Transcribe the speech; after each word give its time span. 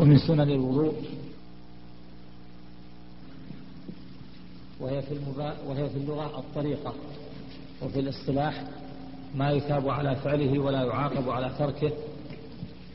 ومن 0.00 0.18
سنن 0.18 0.40
الوضوء 0.50 0.92
وهي 4.80 5.02
في, 5.02 5.14
المبا... 5.14 5.54
وهي 5.68 5.88
في 5.88 5.96
اللغة 5.96 6.38
الطريقة 6.38 6.94
وفي 7.82 8.00
الاصطلاح 8.00 8.64
ما 9.34 9.50
يثاب 9.50 9.88
على 9.88 10.16
فعله 10.16 10.58
ولا 10.58 10.82
يعاقب 10.84 11.28
على 11.28 11.50
تركه 11.58 11.92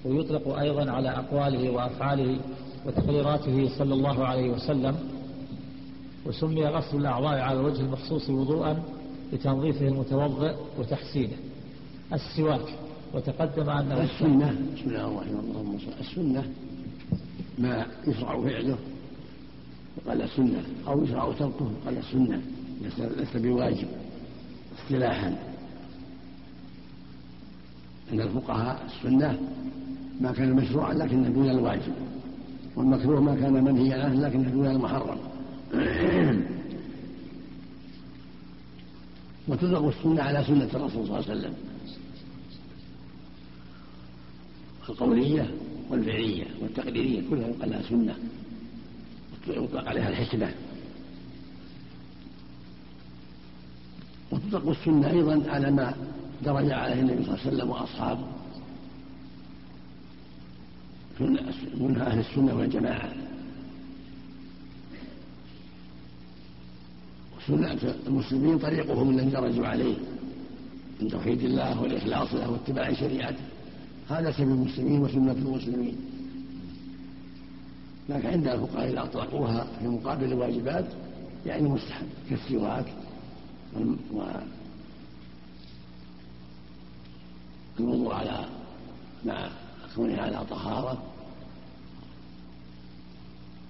ويطلق 0.05 0.57
أيضا 0.57 0.91
على 0.91 1.09
أقواله 1.09 1.69
وأفعاله 1.69 2.39
وتقريراته 2.85 3.77
صلى 3.77 3.93
الله 3.93 4.25
عليه 4.25 4.49
وسلم 4.49 4.95
وسمي 6.25 6.65
غسل 6.67 6.97
الأعضاء 6.97 7.39
على 7.39 7.59
الوجه 7.59 7.81
المخصوص 7.81 8.29
وضوءا 8.29 8.83
لتنظيفه 9.33 9.87
المتوضئ 9.87 10.55
وتحسينه. 10.79 11.37
السواك 12.13 12.65
وتقدم 13.13 13.69
أنه 13.69 14.03
السنة 14.03 14.51
بسم 14.75 14.89
الله 14.89 15.07
الرحمن 15.07 15.39
الرحيم. 15.39 15.89
السنة 15.99 16.43
ما 17.57 17.87
يشرع 18.07 18.41
فعله 18.41 18.77
قال 20.07 20.29
سنة 20.29 20.63
أو 20.87 21.03
يشرع 21.03 21.31
تركه 21.31 21.71
قال 21.85 22.03
سنة 22.11 22.41
ليس 23.17 23.37
بواجب 23.37 23.87
اصطلاحا. 24.77 25.37
عند 28.11 28.21
الفقهاء 28.21 28.85
السنة 28.85 29.39
ما 30.21 30.31
كان 30.31 30.53
مشروعا 30.53 30.93
لكنه 30.93 31.29
دون 31.29 31.49
الواجب 31.49 31.93
والمكروه 32.75 33.21
ما 33.21 33.35
كان 33.35 33.63
منهيا 33.63 34.03
عنه 34.03 34.27
لكنه 34.27 34.49
دون 34.49 34.67
المحرم. 34.67 35.17
وتطلق 39.47 39.87
السنة 39.87 40.21
على 40.23 40.43
سنة 40.43 40.69
الرسول 40.73 41.07
صلى 41.07 41.19
الله 41.19 41.29
عليه 41.29 41.39
وسلم. 41.39 41.53
القولية 44.89 45.51
والفعلية 45.89 46.45
والتقديرية 46.61 47.21
كلها 47.29 47.47
يقال 47.47 47.69
لها 47.69 47.81
سنة. 47.81 48.15
يطلق 49.47 49.87
عليها 49.89 50.09
الحسنة 50.09 50.53
وتطلق 54.31 54.69
السنة 54.69 55.09
أيضا 55.09 55.51
على 55.51 55.71
ما 55.71 55.95
درج 56.45 56.71
عليه 56.71 57.01
النبي 57.01 57.23
صلى 57.23 57.33
الله 57.33 57.39
عليه 57.45 57.55
وسلم 57.55 57.69
وأصحابه. 57.69 58.27
من 61.75 62.01
أهل 62.01 62.19
السنة 62.19 62.55
والجماعة. 62.55 63.13
وسنة 67.37 67.95
المسلمين 68.07 68.59
طريقهم 68.59 69.09
الذي 69.09 69.29
درجوا 69.29 69.67
عليه 69.67 69.95
من 71.01 71.07
توحيد 71.09 71.43
الله 71.43 71.81
والإخلاص 71.81 72.33
له 72.33 72.49
واتباع 72.49 72.93
شريعته. 72.93 73.43
هذا 74.09 74.31
سبيل 74.31 74.47
المسلمين 74.47 75.01
وسنة 75.01 75.31
المسلمين. 75.31 75.95
لكن 78.09 78.27
عند 78.27 78.47
الفقهاء 78.47 78.89
إذا 78.89 79.03
أطلقوها 79.03 79.67
في 79.79 79.87
مقابل 79.87 80.23
الواجبات 80.23 80.85
يعني 81.45 81.69
مستحب 81.69 82.07
كالسواك 82.29 82.93
والوضوء 87.79 88.13
على 88.13 88.45
مع 89.25 89.49
كونه 89.95 90.21
على 90.21 90.45
طهارة 90.45 91.03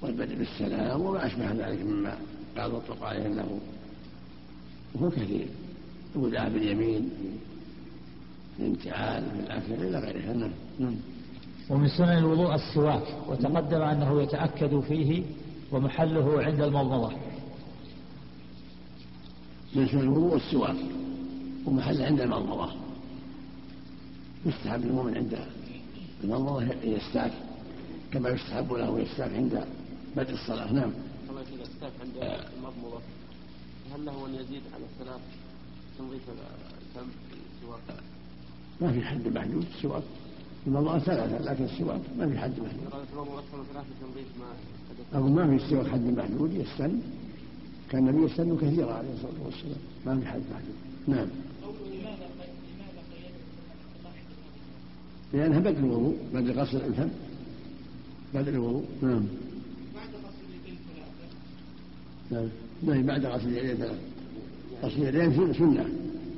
والبدء 0.02 0.36
بالسلام 0.36 1.02
وما 1.02 1.26
أشبه 1.26 1.52
ذلك 1.52 1.82
مما 1.82 2.18
قال 2.58 2.72
يطلق 2.72 3.04
عليه 3.04 3.28
له 3.28 3.60
وهو 4.94 5.10
كثير. 5.10 5.48
الوداع 6.16 6.48
باليمين 6.48 7.10
في 8.58 9.40
الأكل 9.40 9.74
إلى 9.74 10.00
غيرها. 10.00 10.34
نعم. 10.80 10.96
ومن 11.70 11.88
سنن 11.88 12.18
الوضوء 12.18 12.56
السواك 12.56 13.04
وتقدم 13.28 13.82
أنه 13.82 14.22
يتأكد 14.22 14.80
فيه 14.80 15.24
ومحله 15.72 16.44
عند 16.44 16.62
المضمضة. 16.62 17.12
من 19.76 19.88
سنن 19.88 20.00
الوضوء 20.00 20.36
السواك 20.36 20.76
ومحل 21.66 22.02
عند 22.02 22.22
المضمضة. 22.22 22.72
يستحب 24.46 24.84
المؤمن 24.84 25.18
عند 25.18 25.40
المضمضة 26.24 26.64
يستاك 26.84 27.32
كما 28.12 28.30
يستحب 28.30 28.74
له 28.74 29.00
يستاك 29.00 29.34
عند 29.34 29.66
بدء 30.16 30.34
الصلاة. 30.34 30.72
نعم. 30.72 30.92
استاك 31.64 31.92
عند 32.02 32.40
المضمضة. 32.58 33.02
هل 33.94 34.06
له 34.06 34.28
أن 34.28 34.36
يزيد 34.36 34.62
على 34.74 34.84
الثلاث 34.84 35.22
تنظيف 35.98 36.22
الفم 36.30 37.10
السواك؟ 37.56 38.15
ما 38.82 38.92
في 38.92 39.02
حد 39.02 39.28
محدود 39.28 39.66
السواك 39.78 40.04
المضمضة 40.68 41.00
ثلاثة 41.00 41.52
لكن 41.52 41.64
السواك 41.64 42.02
ما 42.18 42.30
في 42.30 42.38
حد 42.38 42.52
محدود. 42.52 43.06
أقول 45.14 45.32
ما 45.32 45.48
في 45.48 45.66
السواك 45.66 45.88
حد 45.88 46.18
محدود 46.18 46.54
يستن. 46.54 47.00
كان 47.90 48.08
النبي 48.08 48.26
يستن 48.26 48.58
كثيرا 48.58 48.94
عليه 48.94 49.14
الصلاة 49.14 49.46
والسلام. 49.46 49.78
ما 50.06 50.20
في 50.20 50.28
حد 50.28 50.42
محدود. 50.52 50.76
نعم. 51.08 51.28
لأنها 55.34 55.60
بدل 55.60 55.78
الوضوء 55.78 56.18
بدل 56.34 56.60
غسل 56.60 56.78
الفم. 56.78 57.10
بدل 58.34 58.54
الوضوء. 58.54 58.86
نعم. 59.02 59.26
نعم. 62.32 63.06
بعد 63.06 63.26
غسل 63.26 63.48
اليدين؟ 63.48 63.76
ثلاث 63.76 64.00
غسل 64.84 65.10
اليدين 65.10 65.54
سنة. 65.54 65.90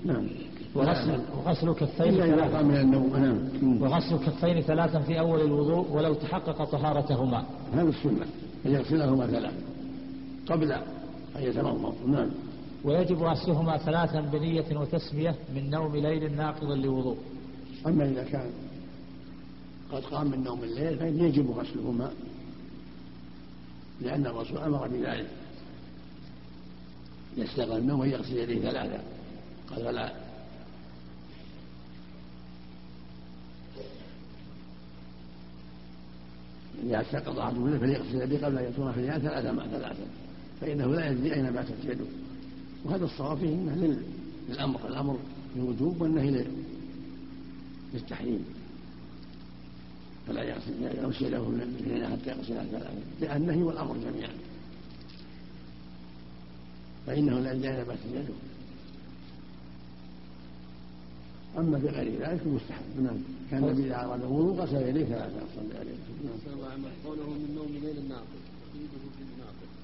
نعم. 0.06 0.28
وغسل 0.76 1.20
وغسل 1.38 1.74
كفين 1.74 2.16
ثلاثا 2.16 2.62
من 2.62 2.76
النوم. 2.76 3.16
نعم. 3.16 3.82
وغسل 3.82 4.18
كفين 4.18 4.62
ثلاثا 4.62 5.00
في 5.00 5.20
أول 5.20 5.42
الوضوء 5.42 5.92
ولو 5.92 6.14
تحقق 6.14 6.64
طهارتهما. 6.64 7.46
هذا 7.74 7.90
السنة. 7.90 8.26
أن 8.66 8.72
يغسلهما 8.72 9.28
ثلاثا 9.28 9.58
قبل 10.50 10.72
أن 10.72 11.44
يتمضمض 11.44 11.96
نعم. 12.08 12.30
ويجب 12.84 13.24
غسلهما 13.24 13.78
ثلاثا 13.78 14.22
بنية 14.22 14.78
وتسمية 14.78 15.36
من 15.56 15.70
نوم 15.70 15.96
ليل 15.96 16.36
ناقض 16.36 16.72
لوضوء 16.72 17.18
أما 17.88 18.10
إذا 18.10 18.24
كان 18.24 18.50
قد 19.92 20.04
قام 20.04 20.28
من 20.28 20.44
نوم 20.44 20.64
الليل 20.64 20.98
فإن 20.98 21.20
يجب 21.20 21.52
غسلهما. 21.52 22.12
لأن 24.02 24.26
الرسول 24.26 24.58
أمر 24.58 24.88
بذلك. 24.88 25.28
يستغل 27.38 27.78
النوم 27.78 28.00
ويغسل 28.00 28.38
يديه 28.38 28.62
ثلاثة. 28.62 29.00
قال 29.70 29.86
فلا 29.86 30.27
إذا 36.84 37.02
أحد 37.40 37.58
منه 37.58 37.80
فليغسل 37.80 38.22
يديه 38.22 38.46
قبل 38.46 38.58
أن 38.58 38.72
يكون 38.74 38.92
في 38.92 39.00
اليد 39.00 39.18
ثلاثة 39.18 39.52
مع 39.52 39.68
ثلاثة 39.68 40.06
فإنه 40.62 40.86
لا 40.86 41.10
يدري 41.10 41.34
أين 41.34 41.52
باتت 41.52 41.86
يده. 41.86 42.06
وهذا 42.86 43.06
الصواب 43.06 43.38
فيه 43.38 43.50
أنه 43.50 43.98
للأمر. 44.50 44.88
الأمر 44.88 45.18
للوجوب 45.56 46.02
والنهي 46.02 46.46
للتحريم. 47.94 48.46
فلا 50.28 50.44
يغسل 50.44 50.74
يده 51.22 51.50
من 51.50 51.62
حتى 52.12 52.30
يغسلها 52.30 52.66
ثلاثة. 52.66 53.36
النهي 53.36 53.64
والأمر 53.64 53.98
جميعا. 53.98 54.34
فإنه 57.08 57.40
لا 57.40 57.54
يدري 57.54 57.78
أين 57.78 57.84
باتت 57.84 58.06
يده. 58.14 58.34
أما 61.58 61.80
في 61.80 61.88
غير 61.88 62.20
ذلك 62.22 62.48
مستحب. 62.48 63.02
نعم. 63.04 63.18
كان 63.52 63.64
النبي 63.64 63.86
إذا 63.86 64.06
أراد 64.06 64.22
الوضوء 64.22 64.56
غسل 64.56 64.76
يديه 64.76 65.06
ثلاثة 65.06 65.40
صلى 65.56 65.80
عليه 65.80 65.92
نعم. 66.24 66.92
قوله 67.06 67.30
من 67.30 67.56
نوم 67.56 67.68
ليل 67.84 67.98
الناقض 67.98 68.24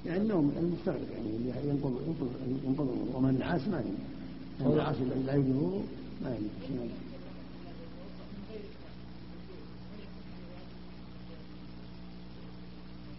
يعني 0.06 0.22
النوم 0.22 0.52
المستغرق 0.58 1.12
يعني 1.12 1.30
اللي 1.36 1.70
ينقض 1.70 2.02
ينقض 2.08 2.32
ينقض 2.66 2.90
الوضوء. 2.90 3.16
ومن 3.16 3.30
النعاس 3.30 3.68
ما 3.68 3.84
ينقض 4.60 4.72
النعاس 4.72 4.96
الذي 4.96 5.24
لا 5.26 5.34
يجوز 5.34 5.50
الوضوء 5.50 5.84
ما 6.24 6.30
ينقض 6.30 6.90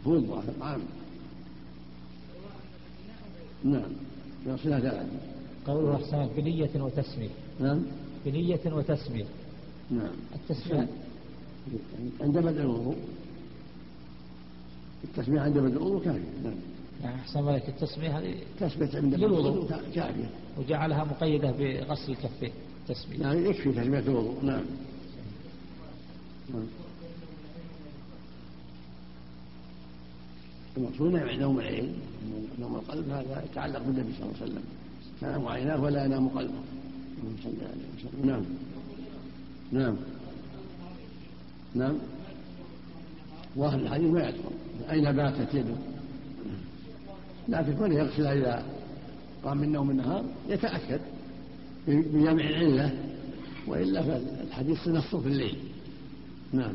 هو 0.06 0.14
الظاهر. 0.14 0.54
عام 0.60 0.80
نعم. 3.64 3.92
يغسلها 4.46 4.80
ثلاثة 4.80 5.08
قوله 5.66 5.96
أحسن 5.96 6.28
بنية 6.36 6.70
وتسمية 6.82 7.28
نعم. 7.60 7.82
بنية 8.24 8.60
وتسمية 8.66 9.24
نعم. 9.90 10.14
التسمية 10.34 10.88
عند 12.20 12.38
بدء 12.38 12.60
الوضوء. 12.60 12.96
التسمية 15.04 15.40
عند 15.40 15.58
بدء 15.58 15.76
الوضوء 15.76 16.04
كافية. 16.04 16.20
نعم. 16.44 16.54
يعني 17.02 17.16
أحسن 17.16 17.48
لك 17.48 17.68
التسمية 17.68 18.18
هذه؟ 18.18 18.34
تثبت 18.60 18.96
عند 18.96 19.14
بدء 19.14 19.26
الوضوء 19.26 19.68
كافية. 19.94 20.30
وجعلها 20.58 21.04
مقيدة 21.04 21.50
بغسل 21.50 22.12
الكفين. 22.12 22.52
تسمية 22.88 23.18
نعم 23.18 23.46
يكفي 23.46 23.72
تسمية 23.72 23.98
الوضوء. 23.98 24.44
نعم. 24.44 24.64
نعم. 26.54 26.66
المقصود 30.76 31.12
نوم 31.12 31.30
نوم 31.30 31.60
العين. 31.60 31.94
نوم 32.60 32.74
القلب 32.74 33.08
هذا 33.08 33.44
يتعلق 33.50 33.78
بالنبي 33.78 34.12
صلى 34.12 34.22
الله 34.22 34.34
عليه 34.40 34.52
وسلم. 34.52 34.64
تنام 35.20 35.48
عيناه 35.48 35.82
ولا 35.82 36.04
ينام 36.04 36.28
قلبه. 36.28 36.62
صلى 37.42 37.52
الله 37.52 37.68
عليه 37.68 38.08
وسلم 38.08 38.26
نعم. 38.26 38.44
نعم. 39.72 39.96
نعم. 41.74 41.94
ظاهر 43.58 43.78
الحديث 43.78 44.10
ما 44.10 44.28
يدخل 44.28 44.50
أين 44.90 45.12
باتت 45.12 45.54
يده 45.54 45.74
لكن 47.48 47.76
كونه 47.76 47.94
يغسلها 47.94 48.32
إذا 48.32 48.64
قام 49.44 49.58
من 49.58 49.72
نوم 49.72 49.90
النهار 49.90 50.24
يتأكد 50.48 51.00
بجمع 51.88 52.44
العلة 52.44 52.94
وإلا 53.66 54.02
فالحديث 54.02 54.88
نصه 54.88 55.20
في 55.20 55.28
الليل. 55.28 55.56
نعم. 56.52 56.74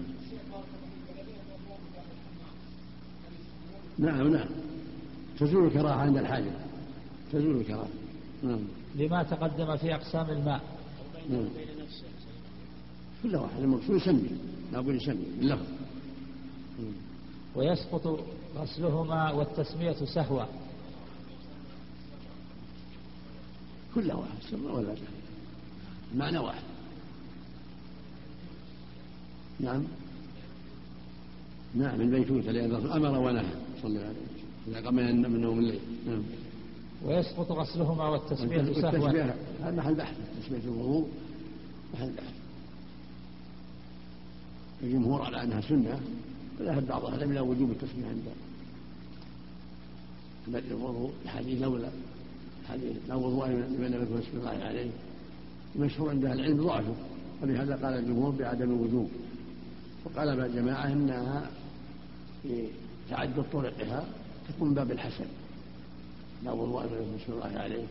نعم 3.98 4.28
نعم. 4.28 4.48
تزول 5.40 5.68
الكراهة 5.68 5.94
عند 5.94 6.18
الحاجة. 6.18 6.52
تزول 7.34 7.58
الكراهة. 7.58 7.88
نعم. 8.44 8.60
لما 8.96 9.24
تقدم 9.24 9.78
في 9.78 9.96
أقسام 9.96 10.30
الماء. 10.30 10.62
نعم 11.30 11.48
كل 13.24 13.36
واحد 13.36 13.62
المقصود 13.62 13.96
يسمي 13.96 14.30
لا 14.72 14.82
بد 14.82 14.96
يسمي 14.96 15.26
باللفظ 15.38 15.66
ويسقط 17.56 18.20
غسلهما 18.58 19.32
والتسمية 19.32 20.06
سهوا 20.06 20.46
كل 23.96 24.12
واحد 24.12 24.38
سر 24.52 24.72
ولا 24.72 24.94
جهل 24.94 25.20
معنى 26.16 26.38
واحد. 26.38 26.64
نعم. 29.60 29.84
نعم 31.76 32.02
البيتوتة 32.02 32.52
لأن 32.52 32.72
الرسول 32.72 32.92
أمر 32.92 33.18
ونهى 33.20 33.54
صلى 33.82 33.88
الله 33.88 34.00
عليه 34.00 34.10
وسلم. 34.10 34.48
إذا 34.68 34.86
قام 34.86 34.96
من 34.96 35.42
نوم 35.42 35.60
الليل. 35.60 35.80
نعم. 36.08 36.24
ويسقط 37.06 37.52
غسلهما 37.52 38.10
والتسمية 38.10 38.82
سهوا 38.82 39.10
هذا 39.64 39.72
محل 39.72 39.96
بحث 39.96 40.16
تسمية 40.42 40.64
الوضوء 40.64 41.08
محل 41.94 42.10
بحث. 42.10 42.34
الجمهور 44.84 45.22
على 45.22 45.44
أنها 45.44 45.62
سنة 45.62 46.00
وذهب 46.60 46.88
بعض 46.88 47.06
أهل 47.06 47.24
إلى 47.24 47.40
وجوب 47.40 47.72
التسمية 47.72 48.06
عند 48.08 48.24
بدء 50.48 50.72
الوضوء. 50.72 51.12
الحديث 51.26 51.62
لولا 51.62 51.90
حديث 52.70 52.98
لا 53.08 53.16
وضوء 53.16 53.48
لمن 53.48 53.92
لم 53.92 54.04
يكن 54.04 54.38
الله 54.38 54.50
عليه. 54.50 54.92
المشهور 55.76 56.10
عند 56.10 56.26
أهل 56.26 56.40
العلم 56.40 56.64
ضعفه 56.64 56.96
ولهذا 57.42 57.76
قال 57.76 57.94
الجمهور 57.94 58.32
بعدم 58.32 58.72
الوجوب. 58.72 59.10
وقال 60.06 60.56
جماعة 60.56 60.88
إنها 60.88 61.52
في 62.44 62.68
تعدد 63.10 63.44
طرقها 63.54 64.06
تكون 64.50 64.74
باب 64.74 64.92
الحسن. 64.92 65.26
لا 66.44 66.52
وضوء 66.52 66.84
لمن 66.84 67.20
لم 67.28 67.36
الله 67.36 67.60
عليه. 67.60 67.86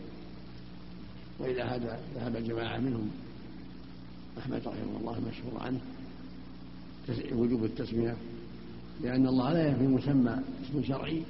وإلى 1.39 1.61
هذا 1.61 1.99
ذهب 2.15 2.37
جماعة 2.37 2.77
منهم 2.77 3.09
أحمد 4.37 4.57
رحمه 4.57 4.99
الله 4.99 5.17
المشهور 5.17 5.61
عنه 5.61 5.79
وجوب 7.31 7.63
التسمية 7.63 8.15
لأن 9.03 9.27
الله 9.27 9.53
لا 9.53 9.67
ينفي 9.67 9.87
مسمى 9.87 10.39
اسم 10.63 10.83
شرعي 10.83 11.23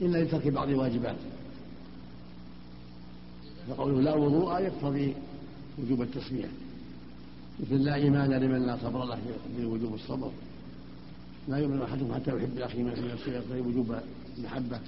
إلا 0.00 0.24
لترك 0.24 0.48
بعض 0.48 0.68
الواجبات. 0.68 1.16
فقوله 3.68 4.00
لا 4.00 4.14
وضوء 4.14 4.58
يقتضي 4.58 5.14
وجوب 5.78 6.02
التسمية. 6.02 6.48
مثل 7.60 7.74
لا 7.74 7.94
إيمان 7.94 8.30
لمن 8.30 8.66
لا 8.66 8.76
صبر 8.76 9.04
له 9.04 9.18
في 9.56 9.64
وجوب 9.64 9.94
الصبر. 9.94 10.30
لا 11.48 11.56
يؤمن 11.58 11.82
أحدكم 11.82 12.14
حتى 12.14 12.36
يحب 12.36 12.58
لأخيه 12.58 12.82
ما 12.82 12.94
في 12.94 13.00
نفسه 13.00 13.32
يقتضي 13.32 13.60
وجوب 13.60 13.98
المحبة. 14.38 14.80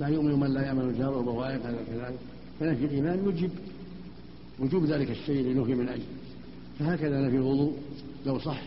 لا 0.00 0.08
يؤمن 0.08 0.40
من 0.40 0.54
لا 0.54 0.66
يأمن 0.66 0.88
الجار 0.88 1.12
والبوائق 1.14 1.66
هذا 1.66 1.84
كذلك 1.86 2.18
فنفي 2.60 2.84
الإيمان 2.84 3.28
يجب 3.28 3.50
وجوب 4.58 4.84
ذلك 4.84 5.10
الشيء 5.10 5.44
لنفي 5.46 5.74
من 5.74 5.88
أجله 5.88 6.04
فهكذا 6.78 7.20
نفي 7.20 7.36
الوضوء. 7.36 7.76
لو 8.26 8.38
صح 8.38 8.62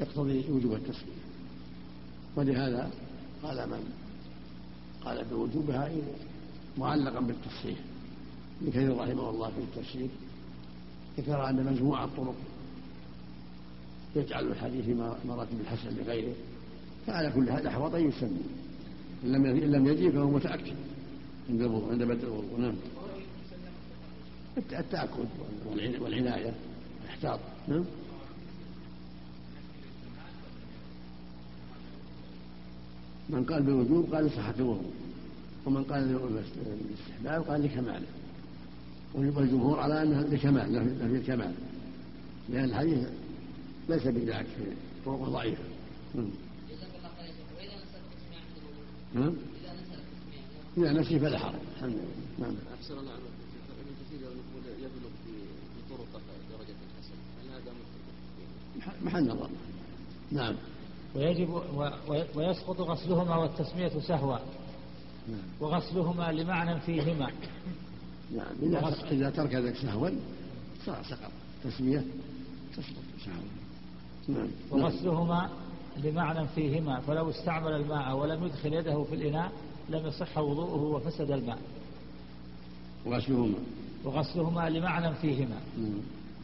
يقتضي 0.00 0.44
وجوب 0.50 0.72
التسمية 0.72 1.18
ولهذا 2.36 2.90
قال 3.42 3.68
من؟ 3.70 3.92
قال 5.04 5.24
بوجوبها 5.30 5.90
معلقا 6.78 7.20
بالتصحيح 7.20 7.78
ابن 8.62 8.70
كثير 8.70 8.96
رحمه 8.96 9.30
الله 9.30 9.48
في 9.50 9.58
التفسير. 9.58 10.08
ذكر 11.18 11.48
أن 11.48 11.64
مجموعة 11.64 12.08
طرق 12.16 12.34
يجعل 14.16 14.46
الحديث 14.46 14.88
مراتب 15.28 15.60
الحسن 15.60 15.96
لغيره 15.96 16.34
فعلى 17.06 17.32
كل 17.32 17.50
هذا 17.50 17.68
أحوط 17.68 17.94
أن 17.94 18.08
يسمي 18.08 18.40
إن 19.24 19.32
لم 19.32 19.46
إن 19.46 19.72
لم 19.72 19.86
يجي 19.86 20.10
فهو 20.10 20.30
متأكد 20.30 20.74
عند 21.50 21.62
عند 21.62 22.02
بدء 22.02 22.24
الوضوء. 22.24 22.60
نعم. 22.60 22.74
التأكد 24.56 25.28
والعناية 26.00 26.54
الاحتاط 27.04 27.40
نعم. 27.68 27.84
من 33.28 33.44
قال 33.44 33.62
بالوجوب 33.62 34.14
قال 34.14 34.30
صحة 34.30 34.54
الوضوء. 34.58 34.92
ومن 35.66 35.84
قال 35.84 36.20
الاستحباب 36.90 37.42
قال 37.42 37.62
لكماله 37.62 38.06
والجمهور 39.14 39.80
على 39.80 40.02
انها 40.02 40.22
لكمال 40.22 40.72
لفي 40.72 41.16
الكمال. 41.16 41.54
لأن 42.48 42.64
الحديث 42.64 43.08
ليس 43.88 44.06
بذاك 44.06 44.46
في 44.46 44.64
طرق 45.06 45.28
ضعيفه 45.28 45.62
نعم. 49.14 49.34
إذا 50.78 50.92
نسي 50.92 51.18
فلا 51.18 51.38
حرج. 51.38 51.54
الحمد 51.76 51.92
لله. 51.92 52.04
نعم. 52.38 52.54
أحسن 52.80 52.98
الله 52.98 53.12
عنك 53.12 53.20
ابن 53.80 53.92
كثير 54.00 54.20
يبلغ 54.78 55.10
في 55.24 55.32
طرق 55.90 56.20
درجة 56.50 56.76
الحسن. 56.86 57.16
هل 57.42 57.48
هذا 57.50 57.72
محل 59.02 59.28
نظر 59.28 59.50
نعم. 60.32 60.54
ويجب 61.14 61.62
ويسقط 62.34 62.80
غسلهما 62.80 63.36
والتسمية 63.36 64.00
سهوا 64.00 64.38
نعم. 65.28 65.42
وغسلهما 65.60 66.32
لمعنى 66.32 66.80
فيهما. 66.80 67.30
نعم 68.36 68.54
إذا, 68.62 69.10
إذا 69.10 69.30
ترك 69.30 69.54
ذلك 69.54 69.76
سهوا 69.76 70.10
سقط. 70.86 71.32
تسمية 71.64 72.04
تسقط 72.76 73.04
سهوا. 73.24 73.48
نعم. 74.28 74.48
وغسلهما 74.70 75.50
لمعنى 76.04 76.48
فيهما 76.54 77.00
فلو 77.00 77.30
استعمل 77.30 77.72
الماء 77.72 78.16
ولم 78.16 78.44
يدخل 78.44 78.74
يده 78.74 79.04
في 79.04 79.14
الإناء 79.14 79.52
لم 79.88 80.06
يصح 80.06 80.38
وضوءه 80.38 80.82
وفسد 80.82 81.30
الماء. 81.30 81.58
وغسلهما. 83.06 83.58
وغسلهما 84.04 84.70
لمعنى 84.70 85.14
فيهما. 85.14 85.60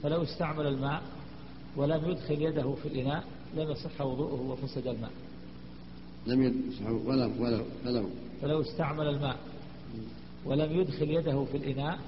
فلو 0.03 0.23
استعمل 0.23 0.67
الماء 0.67 1.03
ولم 1.77 2.11
يدخل 2.11 2.43
يده 2.43 2.75
في 2.83 2.89
الإناء 2.89 3.25
لم 3.57 3.71
يصح 3.71 4.01
وضوءه 4.01 4.41
وفسد 4.41 4.87
الماء. 4.87 5.11
لم 6.27 6.43
يصح 6.43 6.87
ولو 6.87 7.31
ولو 7.39 7.65
ولو 7.87 8.09
فلو 8.43 8.61
استعمل 8.61 9.07
الماء 9.09 9.37
ولم 10.45 10.81
يدخل 10.81 11.11
يده 11.11 11.45
في 11.45 11.57
الإناء 11.57 11.99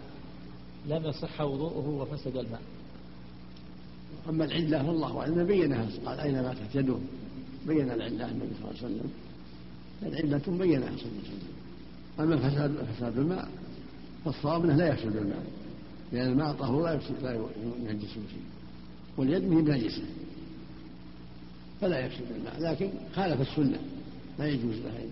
لم 0.89 1.05
يصح 1.05 1.41
وضوءه 1.41 1.89
وفسد 1.89 2.37
الماء. 2.37 2.63
أما 4.29 4.45
العلة 4.45 4.83
فالله 4.83 5.21
أعلم 5.21 5.47
بينها 5.47 5.89
قال 6.07 6.21
أين 6.21 6.43
ماتت 6.43 6.75
يده؟ 6.75 6.97
بين 7.67 7.91
العلة 7.91 8.31
النبي 8.31 8.55
صلى 8.63 8.71
الله 8.71 8.77
عليه 8.83 8.87
وسلم. 8.87 9.11
العلة 10.03 10.59
بينها 10.59 10.97
صلى 10.97 11.07
الله 11.07 11.23
عليه 11.25 11.37
وسلم. 11.37 11.57
أما 12.21 12.37
فساد 12.37 12.85
فساد 12.97 13.19
الماء 13.19 13.49
فالصواب 14.25 14.65
أنه 14.65 14.77
لا 14.77 14.89
يفسد 14.89 15.17
الماء 15.17 15.47
لأن 16.13 16.33
الماء 16.33 16.53
طهور 16.53 16.85
لا 16.85 16.93
يفسد 16.93 17.23
لا 17.23 17.35
ينجس 17.91 18.09
شيء. 18.13 18.45
واليد 19.17 19.43
من 19.43 19.65
بنجسة. 19.65 20.05
فلا 21.81 22.07
يفسد 22.07 22.25
الماء 22.37 22.61
لكن 22.61 22.91
خالف 23.15 23.41
السنة. 23.41 23.79
لا 24.39 24.47
يجوز 24.47 24.75
له 24.75 25.09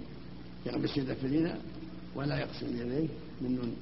يغمس 0.67 0.97
يده 0.97 1.15
في 1.15 1.27
الإناء 1.27 1.61
ولا 2.15 2.41
يغسل 2.41 2.81
يديه 2.81 3.09
من 3.41 3.77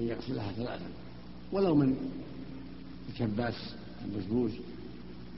أن 0.00 0.04
يغسلها 0.08 0.52
ثلاثا. 0.52 0.86
ولو 1.52 1.74
من 1.74 1.96
الكباس 3.08 3.54
المزبوز 4.04 4.50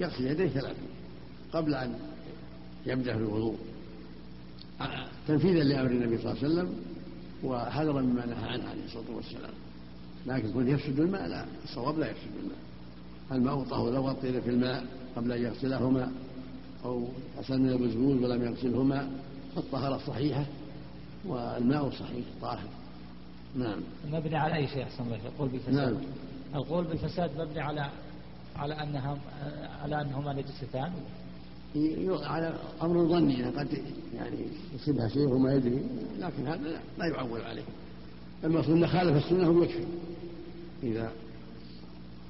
يغسل 0.01 0.27
يديه 0.27 0.49
ثلاثا. 0.49 0.83
قبل 1.53 1.75
أن 1.75 1.95
يبدأ 2.87 3.13
في 3.13 3.19
الوضوء. 3.19 3.57
تنفيذا 5.29 5.63
لأمر 5.65 5.91
النبي 5.91 6.19
صلى 6.19 6.33
الله 6.33 6.39
عليه 6.43 6.53
وسلم 6.53 6.75
وحذرا 7.45 8.03
مما 8.03 8.27
نهى 8.27 8.49
عنه 8.49 8.69
عليه 8.69 8.85
الصلاة 8.85 9.17
والسلام. 9.17 9.55
لكن 10.27 10.53
كون 10.53 10.69
يفسد 10.69 11.01
الماء 11.01 11.27
لا 11.27 11.47
الصواب 11.65 11.99
لا 11.99 12.11
يفسد 12.11 12.31
الماء. 12.43 12.59
الماء 13.33 13.65
طهور 13.65 13.93
لو 13.93 14.09
غطي 14.09 14.41
في 14.41 14.51
الماء 14.51 14.87
قبل 15.17 15.33
أن 15.33 15.43
يغسلهما 15.43 16.13
أو 16.85 17.09
غسل 17.39 17.59
من 17.59 17.69
المزبوز 17.69 18.23
ولم 18.23 18.43
يغسلهما 18.43 19.11
فالطهارة 19.57 20.01
صحيحة 20.07 20.47
والماء 21.25 21.91
صحيح 21.91 22.25
طاهر. 22.43 22.69
نعم. 23.57 23.81
مبني 24.13 24.37
على 24.37 24.57
أي 24.57 24.67
شيء؟ 24.67 24.83
أحسن 24.83 25.05
الله 25.05 25.17
القول 25.17 25.49
بالفساد. 25.49 25.75
نعم. 25.75 25.97
القول 26.55 26.85
بالفساد 26.85 27.41
مبني 27.41 27.61
على 27.61 27.91
على 28.57 28.75
أنها 28.83 29.19
على 29.83 30.01
أنهما 30.01 30.33
نجستان؟ 30.33 30.93
على 32.25 32.55
أمر 32.83 33.09
ظني 33.09 33.45
قد 33.45 33.69
يعني 34.15 34.37
يصيبها 34.75 35.09
شيء 35.09 35.29
وما 35.29 35.55
يدري 35.55 35.83
لكن 36.19 36.47
هذا 36.47 36.81
لا 36.99 37.07
يعول 37.07 37.41
عليه. 37.41 37.63
المقصود 38.45 38.77
أن 38.77 38.87
خالف 38.87 39.25
السنة 39.25 39.63
يكفي. 39.65 39.85
إذا 40.83 41.13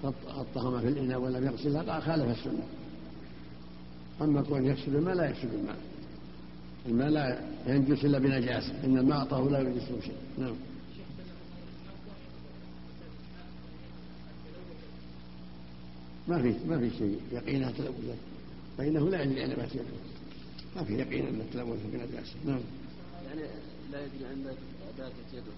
غطهما 0.05 0.81
في 0.81 0.89
الإناء 0.89 1.21
ولم 1.21 1.47
يغسلها 1.47 2.01
خالف 2.01 2.39
السنة. 2.39 2.63
أما 4.23 4.43
كون 4.43 4.67
يكسب 4.67 4.97
الماء 4.97 5.15
لا 5.15 5.31
يكسب 5.31 5.49
الماء. 5.55 5.77
الماء 6.87 7.09
لا 7.09 7.41
ينجس 7.67 8.05
إلا 8.05 8.19
بنجاسة 8.19 8.85
إن 8.85 8.99
الماء 8.99 9.25
طهور 9.25 9.51
لا 9.51 9.59
ينجسه 9.59 10.01
شيء. 10.01 10.17
نعم. 10.39 10.55
ما 16.29 16.43
في 16.43 16.55
ما 16.69 16.79
في 16.79 16.91
شيء 16.99 17.21
يقينها 17.33 17.71
تلوثت 17.71 18.32
فإنه 18.79 19.11
لا 19.11 19.23
يدري 19.23 19.45
أن 19.45 19.51
نبات 19.51 19.75
يده. 19.75 19.85
ما 20.77 20.85
في 20.85 20.95
يقين 20.95 21.27
أن 21.27 21.41
التلوث 21.41 21.79
بنجاسة 21.93 22.35
نعم. 22.45 22.61
يعني 23.27 23.41
لا 23.93 24.05
يدري 24.05 24.33
أن 24.33 24.45
باتت 24.99 25.13
يده 25.33 25.53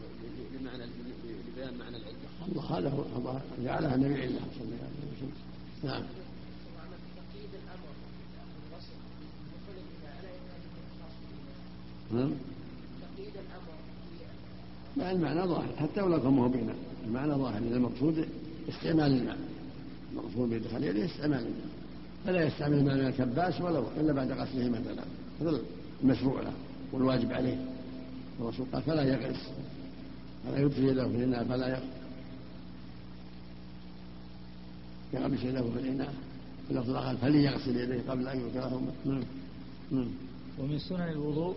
لمعنى 0.61 0.85
لبيان 1.49 1.79
معنى 1.79 1.97
العلة. 1.97 2.15
الله 2.49 2.79
هذا 2.79 2.89
هو 2.89 3.03
الله 3.17 3.43
جعلها 3.65 3.95
النبي 3.95 4.15
علة 4.15 4.41
صلى 4.55 4.65
الله 4.65 4.77
عليه 4.81 5.17
وسلم. 5.17 5.33
نعم. 5.85 6.03
نعم. 12.13 12.31
لا 14.97 15.13
المعنى 15.13 15.41
ظاهر. 15.41 15.77
حتى 15.77 16.01
ولو 16.03 16.23
كان 16.23 16.39
هو 16.39 16.51
المعنى 17.07 17.33
ظاهر. 17.33 17.59
المقصود 17.59 18.29
استعمال 18.69 19.13
الماء. 19.13 19.39
المقصود 20.13 20.51
بإدخال 20.51 20.85
يده 20.85 21.05
استعمال 21.05 21.39
الماء. 21.39 21.84
فلا 22.25 22.45
يستعمل 22.45 22.85
من 22.85 22.91
الكباس 22.91 23.61
ولو 23.61 23.85
إلا 24.01 24.13
بعد 24.13 24.33
غسله 24.33 24.69
مثلا. 24.69 25.05
هذا 25.41 25.61
المشروع 26.03 26.41
له 26.41 26.53
والواجب 26.93 27.33
عليه. 27.33 27.57
الرسول 28.41 28.67
قال 28.73 28.83
فلا 28.83 29.03
يغرس. 29.03 29.51
فلا 30.45 30.59
يدخل 30.59 30.85
يده 30.85 31.09
في 31.09 31.17
الإناء 31.17 31.45
فلا 31.45 31.81
يغمس 35.15 35.45
يده 35.45 35.63
في 35.63 35.79
الإناء. 35.79 36.15
اللفظ 36.71 36.91
الآخر 36.91 37.17
فليغسل 37.17 37.77
يديه 37.77 38.11
قبل 38.11 38.29
أن 38.29 38.41
يوكلهما 38.41 38.93
نعم. 39.05 39.25
نعم. 39.91 40.09
ومن 40.59 40.79
سنن 40.79 41.09
الوضوء 41.09 41.55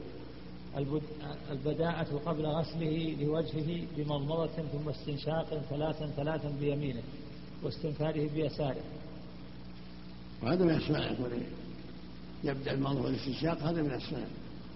البداءة 1.52 2.22
قبل 2.26 2.46
غسله 2.46 3.16
لوجهه 3.22 3.88
بمضمضة 3.98 4.48
ثم 4.48 4.90
استنشاق 4.90 5.62
ثلاثا 5.70 6.08
ثلاثا 6.08 6.54
بيمينه 6.60 7.02
واستنفاده 7.64 8.28
بيساره. 8.36 8.82
وهذا 10.44 10.66
من 10.66 10.72
السنن 10.72 11.02
يكون 11.02 11.30
يبدأ 12.44 12.74
المضمضة 12.74 13.02
والاستنشاق 13.02 13.64
هذا 13.64 13.82
من 13.82 13.92
السنن 13.92 14.26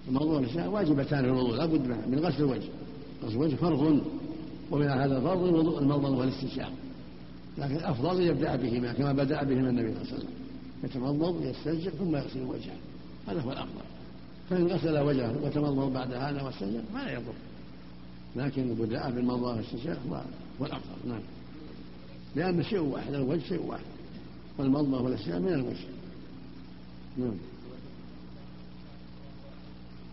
المضمضة 0.08 0.36
والاستنشاق 0.36 0.74
واجبتان 0.74 1.26
الوضوء 1.26 1.56
لا 1.56 1.66
بد 1.66 1.88
من 2.08 2.20
غسل 2.20 2.44
الوجه. 2.44 2.70
غسل 3.24 3.34
الوجه 3.34 3.56
فرض 3.56 4.02
ومن 4.72 4.88
هذا 4.88 5.18
الفرض 5.18 5.44
المضمضة 5.78 6.18
والاستنشاق 6.18 6.72
لكن 7.58 7.76
الأفضل 7.76 8.22
يبدأ 8.22 8.56
بهما 8.56 8.94
كما 8.94 9.14
بدأ 9.14 9.44
بهما 9.44 9.70
النبي 9.70 9.94
صلى 9.94 10.02
الله 10.02 10.14
عليه 10.14 10.18
وسلم. 10.18 10.34
يتمضمض 10.84 11.46
يستنشق 11.46 11.92
ثم 11.92 12.16
يغسل 12.16 12.44
وجهه. 12.44 12.78
هذا 13.28 13.42
هو 13.42 13.52
الأفضل. 13.52 13.82
فإن 14.50 14.68
غسل 14.68 14.98
وجهه 14.98 15.36
وتمضمض 15.44 15.94
بعد 15.94 16.14
هذا 16.14 16.42
واستنشق 16.42 16.84
فلا 16.94 17.14
يضر. 17.14 17.34
لكن 18.36 18.62
البداء 18.62 19.12
بالمضمضة 19.12 19.48
والاستنشاق 19.48 20.00
هو 20.62 20.66
الأفضل. 20.66 21.10
نعم. 21.10 21.22
لأن 22.36 22.64
شيء 22.64 22.80
واحد 22.80 23.14
الوجه 23.14 23.42
شيء 23.50 23.62
واحد. 23.62 23.91
والمضمضة 24.62 25.02
والاستنشاق 25.02 25.38
من 25.38 25.54
الوجه 25.54 25.88
نعم. 27.18 27.38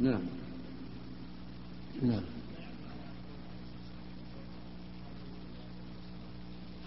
نعم. 0.00 0.20
نعم. 2.02 2.22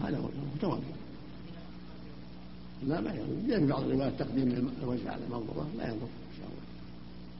هذا 0.01 0.17
هو 0.17 0.29
متوضا 0.55 0.81
لا 2.87 3.01
ما 3.01 3.13
يضر 3.13 3.59
في 3.59 3.65
بعض 3.65 3.83
الروايات 3.83 4.19
تقديم 4.19 4.71
الوجه 4.83 5.11
على 5.11 5.23
المنظرة 5.25 5.67
لا 5.77 5.87
يضر 5.87 6.03
إن 6.03 6.37
شاء 6.37 6.47
الله. 6.47 6.61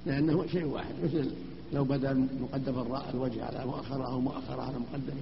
لأنه 0.06 0.48
شيء 0.48 0.66
واحد 0.66 0.96
مثل 1.04 1.32
لو 1.74 1.84
بدا 1.84 2.28
مقدم 2.42 2.96
الوجه 3.14 3.46
على 3.46 3.66
مؤخرة 3.66 4.06
أو 4.06 4.22
مؤخرة 4.22 4.62
على 4.62 4.76
مقدمة. 4.80 5.22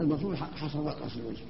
المفروض 0.00 0.34
حصر 0.34 0.82
رأس 0.82 1.16
الوجه. 1.16 1.44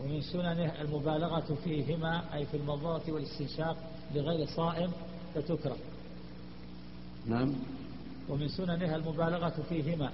ومن 0.00 0.22
سننه 0.22 0.80
المبالغة 0.80 1.56
فيهما 1.64 2.34
أي 2.34 2.46
في 2.46 2.56
المضمضة 2.56 3.12
والاستنشاق 3.12 3.76
لغير 4.14 4.46
صائم 4.46 4.90
فتكره. 5.34 5.76
نعم. 7.26 7.54
ومن 8.28 8.48
سننها 8.48 8.96
المبالغة 8.96 9.62
فيهما 9.68 10.12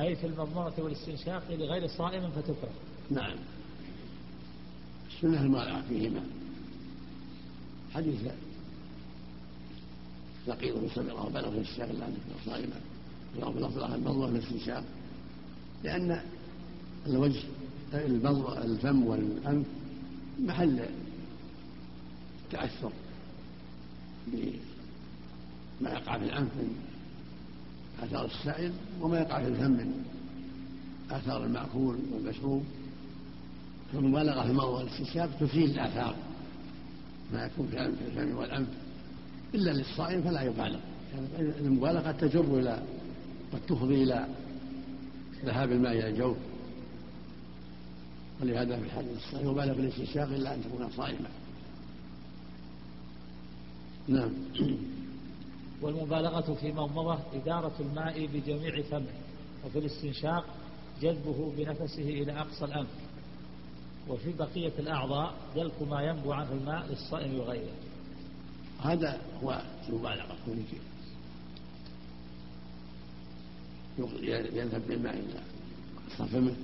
أي 0.00 0.16
في 0.16 0.26
المضمضة 0.26 0.82
والاستنشاق 0.82 1.42
لغير 1.50 1.86
صائم 1.86 2.30
فتكره. 2.30 2.70
نعم. 3.10 3.36
السنة 5.10 5.40
المبالغة 5.40 5.82
فيهما. 5.88 6.22
حديث 7.94 8.32
لقيط 10.46 10.76
بن 10.76 10.88
سبع 10.94 11.28
بلغ 11.28 11.50
في 11.50 11.56
الاستنشاق 11.56 11.88
الا 11.90 12.06
ان 12.06 12.16
صائما 12.46 12.80
في 13.34 13.76
الآخر 13.78 13.94
المضمضة 13.94 14.24
والاستنشاق. 14.24 14.84
لأن 15.84 16.22
الوجه 17.06 17.42
الفم 17.94 19.04
والأنف 19.06 19.66
محل 20.40 20.80
تأثر 22.50 22.92
بما 24.26 25.90
يقع 25.90 26.18
في 26.18 26.24
الأنف 26.24 26.50
من 26.56 26.76
آثار 28.02 28.24
السائل 28.24 28.72
وما 29.00 29.18
يقع 29.20 29.42
في 29.42 29.48
الفم 29.48 29.70
من 29.70 30.04
آثار 31.10 31.44
المأكول 31.44 31.96
والمشروب. 32.12 32.64
فالمبالغة 33.92 34.46
في 34.46 34.52
موضع 34.52 34.80
الاستنشاق 34.80 35.30
تزيل 35.40 35.70
الآثار 35.70 36.16
ما 37.32 37.44
يكون 37.44 37.66
في 37.66 37.86
الفم 37.86 38.36
والأنف. 38.36 38.68
إلا 39.54 39.70
للصائم 39.70 40.22
فلا 40.22 40.42
يبالغ. 40.42 40.80
يعني 41.14 41.58
المبالغة 41.60 42.12
تجر 42.12 42.58
إلى 42.58 42.82
قد 43.52 43.60
تفضي 43.68 44.02
إلى 44.02 44.26
ذهاب 45.44 45.72
الماء 45.72 45.92
إلى 45.92 46.08
الجوف. 46.08 46.36
ولهذا 48.42 48.76
في 48.76 48.84
الحديث 48.84 49.16
الصحيح 49.16 49.40
يبالغ 49.40 49.74
في 49.74 49.80
الاستنشاق 49.80 50.28
إلا 50.28 50.54
أن 50.54 50.62
تكون 50.64 50.90
صائما 50.90 51.28
نعم. 54.08 54.30
والمبالغة 55.82 56.54
في 56.54 56.72
مضمضة 56.72 57.18
إدارة 57.34 57.72
الماء 57.80 58.26
بجميع 58.26 58.82
فمه 58.82 59.12
وفي 59.66 59.78
الاستنشاق 59.78 60.44
جذبه 61.02 61.52
بنفسه 61.56 62.02
إلى 62.02 62.32
أقصى 62.32 62.64
الأنف. 62.64 62.88
وفي 64.08 64.32
بقية 64.32 64.72
الأعضاء 64.78 65.34
دلك 65.56 65.82
ما 65.82 66.02
ينبو 66.02 66.32
عنه 66.32 66.52
الماء 66.52 66.86
للصائم 66.86 67.38
وغيره. 67.38 67.72
هذا 68.82 69.20
هو 69.42 69.62
المبالغة 69.88 70.36
يذهب 74.52 74.82
بالماء 74.88 75.14
إلى 75.14 75.40
أقصى 76.06 76.32
فمه 76.32 76.54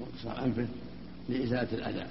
وأقصى 0.00 0.44
أنفه 0.44 0.68
لإزالة 1.28 1.72
الأذى. 1.72 2.06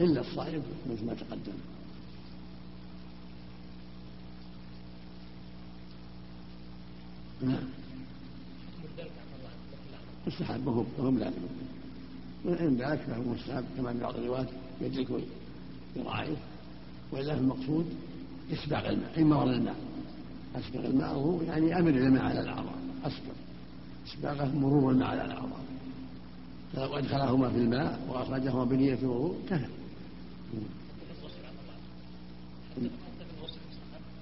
إلا 0.00 0.20
الصائم 0.20 0.62
مثل 0.90 1.06
ما 1.06 1.14
تقدم. 1.14 1.52
نعم. 7.42 7.68
مستحب 10.26 10.66
وهم 10.66 10.86
وهم 10.98 11.18
لازم 11.18 11.36
وإن 12.44 12.76
ذاك 12.76 12.98
فهو 12.98 13.22
مستحب 13.22 13.64
كما 13.76 13.92
في 13.92 13.98
بعض 13.98 14.16
الروايات 14.16 14.48
يدرك 14.80 15.22
ذراعيه 15.96 16.36
وإلا 17.12 17.34
المقصود 17.34 17.86
إسباغ 18.52 18.88
الماء 18.88 19.22
إمرار 19.22 19.50
الماء. 19.50 19.76
أسبغ 20.56 20.86
الماء 20.86 21.14
هو 21.14 21.42
يعني 21.42 21.78
أمر 21.78 21.90
الماء 21.90 22.22
على 22.22 22.40
الأعضاء. 22.40 22.78
أسبغ 23.04 23.32
إسباغه 24.08 24.58
مرور 24.58 24.92
الماء 24.92 25.08
على 25.08 25.24
الأعضاء 25.24 25.64
فلو 26.72 26.98
أدخلهما 26.98 27.48
في 27.50 27.56
الماء 27.56 28.00
وأخرجهما 28.08 28.64
بنية 28.64 28.94
الوضوء 28.94 29.36
كفى 29.50 29.66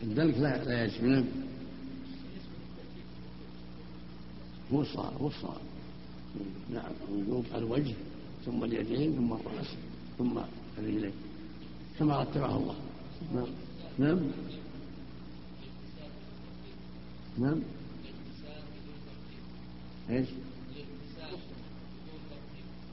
الدلك 0.02 0.38
لا 0.38 0.64
لا 0.64 0.84
يجب 0.84 1.24
هو 4.72 4.80
الصار 4.80 5.12
هو 5.20 5.26
الصار 5.26 5.60
نعم 6.70 6.92
وجوب 7.12 7.44
الوجه 7.54 7.94
ثم 8.46 8.64
اليدين 8.64 9.12
ثم 9.12 9.32
الرأس 9.32 9.66
ثم 10.18 10.38
الرجلين. 10.78 11.12
كما 11.98 12.20
رتبه 12.22 12.56
الله. 12.56 12.74
نعم. 13.34 13.46
نعم. 13.98 14.20
نعم. 17.38 17.60
إيش؟ 20.10 20.28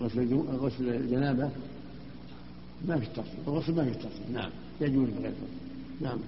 غسل 0.01 0.35
غسل 0.35 0.89
الجنابة؟ 0.89 1.49
ما 2.87 2.99
في 2.99 3.05
التفصيل 3.05 3.39
الغسل 3.47 3.75
ما 3.75 3.83
في 3.83 3.89
التفصيل 3.89 4.33
نعم. 4.33 4.49
يجوز 4.81 5.09
بغير 5.09 5.33
نعم. 6.01 6.19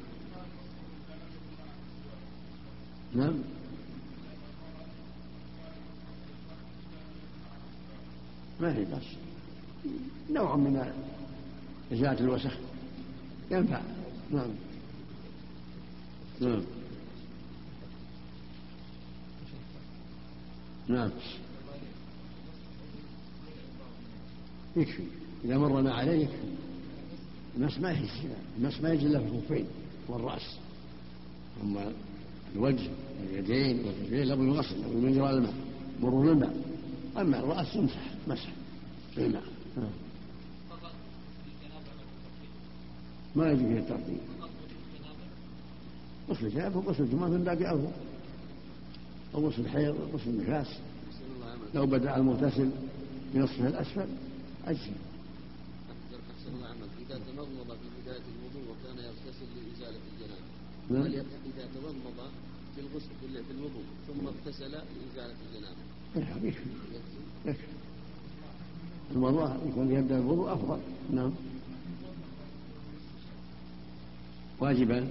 نعم. 3.16 3.34
ما 8.62 8.74
في 8.74 8.86
بس 8.86 9.04
نوع 10.32 10.56
من 10.56 10.94
إزالة 11.94 12.20
الوسخ. 12.20 12.58
ينفع. 13.52 13.82
نعم. 14.32 14.50
نعم. 16.42 16.62
نعم. 20.88 21.10
يكفي. 24.76 25.04
إذا 25.46 25.58
مر 25.58 25.82
ما 25.82 25.94
عليه 25.94 26.24
يكفي. 26.24 26.48
الناس 27.56 27.80
ما 27.80 27.92
يحس 27.92 28.22
الناس 28.58 28.82
ما 28.82 28.94
يجي 28.94 29.06
إلا 29.06 29.20
في 29.20 29.26
الخفين 29.26 29.66
والرأس. 30.08 30.58
أما 31.64 31.92
الوجه 32.56 32.90
واليدين 33.22 33.86
والرجلين 33.86 34.24
لابد 34.24 34.42
من 34.42 34.54
غسل 34.54 34.82
لابد 34.82 34.96
من 34.96 35.14
جرى 35.14 35.30
الماء. 35.30 35.54
مرور 36.02 36.32
الماء 36.32 36.56
أما 37.18 37.40
الرأس 37.40 37.76
يمسح 37.76 38.12
مسح 38.28 38.50
بالماء 39.18 39.44
ما 43.36 43.52
يجي 43.52 43.66
فيه 43.66 43.80
الترتيب 43.80 44.18
غسل 46.30 46.46
الجنابة 46.46 46.78
وغسل 46.78 47.04
الجمعة 47.04 47.28
من 47.28 47.44
باب 47.44 47.62
أولى 47.62 47.92
أو 49.36 49.48
غسل 49.48 49.62
الحيض 49.62 49.96
غسل 50.14 50.30
النفاس. 50.30 50.68
لو 51.76 51.86
بدأ 51.86 52.18
المغتسل 52.18 52.70
بنصفه 53.34 53.68
الأسفل 53.68 54.08
أجزم 54.68 54.94
إذا 57.10 57.20
تمضمض 57.20 57.68
في 57.68 57.88
بداية 58.02 58.22
الوضوء 58.36 58.72
وكان 58.72 58.98
يغتسل 59.06 59.48
لإزالة 59.56 60.00
الجنابة 60.14 60.46
نعم. 60.90 61.26
إذا 61.26 61.68
تمضمض 61.76 62.30
في 62.76 62.82
الغسل 62.82 63.44
في 63.48 63.52
الوضوء 63.52 63.84
ثم 64.08 64.28
اغتسل 64.28 64.72
لإزالة 64.72 65.36
الجنابة 65.48 66.48
يكفي 66.48 66.70
يكفي. 67.46 67.68
المرة 69.12 69.62
يكون 69.70 69.92
يبدأ 69.92 70.18
الوضوء 70.18 70.54
أفضل. 70.54 70.80
نعم. 71.12 71.32
واجبا 74.60 75.08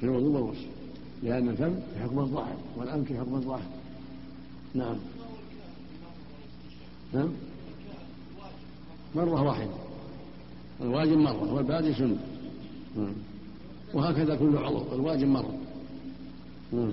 في 0.00 0.06
الوضوء 0.06 0.30
والغسل. 0.30 0.75
لأن 1.22 1.48
الفم 1.48 1.74
في 1.74 2.02
حكم 2.02 2.18
الظاهر 2.18 2.56
والأنف 2.76 3.08
في 3.08 3.18
حكم 3.18 3.34
الظاهر. 3.34 3.70
نعم. 4.74 4.96
نعم. 7.12 7.28
مرة 9.14 9.42
واحدة. 9.42 9.74
الواجب 10.80 11.18
مرة 11.18 11.54
والباقي 11.54 11.94
سنة. 11.94 12.18
نعم. 12.96 13.14
وهكذا 13.94 14.36
كل 14.36 14.56
عضو. 14.56 14.94
الواجب 14.94 15.26
مرة. 15.26 15.58
نعم. 16.72 16.92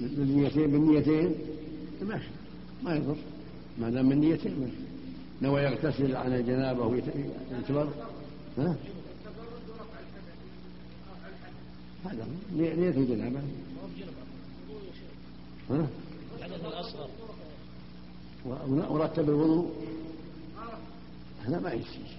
بالنيتين 0.00 0.70
بالنيتين؟ 0.70 1.34
ماشي 2.02 2.28
ما 2.84 2.96
يضر. 2.96 3.16
ما 3.78 3.90
دام 3.90 4.08
من 4.08 4.20
نيتين 4.20 4.60
ماشي. 4.60 4.91
نوى 5.42 5.62
يغتسل 5.62 6.16
عن 6.16 6.32
الجنابة 6.32 6.86
ويعتبر 6.86 7.88
ها؟ 8.58 8.76
هذا 12.04 12.26
نية 12.56 12.90
الجنابة 12.90 13.40
ها؟ 15.70 15.86
الأصغر 16.66 17.08
ورتب 18.90 19.28
الوضوء 19.28 19.70
هذا 21.46 21.60
ما 21.60 21.72
يصير 21.72 22.16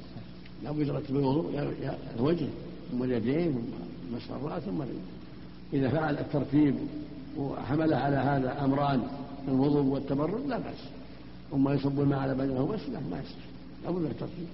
لابد 0.64 0.88
يرتب 0.88 1.16
الوضوء 1.16 1.76
الوجه 2.16 2.48
ثم 2.92 3.04
اليدين 3.04 3.52
ثم 3.52 4.16
مسح 4.16 4.32
الراس 4.32 4.64
ثم 4.64 4.84
إذا 5.74 5.90
فعل 5.90 6.18
الترتيب 6.18 6.76
وحمله 7.38 7.96
على 7.96 8.16
هذا 8.16 8.66
أمران 8.66 9.08
الوضوء 9.48 9.84
والتبرد 9.84 10.48
لا 10.48 10.58
بأس 10.58 11.03
ثم 11.52 11.70
يصب 11.70 12.00
الماء 12.00 12.20
على 12.20 12.36
بدنه 12.36 12.66
بس 12.68 12.82
لا 12.82 13.00
ما 13.00 13.20
يصح 13.20 13.36
لابد 13.84 13.98
من 13.98 14.12
الترتيب 14.12 14.48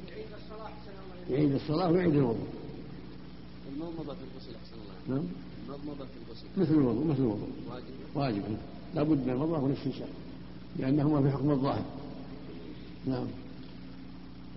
يعيد 1.30 1.54
الصلاه 1.54 1.92
ويعيد 1.92 2.16
الوضوء. 2.16 2.48
المضمضه 3.74 4.14
في 4.14 4.22
الغسل 4.34 4.56
أحسن 4.56 4.76
الله 4.82 5.20
نعم. 5.22 5.28
المضمضه 5.68 6.06
في 6.06 6.18
الغسل. 6.28 6.46
مثل 6.58 6.74
الوضوء 6.74 7.06
مثل 7.06 7.20
الوضوء. 7.20 7.50
واجب. 7.70 7.86
واجب. 8.16 8.58
لابد 8.96 9.18
من 9.28 9.30
المضمضه 9.30 9.64
والاستنشاق 9.64 10.10
لأنهما 10.80 11.22
في 11.22 11.38
حكم 11.38 11.52
الظاهر. 11.52 11.86
نعم. 13.06 13.28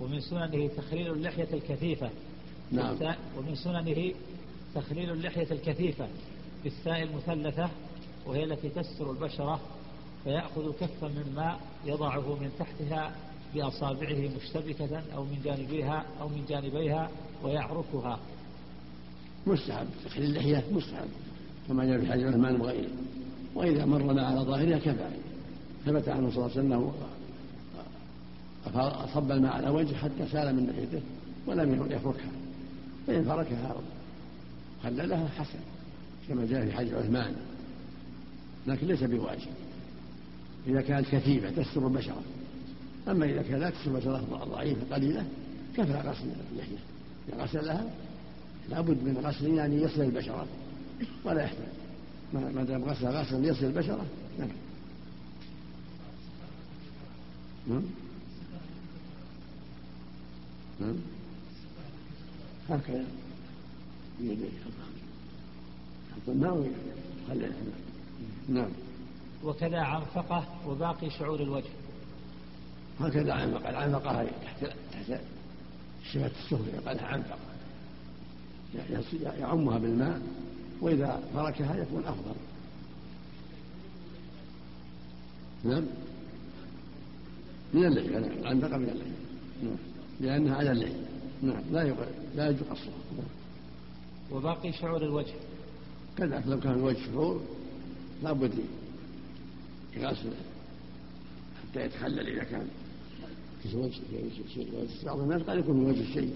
ومن 0.00 0.20
سننه 0.20 0.68
تخليل 0.76 1.12
اللحية 1.12 1.48
الكثيفة. 1.52 2.10
نعم. 2.72 2.96
ومن 3.38 3.54
سننه 3.54 4.12
تخليل 4.74 5.10
اللحية 5.10 5.52
الكثيفة 5.52 6.08
بالساء 6.64 7.02
المثلثة 7.02 7.70
وهي 8.26 8.44
التي 8.44 8.68
تستر 8.68 9.10
البشرة 9.10 9.60
فيأخذ 10.24 10.72
كفا 10.72 11.08
من 11.08 11.32
ماء 11.36 11.60
يضعه 11.86 12.34
من 12.40 12.50
تحتها 12.58 13.12
بأصابعه 13.54 14.30
مشتبكة 14.36 15.02
أو 15.14 15.24
من 15.24 15.38
جانبيها 15.44 16.04
أو 16.20 16.28
من 16.28 16.44
جانبيها 16.48 17.10
ويعركها 17.42 18.18
مستحب 19.46 19.86
تخليل 20.04 20.30
اللحية 20.30 20.64
مستحب 20.72 21.08
كما 21.68 21.84
جاء 21.84 22.00
في 22.00 22.12
حديث 22.12 22.26
عثمان 22.26 22.60
وغيره 22.60 22.90
وإذا 23.54 23.84
مر 23.84 24.02
ما 24.02 24.26
على 24.26 24.40
ظاهرها 24.40 24.78
كفى 24.78 25.10
ثبت 25.86 26.08
عنه 26.08 26.30
صلى 26.30 26.36
الله 26.36 26.50
عليه 26.50 26.52
وسلم 26.52 26.72
أنه 26.72 26.92
صب 29.14 29.30
الماء 29.30 29.52
على 29.52 29.70
وجهه 29.70 29.96
حتى 29.96 30.26
سال 30.32 30.56
من 30.56 30.70
لحيته 30.70 31.02
ولم 31.46 31.86
يفركها. 31.90 32.30
فإن 33.06 33.24
فركها 33.24 33.74
خللها 34.82 35.28
حسن 35.28 35.58
كما 36.28 36.46
جاء 36.46 36.66
في 36.66 36.72
حديث 36.72 36.94
عثمان. 36.94 37.34
لكن 38.66 38.86
ليس 38.86 39.02
بواجب. 39.02 39.50
إذا 40.66 40.80
كانت 40.80 41.06
كثيفة 41.08 41.50
تستر 41.50 41.86
البشرة 41.86 42.22
أما 43.08 43.24
إذا 43.26 43.42
كانت 43.42 43.74
تستر 43.74 43.90
البشرة 43.90 44.44
ضعيفة 44.44 44.94
قليلة 44.94 45.26
كفى 45.76 45.92
غسل 45.92 46.26
اللحية 46.52 46.78
إذا 47.28 47.42
غسلها 47.42 47.90
لابد 48.70 49.04
من 49.04 49.22
غسل 49.24 49.54
يعني 49.54 49.82
يصل 49.82 50.00
البشرة 50.00 50.46
ولا 51.24 51.42
يحتاج. 51.42 51.68
ما 52.32 52.64
دام 52.64 52.84
غسل 52.84 53.06
غسل 53.06 53.44
يصل 53.44 53.64
البشرة 53.64 54.06
نعم. 54.38 54.48
نعم. 57.68 57.82
نعم. 60.80 60.96
هكذا. 62.70 63.04
بيديه 64.20 64.48
الماء 66.28 66.54
ويخلي 66.54 67.50
نعم. 68.48 68.68
وكذا 69.44 69.80
عنفقة 69.80 70.44
وباقي 70.66 71.10
شعور 71.10 71.40
الوجه. 71.40 71.70
هكذا 73.00 73.32
عنفقة 73.32 73.70
العنفقة 73.70 74.20
هي 74.20 74.26
تحت 74.26 74.72
تحت 74.92 75.20
الشفة 76.02 76.26
السفلى 76.26 76.72
يقال 76.74 76.96
لها 76.96 77.06
عنفقة 77.06 77.38
يعمها 79.38 79.78
بالماء 79.78 80.22
وإذا 80.80 81.22
تركها 81.34 81.76
يكون 81.76 82.04
أفضل. 82.04 82.34
نعم؟ 85.64 85.86
من 87.74 87.84
الليل؟ 87.84 88.16
العنفقة 88.16 88.76
من 88.76 88.88
الليل. 88.88 89.12
نعم. 89.62 89.76
لأنها 90.20 90.56
على 90.56 90.72
الليل. 90.72 90.96
نعم. 91.42 91.62
لا 91.72 91.82
يقل 91.82 92.06
لا 92.36 92.50
يجوز 92.50 92.62
قصرها 92.62 93.24
وباقي 94.30 94.72
شعور 94.72 95.02
الوجه. 95.02 95.34
كذلك 96.16 96.46
لو 96.46 96.60
كان 96.60 96.72
الوجه 96.72 96.98
شعور 97.06 97.40
لابد 98.22 98.52
يغسل 99.96 100.30
حتى 101.62 101.84
يتخلل 101.84 102.28
إذا 102.28 102.44
كان. 102.44 102.66
في 103.62 103.76
وجه 103.76 104.00
بعض 105.06 105.20
الناس 105.20 105.42
قد 105.42 105.58
يكون 105.58 105.92
في 105.92 106.00
وجه 106.00 106.12
شيء 106.14 106.34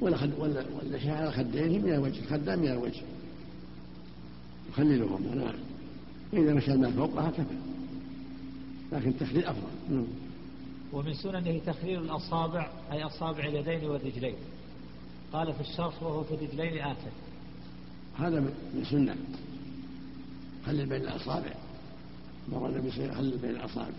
ولا 0.00 0.16
خد 0.16 0.30
ولا 0.38 0.64
ولا 0.82 0.98
شعر 0.98 1.30
خدين 1.30 1.82
من 1.82 1.92
الوجه 1.92 2.26
خدان 2.30 2.58
من 2.58 2.68
الوجه 2.68 3.02
يخللهم. 4.70 5.38
نعم 5.38 5.54
فإذا 6.32 6.54
مشى 6.54 6.72
الماء 6.72 6.90
فوقها 6.90 7.30
كفى. 7.30 7.54
لكن 8.92 9.08
التخليل 9.08 9.44
أفضل. 9.44 9.68
نعم. 9.90 10.06
ومن 10.92 11.14
سننه 11.14 11.60
تخليل 11.66 11.98
الأصابع 11.98 12.70
أي 12.92 13.02
أصابع 13.02 13.44
اليدين 13.44 13.90
والرجلين. 13.90 14.34
قال 15.32 15.52
في 15.52 15.60
الشرح 15.60 16.02
وهو 16.02 16.24
في 16.24 16.34
الرجلين 16.34 16.78
آكل 16.78 17.10
هذا 18.18 18.40
من 18.40 18.84
سنة. 18.90 19.16
خلل 20.66 20.86
بين 20.86 21.00
الأصابع. 21.00 21.54
مر 22.52 22.68
النبي 22.68 22.90
صلى 22.90 23.04
الله 23.04 23.16
عليه 23.16 23.36
بين 23.36 23.50
الأصابع. 23.50 23.94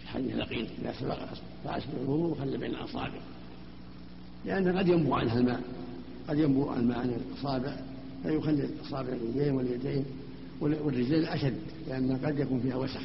في 0.00 0.08
حديث 0.08 0.34
لقيط 0.34 0.68
إذا 0.82 0.92
سبق 1.00 1.18
فأسبق 1.64 2.00
الوضوء 2.02 2.38
خلل 2.38 2.58
بين 2.58 2.70
الأصابع. 2.70 3.20
لأن 4.44 4.78
قد 4.78 4.88
ينبو 4.88 5.14
عنها 5.14 5.38
الماء 5.38 5.62
قد 6.28 6.38
ينبو 6.38 6.74
الماء 6.74 6.98
عن 6.98 7.08
الأصابع 7.08 7.76
فيخلل 8.22 8.70
أصابع 8.86 9.08
الرجلين 9.08 9.54
واليدين 9.54 10.04
والرجلين 10.60 11.24
أشد 11.24 11.60
لأن 11.88 12.16
قد 12.24 12.38
يكون 12.38 12.60
فيها 12.60 12.76
وسخ. 12.76 13.02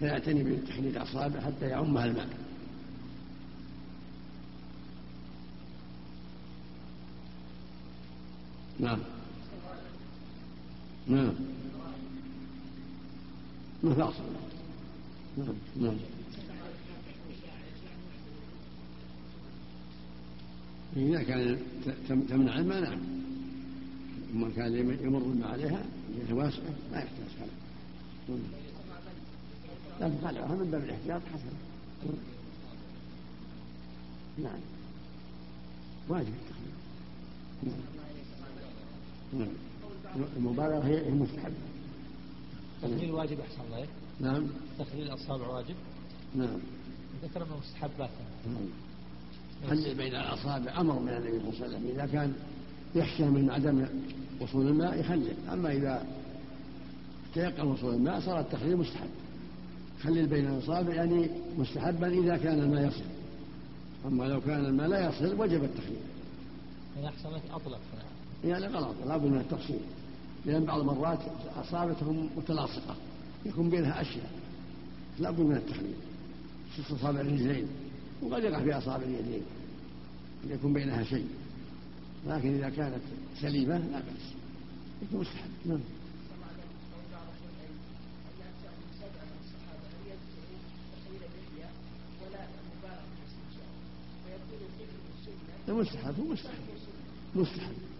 فيعتني 0.00 0.44
بتحليل 0.44 0.96
الأصابع 0.96 1.40
حتى 1.40 1.66
يعمها 1.66 2.04
الماء. 2.04 2.28
نعم. 8.80 8.98
نعم. 11.08 11.34
مفاصل 13.82 14.22
نعم 15.38 15.54
نعم. 15.80 15.96
إذا 20.96 21.22
كان 21.22 21.58
تمنع 22.08 22.58
الماء 22.58 22.80
نعم. 22.80 22.98
ثم 24.32 24.48
كان 24.56 24.74
يمر 24.76 25.22
الماء 25.22 25.50
عليها 25.50 25.84
واسعة 26.30 26.74
ما 26.92 26.98
يحتاج 26.98 27.30
هذا. 27.40 28.38
لكن 30.00 30.26
خلعها 30.28 30.54
من 30.54 30.70
باب 30.70 30.84
الاحتياط 30.84 31.22
حسن. 31.32 32.14
نعم. 34.38 34.60
واجب 36.08 36.28
التخليل 36.28 36.74
نعم. 37.62 37.80
نعم. 39.40 39.54
المبالغة 40.36 40.86
هي 40.86 41.08
المستحبة 41.08 41.54
تخليل 42.82 43.10
واجب 43.10 43.40
أحسن 43.40 43.60
الله 43.66 43.86
نعم. 44.20 44.46
تخليل 44.78 45.06
الأصابع 45.06 45.46
واجب. 45.48 45.74
نعم. 46.34 46.58
ذكر 47.22 47.42
أنه 47.42 47.56
مستحبات 47.58 48.10
نعم. 48.46 48.66
خلي 49.70 49.94
بين 49.94 50.14
الأصابع 50.14 50.80
أمر 50.80 50.98
من 50.98 51.08
النبي 51.08 51.38
صلى 51.38 51.38
الله 51.38 51.64
عليه 51.64 51.76
وسلم؟ 51.76 51.90
إذا 51.94 52.06
كان 52.06 52.34
يخشى 52.94 53.24
من 53.24 53.50
عدم 53.50 53.86
وصول 54.40 54.68
الماء 54.68 55.00
يخلل. 55.00 55.34
أما 55.52 55.72
إذا 55.72 56.06
تيقن 57.34 57.66
وصول 57.66 57.94
الماء 57.94 58.20
صار 58.20 58.40
التخليل 58.40 58.76
مستحب. 58.76 59.08
خلل 60.02 60.26
بين 60.26 60.46
الأصابع 60.46 60.94
يعني 60.94 61.30
مستحبا 61.58 62.08
إذا 62.08 62.36
كان 62.36 62.60
الماء 62.60 62.88
يصل. 62.88 63.04
أما 64.06 64.24
لو 64.24 64.40
كان 64.40 64.64
الماء 64.64 64.88
لا 64.88 65.08
يصل 65.08 65.40
وجب 65.40 65.64
التخليل. 65.64 66.02
من 66.96 67.04
أحسن 67.04 67.30
لك 67.30 67.42
أطلق. 67.54 67.80
يعني 68.44 68.66
غلط. 68.66 68.94
لابد 69.06 69.24
من 69.24 69.38
التفصيل. 69.38 69.80
لأن 70.46 70.64
بعض 70.64 70.80
المرات 70.80 71.18
أصابتهم 71.56 72.30
متلاصقة 72.36 72.96
يكون 73.46 73.70
بينها 73.70 74.00
أشياء 74.00 74.30
لابد 75.18 75.40
من 75.40 75.56
التخليل. 75.56 75.94
ست 76.76 76.92
أصابع 76.92 77.20
الرجلين 77.20 77.66
وقد 78.22 78.44
يقع 78.44 78.62
في 78.62 78.78
أصابع 78.78 79.04
اليدين 79.04 79.42
يكون 80.48 80.72
بينها 80.72 81.04
شيء. 81.04 81.28
لكن 82.26 82.54
إذا 82.54 82.68
كانت 82.68 83.02
سليمة 83.40 83.78
لا 83.78 83.98
بأس. 83.98 84.32
يكون 85.02 85.20
مستحب. 85.20 85.50
نعم. 85.66 85.80
مستحب 95.68 96.20
مستحب. 96.20 96.54
مستحب. 97.34 97.93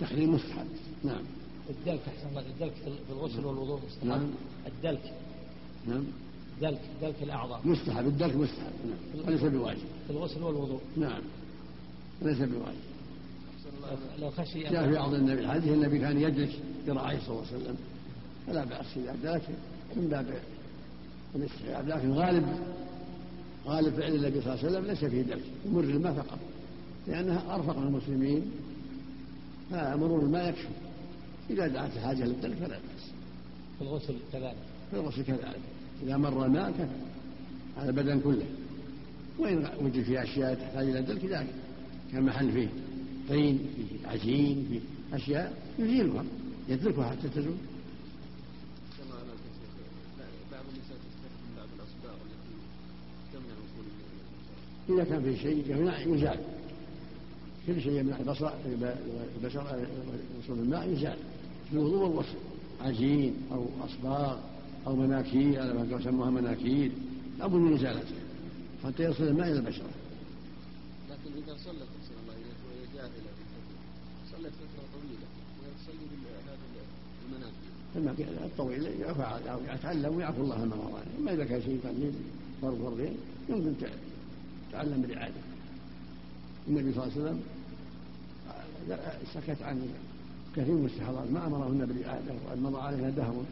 تحريم 0.00 0.34
مستحب. 0.34 0.66
نعم. 1.04 1.22
الدلك 1.70 2.00
أحسن 2.08 2.28
الله 2.28 2.40
الدلك 2.40 2.72
في 2.72 3.12
الغسل 3.12 3.44
والوضوء 3.44 3.80
مستحب. 3.86 4.06
نعم. 4.06 4.30
الدلك. 4.66 5.12
نعم. 5.88 6.04
دلك 6.60 6.80
دلك 7.02 7.22
الأعضاء. 7.22 7.60
مستحب 7.64 8.06
الدلك 8.06 8.36
مستحب. 8.36 8.72
نعم. 8.86 9.26
وليس 9.26 9.42
بواجب. 9.42 9.78
في 10.06 10.10
الغسل 10.10 10.42
والوضوء. 10.42 10.80
نعم. 10.96 11.22
وليس 12.22 12.38
بواجب. 12.38 12.92
لو 14.18 14.30
خشي 14.30 14.62
جاء 14.62 14.86
في 14.86 14.92
بعض 14.92 15.14
النبي 15.14 15.40
الحديث 15.40 15.72
النبي 15.72 15.98
كان 15.98 16.20
يجلس 16.20 16.50
ذراعيه 16.86 17.18
صلى 17.18 17.28
الله 17.28 17.46
عليه 17.46 17.56
وسلم. 17.56 17.76
فلا 18.46 18.64
بأس 18.64 18.96
اذا 18.96 19.16
دلك 19.22 19.42
من 19.96 20.08
باب 20.08 20.40
الاستحباب. 21.34 21.88
لكن 21.88 22.12
غالب 22.12 22.46
غالب 23.66 23.94
فعل 23.94 24.14
النبي 24.14 24.40
صلى 24.40 24.54
الله 24.54 24.64
عليه 24.64 24.68
وسلم 24.68 24.86
ليس 24.86 25.04
فيه 25.04 25.22
دلك. 25.22 25.44
يمر 25.66 25.80
الماء 25.80 26.12
فقط. 26.12 26.38
لأنها 27.08 27.54
أرفق 27.54 27.78
المسلمين 27.78 28.50
فمرور 29.70 30.20
الماء 30.22 30.48
يكفي 30.48 30.68
إذا 31.50 31.66
دعت 31.66 31.96
الحاجة 31.96 32.24
للدلك 32.24 32.56
فلا 32.56 32.68
بأس. 32.68 33.12
في 33.78 33.82
الغسل 33.82 34.14
كذلك. 34.32 34.56
في 34.90 34.96
الغسل 34.96 35.22
كذلك. 35.22 35.60
إذا 36.02 36.16
مر 36.16 36.46
الماء 36.46 36.70
كفى. 36.70 36.86
على 37.76 37.88
البدن 37.88 38.20
كله. 38.20 38.46
وإن 39.38 39.70
وجد 39.80 40.02
فيه 40.02 40.22
أشياء 40.22 40.54
تحتاج 40.54 40.88
إلى 40.88 40.98
الدلك 40.98 41.24
ذلك 41.24 41.54
كان 42.12 42.22
محل 42.22 42.52
فيه 42.52 42.68
طين 43.28 43.58
فيه 43.76 44.08
عجين 44.08 44.66
فيه 44.68 44.80
أشياء 45.16 45.62
يزيلها 45.78 46.24
يدلكها 46.68 47.10
حتى 47.10 47.28
تزول. 47.28 47.56
إذا 54.88 55.04
كان 55.04 55.22
في 55.22 55.36
شيء 55.36 55.64
يزال 56.14 56.40
كل 57.66 57.82
شيء 57.82 57.92
يمنع 57.92 58.16
البصر 58.16 58.50
البشر 59.36 59.86
وصول 60.38 60.58
الماء 60.58 60.88
يزال 60.88 61.16
في 61.70 61.72
الوضوء 61.72 62.08
والغسل. 62.08 62.38
عجين 62.80 63.34
أو 63.52 63.66
أصباغ 63.84 64.38
أو 64.86 64.96
مناكير 64.96 65.60
على 65.60 65.74
ما 65.74 65.96
يسموها 66.00 66.30
مناكير. 66.30 66.92
لابد 67.38 67.54
من 67.54 67.74
إزالته 67.74 68.14
حتى 68.84 69.02
يصل 69.02 69.24
الماء 69.24 69.48
إلى 69.48 69.58
البشرة. 69.58 69.90
لكن 71.10 71.36
إذا 71.36 71.56
صلت 71.56 71.66
أحسن 71.66 72.14
الله 72.22 72.34
وهي 72.34 72.82
جاهلة 72.94 73.30
صلت 74.32 74.52
فترة 74.52 74.84
طويلة. 74.94 75.26
وهي 75.58 75.70
تصلي 75.78 76.06
بهذا 76.22 76.52
المناكير. 77.96 78.26
أو 79.52 79.60
يتعلم 79.74 80.16
ويعفو 80.16 80.42
الله 80.42 80.64
ما 80.64 80.76
وراء 80.76 81.06
أما 81.18 81.34
إذا 81.34 81.44
كان 81.44 81.62
شيء 81.62 81.80
قليل 81.84 82.12
فرض 82.62 82.78
فرضين 82.82 83.16
يمكن 83.48 83.74
تعلم 84.72 85.02
بالإعادة. 85.02 85.51
النبي 86.68 86.92
صلى 86.92 87.04
الله 87.04 87.12
عليه 87.12 87.22
وسلم 87.22 87.40
سكت 89.34 89.62
عن 89.62 89.88
كثير 90.56 90.74
من 90.74 90.86
الاستحاضات 90.86 91.30
ما 91.30 91.46
أمره 91.46 91.66
النبي 91.66 91.92
بالإعادة 91.92 92.32
وقد 92.46 92.62
مضى 92.62 92.80
عليها 92.80 93.10
دهر 93.10 93.44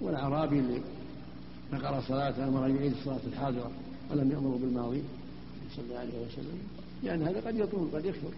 والأعرابي 0.00 0.58
اللي 0.58 0.80
نقر 1.72 2.02
صلاة 2.08 2.48
أمر 2.48 2.66
أن 2.66 2.76
يعيد 2.76 2.92
الصلاة 2.92 3.20
الحاضرة 3.26 3.70
ولم 4.10 4.30
يأمره 4.30 4.58
بالماضي 4.62 5.02
صلى 5.76 5.84
الله 5.84 5.98
عليه 5.98 6.26
وسلم. 6.26 6.58
لأن 7.02 7.22
هذا 7.22 7.40
قد 7.46 7.56
يطول 7.56 7.88
قد 7.94 8.04
يكثر. 8.04 8.30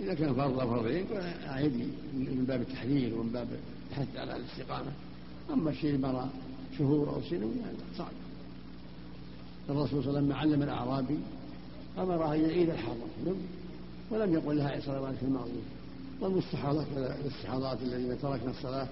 إذا 0.00 0.14
كان 0.14 0.34
فرض 0.34 0.60
أو 0.60 0.70
فرضين 0.70 1.06
أعيد 1.46 1.72
من 2.14 2.44
باب 2.48 2.60
التحليل 2.60 3.14
ومن 3.14 3.30
باب 3.32 3.48
الحث 3.90 4.16
على 4.16 4.36
الاستقامة. 4.36 4.92
أما 5.52 5.70
الشيء 5.70 5.98
مر 5.98 6.28
شهور 6.78 7.08
أو 7.08 7.22
سنين 7.22 7.62
هذا 7.64 7.76
صعب. 7.98 8.12
الرسول 9.68 10.04
صلى 10.04 10.18
الله 10.18 10.18
عليه 10.18 10.28
وسلم 10.28 10.32
علم 10.32 10.62
الأعرابي 10.62 11.18
أمره 11.98 12.34
أن 12.34 12.40
يعيد 12.40 12.70
الحاضر 12.70 13.34
ولم 14.10 14.34
يقل 14.34 14.56
لها 14.56 14.80
صلوات 14.80 15.14
الماضية 15.22 15.62
والمستحاضات 16.20 16.86
الاستحاضات 16.96 17.82
الذين 17.82 18.20
تركنا 18.22 18.50
الصلاة 18.50 18.88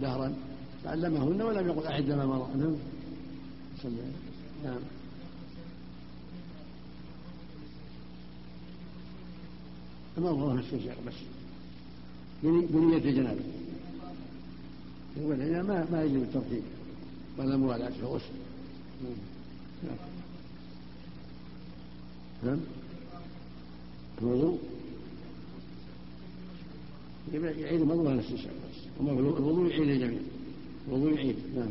دهرا 0.00 0.34
تعلمهن 0.84 1.42
ولم 1.42 1.66
يقل 1.66 1.86
أعد 1.86 2.10
ما 2.10 2.26
مر 2.26 2.48
نعم. 2.56 2.76
نعم. 4.64 4.80
المرضى 10.18 10.58
نفس 10.58 10.74
الشيء 10.74 10.92
بس. 11.06 11.14
بنية 12.42 12.96
الجنابة. 12.96 13.40
والعيا 15.22 15.62
ما 15.62 15.86
ما 15.92 16.04
يجب 16.04 16.22
الترتيب 16.22 16.62
ولا 17.38 17.56
موالاة 17.56 17.90
في 17.90 18.00
الغسل 18.00 18.34
نعم. 22.42 22.60
الوضوء 24.22 24.58
يعيد 27.32 27.80
الموضوع 27.80 28.10
على 28.10 28.20
الاستنشاق 28.20 28.52
بس 28.52 29.00
الوضوء 29.00 29.70
يعيد 29.70 29.88
الجميع 29.88 30.20
الوضوء 30.88 31.12
يعيد. 31.12 31.36
نعم. 31.56 31.70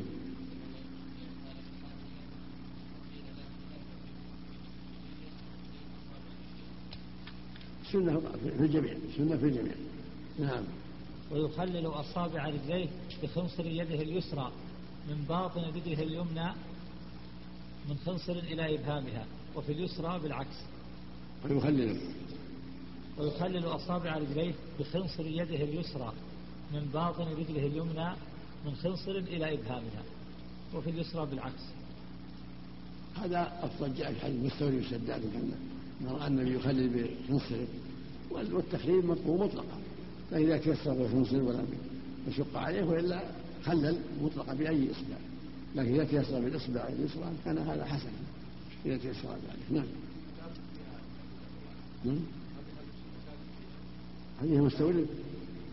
سنة 7.91 8.19
في 8.19 8.65
الجميع. 8.65 8.93
سنة 9.17 9.37
في 9.37 9.45
الجميع. 9.45 9.73
نعم. 10.39 10.63
ويخلل 11.31 11.87
أصابع 11.87 12.47
رجليه 12.47 12.87
بخنصر 13.23 13.65
يده 13.65 14.01
اليسرى 14.01 14.51
من 15.09 15.25
باطن 15.29 15.61
رجله 15.61 16.03
اليمنى 16.03 16.51
من 17.89 17.95
خنصر 18.06 18.34
إلى 18.34 18.76
إبهامها 18.76 19.26
وفي 19.56 19.71
اليسرى 19.71 20.19
بالعكس. 20.19 20.56
ويخلل 21.45 22.00
ويخلل 23.17 23.65
أصابع 23.65 24.17
رجليه 24.17 24.54
بخنصر 24.80 25.26
يده 25.26 25.63
اليسرى 25.63 26.13
من 26.74 26.89
باطن 26.93 27.24
رجله 27.24 27.65
اليمنى 27.67 28.10
من 28.65 28.76
خنصر 28.76 29.12
إلى 29.12 29.54
إبهامها 29.54 30.04
وفي 30.74 30.89
اليسرى 30.89 31.26
بالعكس. 31.26 31.63
هذا 33.15 33.60
أفضل 33.62 33.93
جاء 33.93 34.13
في 34.13 34.19
حديث 34.19 34.54
مستوري 34.54 34.78
وشداد 34.78 35.21
رأى 36.08 36.28
النبي 36.28 36.56
يخلل 36.56 36.89
بخنصره 36.89 37.67
والتخليل 38.32 39.06
مطلوب 39.06 39.41
مطلقا. 39.41 39.80
فإذا 40.32 40.58
تيسر 40.58 40.93
بالخنصر 40.93 41.41
ولم 41.41 41.67
يشق 42.28 42.58
عليه 42.58 42.84
وإلا 42.84 43.24
خلل 43.65 44.00
مطلقا 44.21 44.54
بأي 44.54 44.91
إصبع 44.91 45.17
لكن 45.75 45.93
إذا 45.93 46.03
تيسر 46.03 46.39
بالإصبع 46.39 46.88
اليسرى 46.88 47.31
كان 47.45 47.57
هذا 47.57 47.85
حسنا 47.85 48.11
إذا 48.85 48.97
تيسر 48.97 49.29
ذلك 49.29 49.71
نعم. 49.71 49.85
نعم. 52.05 52.19
حديث 54.41 54.53
المستورد 54.53 55.07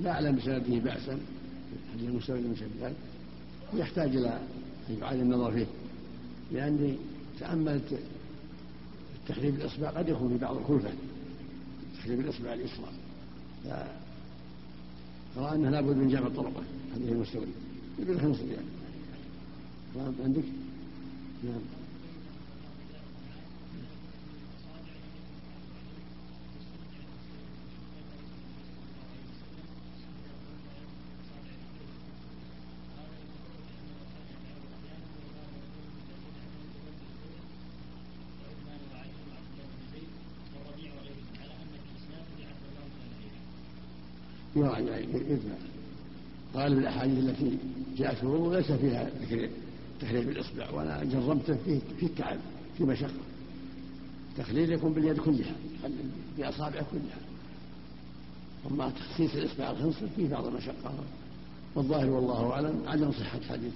لا 0.01 0.11
أعلم 0.11 0.37
بسنده 0.37 0.79
بأسا. 0.79 1.19
حديث 1.93 2.09
المستورد 2.09 2.41
من 2.41 2.57
شداد 2.57 2.95
يحتاج 3.75 4.17
إلى 4.17 4.41
أن 4.91 4.97
يعاد 5.01 5.21
النظر 5.21 5.53
فيه. 5.53 5.67
لأني 6.53 6.97
تأملت 7.41 7.99
تخريب 9.29 9.55
الإصبع 9.55 9.91
قد 9.91 10.09
يكون 10.09 10.29
في 10.29 10.45
بعض 10.45 10.57
الكلفة 10.57 10.91
تخريب 11.99 12.21
الإصبع 12.21 12.53
اليسرى. 12.53 12.89
فرأى 15.37 15.55
أنه 15.55 15.71
لابد 15.71 15.97
من 15.97 16.09
جمع 16.09 16.29
طرقه. 16.29 16.63
حديث 16.95 17.09
المستورد 17.09 17.49
يقول 17.99 18.21
خمسة 18.21 18.45
يعني 18.45 18.82
عندك؟ 19.97 20.45
نعم 21.45 21.61
يراجع 44.57 44.99
يدفع 44.99 45.55
غالب 46.55 46.79
الأحاديث 46.79 47.19
التي 47.19 47.59
جاءت 47.97 48.25
ليس 48.25 48.73
فيها 48.73 49.11
ذكر 49.23 49.49
تخليل 50.03 50.25
بالإصبع 50.25 50.71
وأنا 50.71 51.05
جربته 51.05 51.57
فيه 51.65 51.79
في 52.01 52.07
التعب 52.07 52.39
في 52.79 52.85
مشقة. 52.85 53.11
التخليل 54.33 54.73
يكون 54.73 54.93
باليد 54.93 55.19
كلها 55.19 55.55
باصابع 56.39 56.83
كلها. 56.83 57.19
أما 58.71 58.91
تخصيص 58.91 59.35
الإصبع 59.35 59.71
الخنصر 59.71 60.07
فيه 60.17 60.29
بعض 60.29 60.47
المشقة. 60.47 60.95
والظاهر 61.75 62.11
والله 62.11 62.53
أعلم 62.53 62.83
عدم 62.87 63.13
صحة 63.13 63.41
حديث 63.49 63.73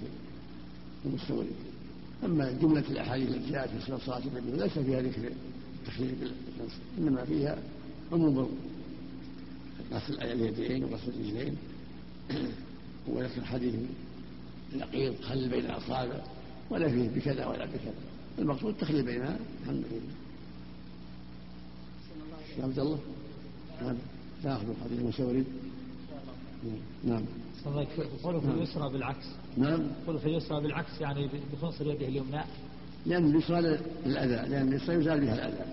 المستورد 1.05 1.47
أما 2.25 2.51
جملة 2.51 2.83
الأحاديث 2.89 3.29
التي 3.29 3.51
جاءت 3.51 3.69
في 3.69 3.97
صلاة 4.05 4.21
النبي 4.25 4.57
ليس 4.57 4.79
فيها 4.79 5.01
ذكر 5.01 5.31
التخليل 5.81 6.15
بالخنصر 6.15 6.79
إنما 6.97 7.25
فيها 7.25 7.57
عموم 8.11 8.49
غسل 9.91 10.21
اليدين 10.21 10.83
وغسل 10.83 11.09
الرجلين. 11.09 11.57
وذكر 13.07 13.45
حديث 13.45 13.75
النقيض 14.73 15.21
خل 15.21 15.49
بين 15.49 15.65
الأصابع 15.65 16.21
ولا 16.69 16.89
فيه 16.89 17.09
بكذا 17.09 17.45
ولا 17.45 17.65
بكذا. 17.65 17.93
المقصود 18.39 18.69
التخليل 18.69 19.05
بينها 19.05 19.37
الحمد 19.63 19.83
لله. 19.91 20.01
يا 22.57 22.63
عبد 22.63 22.79
الله؟ 22.79 22.99
نعم. 23.81 23.95
تاخذ 24.43 24.65
حديث 24.83 24.99
المستورد 24.99 25.45
نعم. 27.03 27.25
يقول 27.65 28.41
في 28.41 28.47
اليسرى 28.47 28.89
بالعكس. 28.89 29.25
نعم. 29.57 29.87
يقول 30.03 30.19
في 30.19 30.25
اليسرى 30.25 30.61
بالعكس 30.61 31.01
يعني 31.01 31.29
بخنصر 31.53 31.87
يده 31.87 32.07
اليمنى. 32.07 32.43
لأن 33.05 33.25
اليسرى 33.31 33.61
للأذى. 34.05 34.49
لأن 34.49 34.67
اليسرى 34.67 34.95
يزال 34.95 35.21
بها 35.21 35.33
الأذى. 35.33 35.65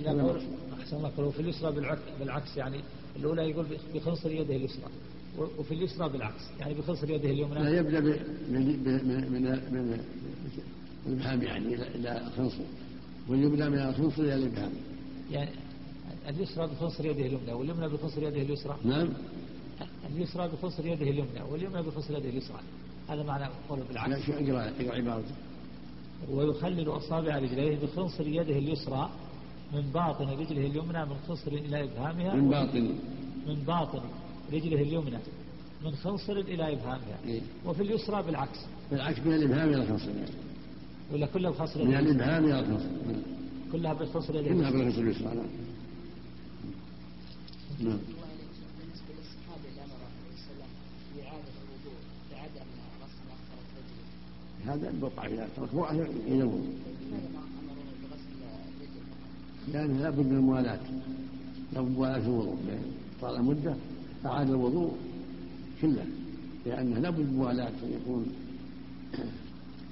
لا 0.00 0.38
أحسن 0.80 0.96
الله. 0.96 1.12
يقول 1.18 1.32
في 1.32 1.40
اليسرى 1.40 1.72
بالعكس 2.18 2.56
يعني 2.56 2.80
الأولى 3.16 3.50
يقول 3.50 3.66
بخنصر 3.94 4.30
يده 4.30 4.56
اليسرى. 4.56 4.90
وفي 5.58 5.74
اليسرى 5.74 6.08
بالعكس. 6.08 6.42
يعني 6.60 6.74
بخنصر 6.74 7.10
يده 7.10 7.30
اليمنى 7.30 7.62
لا 7.62 7.78
يبدأ 7.78 8.00
من 8.00 8.12
من 8.50 9.32
من 9.32 9.42
من 9.72 10.00
الإبهام 11.06 11.42
يعني 11.42 11.74
إلى 11.74 12.26
الخنصر 12.26 12.62
ويبدأ 13.28 13.68
من 13.68 13.78
الخنصر 13.78 14.22
إلى 14.22 14.34
الإبهام 14.34 14.72
يعني 15.30 15.50
اليسرى 16.28 16.66
بخنصر 16.66 17.06
يده 17.06 17.26
اليمنى 17.26 17.52
واليمنى 17.52 17.88
بخنصر 17.88 18.22
يده 18.22 18.42
اليسرى. 18.42 18.76
نعم. 18.84 19.08
اليسرى 20.16 20.48
بخنصر 20.48 20.86
يده 20.86 21.10
اليمنى 21.10 21.42
واليمنى 21.50 21.82
بخنصر 21.82 22.18
يده 22.18 22.28
اليسرى. 22.28 22.60
هذا 23.08 23.22
معنى 23.22 23.44
قوله 23.68 23.84
بالعكس. 23.88 24.26
شو 24.26 24.32
اقرا 24.32 24.68
اقرأ 24.68 24.96
عبارته 24.96 25.34
ويخلل 26.30 26.88
أصابع 26.88 27.38
رجليه 27.38 27.78
بخنصر 27.78 28.26
يده 28.26 28.58
اليسرى 28.58 29.10
من 29.74 29.80
باطن 29.80 30.28
رجله 30.28 30.66
اليمنى 30.66 31.04
من 31.06 31.16
خنصر 31.28 31.52
إلى 31.52 31.84
إبهامها. 31.84 32.34
من 32.34 32.50
باطن. 32.50 32.94
من 33.46 33.54
باطن. 33.54 34.02
رجله 34.52 34.82
اليمنى 34.82 35.18
من 35.84 35.94
خنصر 35.94 36.32
إلى 36.38 36.72
إبهامها 36.72 37.18
إيه؟ 37.26 37.40
وفي 37.66 37.82
اليسرى 37.82 38.22
بالعكس. 38.22 38.58
بالعكس 38.90 39.18
من 39.18 39.34
الإبهام 39.34 39.68
إلى 39.68 39.82
الخنصر. 39.82 40.08
يعني. 40.08 40.30
ولا 41.12 41.26
كلها 41.26 41.50
بخنصر 41.50 41.84
من 41.84 41.94
الإبهام 41.94 42.44
إلى 42.44 42.60
الخنصر. 42.60 42.86
كلها 43.72 43.92
بالخنصر 43.92 44.34
إلى 44.34 44.48
كلها 44.48 44.70
بالخنصر 44.70 45.00
اليسرى 45.00 45.24
نعم. 45.24 45.46
نعم. 47.80 47.98
هذا 54.66 54.92
بقع 55.02 55.26
إذا 55.26 55.48
تركوه 55.56 56.08
ينوم 56.28 56.80
لأن 59.72 59.98
لابد 59.98 60.26
من 60.26 60.36
الموالاة 60.36 60.80
لابد 61.72 61.88
من 61.88 61.94
موالاة 61.94 62.26
الوضوء 62.26 62.56
طال 63.22 63.44
مدة 63.44 63.74
أعاد 64.26 64.50
الوضوء 64.50 64.96
كله 65.82 66.04
لأنه 66.66 66.98
لابد 66.98 67.32
موالاة 67.32 67.68
أن 67.68 68.00
يكون 68.02 68.26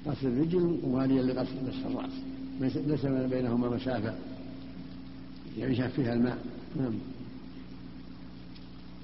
غسل 0.07 0.27
الرجل 0.27 0.79
مواليا 0.83 1.21
لغسل 1.23 1.55
مسح 1.67 1.85
الرأس 1.85 2.11
ليس 2.87 3.05
بينهما 3.05 3.69
مسافة. 3.69 4.15
يعيش 5.57 5.81
فيها 5.81 6.13
الماء. 6.13 6.37
نعم. 6.79 6.93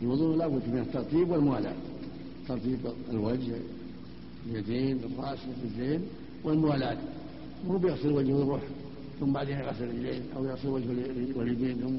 الوضوء 0.02 0.38
لابد 0.38 0.62
من 0.68 0.80
الترتيب 0.80 1.30
والموالاة. 1.30 1.76
ترتيب 2.48 2.80
الوجه 3.12 3.56
اليدين 4.50 5.00
الرأس 5.04 5.40
والرجلين 5.48 6.02
والموالاة. 6.44 6.98
مو 7.68 7.78
بيغسل 7.78 8.12
وجهه 8.12 8.34
ويروح 8.34 8.62
ثم 9.20 9.32
بعدين 9.32 9.58
يغسل 9.58 9.84
الرجلين 9.84 10.22
أو 10.36 10.46
يغسل 10.46 10.68
وجهه 10.68 11.38
واليدين 11.38 11.78
ثم 11.78 11.96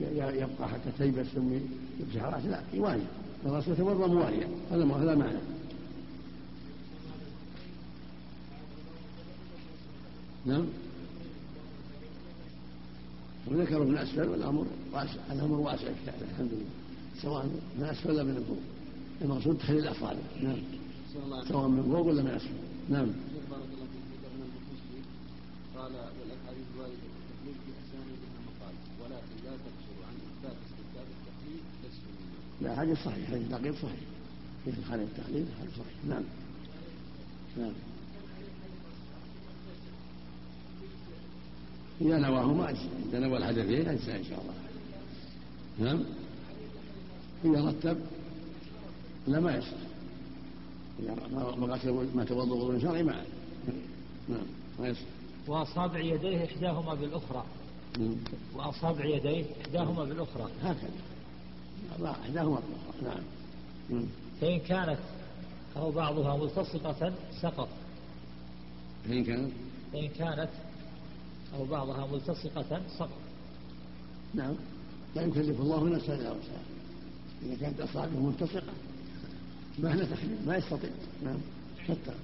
يبقى 0.00 0.68
حتى 0.68 0.90
تيبس 0.98 1.26
ثم 1.26 1.52
يمسح 2.00 2.22
راسه 2.22 2.48
لا 2.48 2.62
يوالي 2.74 3.02
الرسول 3.46 3.74
يتوضا 3.74 4.06
مواليا 4.06 4.48
هذا 4.70 4.84
هذا 4.84 5.14
معنى. 5.14 5.38
نعم. 10.46 10.66
وذكروا 13.46 13.84
من 13.84 13.98
أسفل 13.98 14.28
والأمر 14.28 14.66
واسع؟ 14.92 15.32
الأمر 15.32 15.56
واسع 15.56 15.86
الحمد 16.30 16.50
لله. 16.52 16.70
سواء 17.22 17.46
من 17.78 17.84
أسفل 17.84 18.10
ولا 18.10 18.22
من 18.22 18.44
فوق 18.48 18.58
المقصود 19.22 19.58
تخليل 19.58 19.80
الاصابع 19.80 20.20
نعم. 20.42 20.58
سواء 21.48 21.68
من 21.68 21.82
فوق 21.82 22.06
ولا 22.06 22.22
من 22.22 22.30
أسفل. 22.30 22.50
نعم. 22.88 23.08
قال 25.76 25.92
والأحاديث 25.92 26.66
الوارده 26.74 26.94
في 26.94 27.06
التقليد 27.06 27.56
في 27.64 27.70
اسانيدها 27.82 28.40
مقال 28.48 28.74
ولكن 29.00 29.36
لا 29.44 29.50
تقصر 29.64 29.89
لا 32.60 32.76
حديث 32.76 32.98
صحيح 32.98 33.28
حديث 33.28 33.42
التقليد 33.42 33.74
صحيح. 33.74 34.00
في 34.64 34.72
خالد 34.88 35.02
التقليد 35.02 35.46
حديث 35.60 35.72
صحيح. 35.72 36.04
نعم. 36.08 36.22
نعم. 37.58 37.72
إذا 42.00 42.18
نواهما 42.18 42.70
أجزاء 42.70 42.88
إذا 43.08 43.18
نوى 43.18 43.36
الحدثين 43.36 43.88
أجزاء 43.88 44.16
إن 44.16 44.24
شاء 44.24 44.40
الله. 44.40 44.54
نعم. 45.90 46.04
إذا 47.44 47.68
رتب 47.68 47.98
لا 49.28 49.40
ما 49.40 49.56
يصح. 49.56 49.76
إذا 51.00 51.14
ما 52.14 52.24
توضأ 52.24 52.54
وضوء 52.54 52.78
شرعي 52.78 53.02
ما 53.02 53.24
نعم 54.28 54.46
ما 54.80 54.88
يصح. 54.88 55.00
وأصابع 55.46 55.98
يديه 55.98 56.44
إحداهما 56.44 56.94
بالأخرى. 56.94 57.44
وأصابع 58.54 59.04
يديه 59.04 59.44
إحداهما 59.62 60.04
بالأخرى. 60.04 60.50
هكذا. 60.62 61.09
إحداهما 61.90 62.60
بالأخرى 62.60 63.22
نعم. 63.90 64.06
فإن 64.40 64.58
كانت 64.58 64.98
أو 65.76 65.90
بعضها 65.90 66.36
ملتصقة 66.36 67.12
سقط. 67.42 67.68
فإن 69.08 69.24
كانت 69.24 69.52
فإن 69.92 70.08
كانت 70.08 70.50
أو 71.54 71.64
بعضها 71.64 72.06
ملتصقة 72.06 72.82
سقط. 72.98 73.18
نعم. 74.34 74.54
لا 75.16 75.22
يكلف 75.22 75.60
الله 75.60 75.88
نفسا 75.88 76.14
إلا 76.14 76.30
وسعها. 76.30 76.62
إذا 77.42 77.56
كانت 77.60 77.80
أصابعه 77.80 78.20
ملتصقة 78.20 78.72
ما 79.78 79.94
هنا 79.94 80.04
تخليل 80.04 80.38
ما 80.46 80.56
يستطيع. 80.56 80.90
نعم. 81.24 81.38
حتى. 81.88 82.14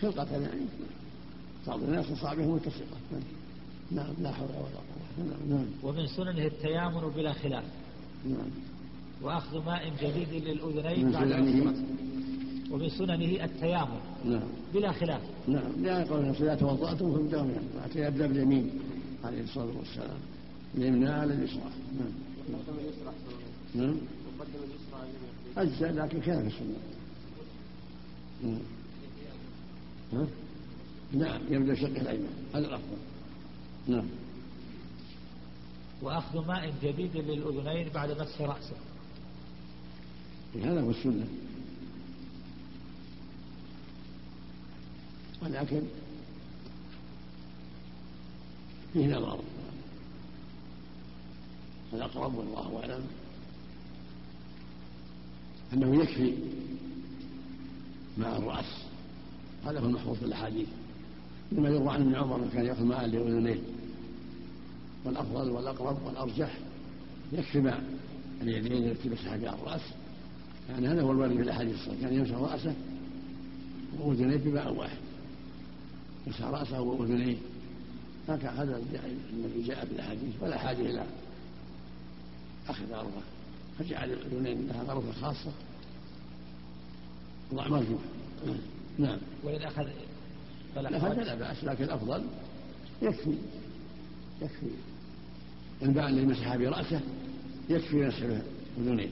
خلقة 0.00 0.32
يعني. 0.32 0.66
بعض 1.66 1.82
الناس 1.82 2.10
أصابعه 2.10 2.44
ملتصقة 2.44 2.98
نعم. 3.90 4.14
لا 4.20 4.32
حول 4.32 4.48
ولا 4.48 4.56
قوة 4.58 5.26
نعم 5.26 5.58
نعم. 5.58 5.66
ومن 5.82 6.06
سننه 6.06 6.46
التيامن 6.46 7.08
بلا 7.16 7.32
خلاف. 7.32 7.64
نعم 7.64 7.83
وأخذ 9.22 9.64
ماء 9.64 9.92
جديد 10.02 10.44
للأذنين 10.44 11.10
بعد 11.10 11.28
سننه. 11.28 11.74
ومن 12.70 12.88
سننه 12.88 13.44
التيامن 13.44 14.00
نعم. 14.24 14.48
بلا 14.74 14.92
خلاف. 14.92 15.22
نعم. 15.48 15.72
لأن 15.82 16.04
قول 16.04 16.24
إذا 16.24 16.54
توضأتم 16.54 17.12
فابدأوا 17.12 17.42
من 17.42 17.80
حتى 17.84 17.98
يبدأ 17.98 18.26
باليمين 18.26 18.70
عليه 19.24 19.42
الصلاة 19.42 19.78
والسلام. 19.78 20.18
اليمنى 20.74 21.08
على 21.08 21.34
اليسرى. 21.34 21.70
نعم. 21.98 22.12
نعم. 23.74 23.96
أجزاء 25.56 25.92
لكن 25.92 26.22
خلاف 26.22 26.46
السنة. 26.46 26.76
نعم. 28.44 28.58
ها؟ 30.12 30.26
نعم. 31.12 31.40
يبدأ 31.50 31.74
شق 31.74 31.86
الأيمن 31.86 32.28
هذا 32.54 32.66
الأفضل. 32.66 32.96
نعم. 33.88 34.04
وأخذ 36.04 36.46
ماء 36.46 36.74
جديد 36.82 37.16
للأذنين 37.16 37.88
بعد 37.88 38.10
مسح 38.10 38.40
رأسه. 38.40 38.76
هذا 40.54 40.80
هو 40.80 40.90
السنة. 40.90 41.26
ولكن 45.42 45.82
فيه 48.92 49.06
نظر 49.06 49.40
الأقرب 51.92 52.34
والله 52.34 52.80
أعلم 52.80 53.04
أنه 55.72 56.02
يكفي 56.02 56.34
ماء 58.18 58.38
الرأس. 58.38 58.84
هذا 59.64 59.80
هو 59.80 59.86
المحفوظ 59.86 60.18
في 60.18 60.24
الأحاديث. 60.24 60.68
لما 61.52 61.68
يروى 61.68 61.88
عن 61.88 62.00
ابن 62.00 62.14
عمر 62.14 62.48
كان 62.52 62.66
يأخذ 62.66 62.84
ماء 62.84 63.06
لأذنيه. 63.06 63.58
والأفضل 65.04 65.50
والأقرب 65.50 66.06
والأرجح. 66.06 66.58
يكفي 67.32 67.60
ماء 67.60 67.84
اليدين 68.42 68.90
التي 68.90 69.08
مسح 69.08 69.36
بها 69.36 69.54
الرأس. 69.54 69.82
يعني 70.70 70.88
هذا 70.88 71.02
هو 71.02 71.12
الوارد 71.12 71.36
في 71.36 71.42
الأحاديث 71.42 71.74
الصحيحة. 71.74 72.00
كان 72.00 72.14
يمسح 72.14 72.34
رأسه 72.34 72.74
وأذنيه 74.00 74.36
بماء 74.36 74.74
واحد. 74.74 74.98
مسح 76.26 76.44
رأسه 76.44 76.80
وأذنيه. 76.80 77.36
هكذا 78.28 78.50
هذا 78.50 78.82
الذي 79.32 79.62
جاء 79.62 79.84
في 79.84 79.92
الأحاديث. 79.92 80.34
ولا 80.40 80.58
حاجة 80.58 80.80
إلى 80.80 81.06
أخذ 82.68 82.92
غرفة. 82.92 83.22
فجعل 83.78 84.12
الأذنين 84.12 84.68
لها 84.68 84.82
غرفة 84.82 85.12
خاصة. 85.12 85.52
وضع 87.52 87.68
مرجوح 87.68 88.00
نعم. 88.98 89.18
وإن 89.42 89.62
أخذ 89.62 89.88
فلا 90.74 91.00
حرج 91.00 91.18
لا 91.18 91.34
بأس 91.34 91.64
لكن 91.64 91.84
الأفضل 91.84 92.24
يكفي. 93.02 93.34
يكفي. 94.42 94.66
الماء 95.82 96.08
الذي 96.08 96.26
مسح 96.26 96.56
برأسه 96.56 97.00
يكفي 97.70 98.06
مسح 98.06 98.22
أذنيه. 98.78 99.08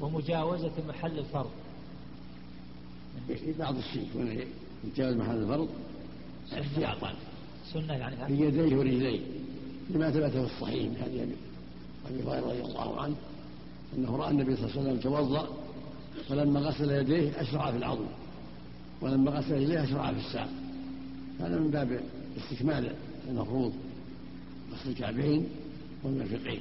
ومجاوزة 0.00 0.72
محل 0.88 1.18
الفرض. 1.18 1.50
بعض 3.58 3.76
الشيء 3.76 4.02
يكون 4.02 4.44
يتجاوز 4.84 5.16
محل 5.16 5.36
الفرض 5.36 5.68
احتياطا 6.52 7.14
سنة 7.72 7.92
يعني. 7.92 8.16
في 8.16 8.48
هذا 8.48 8.62
يديه 8.62 8.76
ورجليه 8.76 9.20
لما 9.90 10.10
ثبت 10.10 10.30
في 10.30 10.40
الصحيح 10.40 10.84
من 10.84 10.96
حديث 11.02 11.22
ابي 12.10 12.22
هريرة 12.22 12.50
رضي 12.50 12.60
الله 12.60 13.00
عنه 13.00 13.14
أنه 13.98 14.16
رأى 14.16 14.30
النبي 14.30 14.56
صلى 14.56 14.64
الله 14.64 14.80
عليه 14.80 14.82
وسلم 14.82 15.00
توضأ 15.00 15.48
فلما 16.28 16.60
غسل 16.60 16.90
يديه 16.90 17.40
أشرع 17.40 17.70
في 17.70 17.76
العظم 17.76 18.06
ولما 19.00 19.30
غسل 19.30 19.54
رجليه 19.54 19.84
أشرع 19.84 20.12
في 20.12 20.18
الساق. 20.18 20.48
هذا 21.40 21.58
من 21.58 21.70
باب 21.70 22.00
استكمال 22.38 22.94
المفروض. 23.28 23.72
غسل 24.72 24.90
الكعبين 24.90 25.48
والمرفقين 26.04 26.60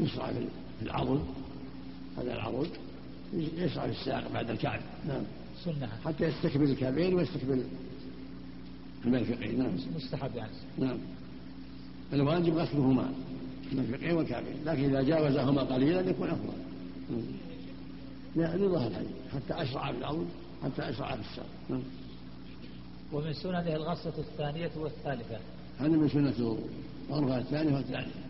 يشرع 0.00 0.32
في 0.78 0.82
العضد 0.82 1.20
هذا 2.18 2.34
العضد 2.34 2.70
يشرع 3.34 3.86
في 3.86 3.92
الساق 3.92 4.32
بعد 4.32 4.50
الكعب. 4.50 4.80
نعم. 5.08 5.22
سنة. 5.64 5.88
حتى 6.04 6.24
يستكمل 6.24 6.70
الكعبين 6.70 7.14
ويستكمل 7.14 7.64
المرفقين 9.04 9.58
نعم. 9.58 9.72
مستحب 9.96 10.36
يعني. 10.36 10.52
نعم. 10.78 10.98
الواجب 12.12 12.54
غسلهما 12.54 13.12
المرفقين 13.72 14.12
والكعبين. 14.12 14.56
لكن 14.64 14.84
إذا 14.84 15.02
جاوزهما 15.02 15.62
قليلا 15.62 16.00
يكون 16.00 16.28
أفضل. 16.28 16.52
نعم. 17.10 17.22
لا 18.36 18.56
لظهر 18.56 18.88
الحديث. 18.88 19.08
حتى 19.32 19.62
أشرع 19.62 19.90
بالعظم 19.90 20.24
حتى 20.64 20.90
أشرع 20.90 21.16
في 21.16 21.20
الساق. 21.30 21.46
نعم. 21.70 21.82
ومن 23.12 23.32
سننه 23.32 23.76
الغسلة 23.76 24.18
الثانية 24.18 24.70
والثالثة. 24.76 25.38
هذا 25.78 25.88
من 25.88 26.32
الوضوء 26.38 26.68
الغرفة 27.10 27.38
الثانية 27.38 27.74
والثالثة. 27.74 28.20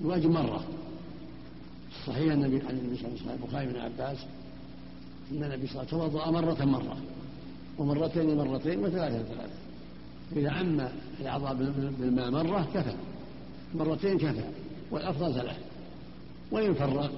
الواجب 0.00 0.30
مرة. 0.30 0.64
صحيح 2.06 2.32
النبي 2.32 2.66
عن 2.66 2.78
النبي 2.78 2.96
صلى 2.96 3.08
الله 3.08 3.20
عليه 3.20 3.32
وسلم 3.32 3.44
البخاري 3.44 3.66
بن 3.66 3.76
عباس 3.76 4.18
إن 5.32 5.44
النبي 5.44 5.66
صلى 5.66 5.82
الله 5.82 5.92
عليه 5.92 6.04
وسلم 6.04 6.10
توضأ 6.10 6.30
مرة 6.30 6.64
مرة 6.64 6.96
ومرتين 7.78 8.36
مرتين 8.36 8.84
وثلاثة 8.84 9.22
ثلاثة 9.22 9.54
إذا 10.36 10.50
عم 10.50 10.88
الأعضاء 11.20 11.54
بالماء 11.98 12.30
مرة 12.30 12.68
كفى. 12.74 12.94
مرتين 13.74 14.18
كفى 14.18 14.44
والأفضل 14.90 15.34
ثلاث. 15.34 15.58
وإن 16.50 16.74
فرق 16.74 17.10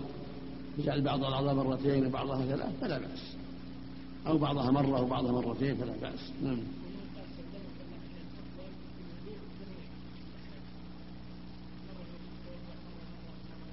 يجعل 0.78 1.00
بعض 1.00 1.24
الأعضاء 1.24 1.54
مرتين 1.54 2.06
وبعضها 2.06 2.46
ثلاث 2.46 2.80
فلا 2.80 2.98
بأس. 2.98 3.36
أو 4.26 4.38
بعضها 4.38 4.70
مرة 4.70 5.02
وبعضها 5.02 5.32
مرتين 5.32 5.76
فلا 5.76 5.92
بأس. 6.02 6.20
نعم. 6.42 6.58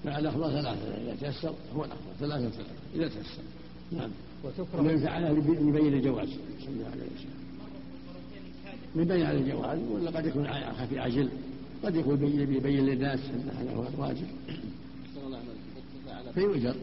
مع 0.06 0.20
الافضل 0.20 0.52
ثلاثة 0.52 0.96
إذا 1.04 1.16
تيسر 1.16 1.54
هو 1.76 1.86
الافضل 1.86 2.12
ثلاثة 2.20 2.50
ثلاثة 2.50 2.72
إذا 2.96 3.08
تيسر. 3.08 3.44
نعم. 3.92 4.10
وتكره. 4.44 4.82
من 4.82 5.00
فعله 5.00 5.30
يبين 5.30 5.94
الجواز 5.94 6.30
صلى 6.60 6.70
الله 6.70 6.86
عليه 6.86 7.04
وسلم. 7.16 7.44
يبين 8.96 9.26
على 9.26 9.38
الجواز 9.38 9.80
ولا 9.92 10.12
قد 10.12 10.26
يكون 10.26 10.48
خفي 10.54 11.00
عجل 11.00 11.30
قد 11.84 11.96
يكون 11.96 12.24
يبين 12.24 12.86
للناس 12.86 13.20
إن 13.20 13.50
هذا 13.58 13.76
هو 13.76 13.88
الواجب. 13.88 14.28
إذا 14.48 16.32
فيؤجر 16.34 16.76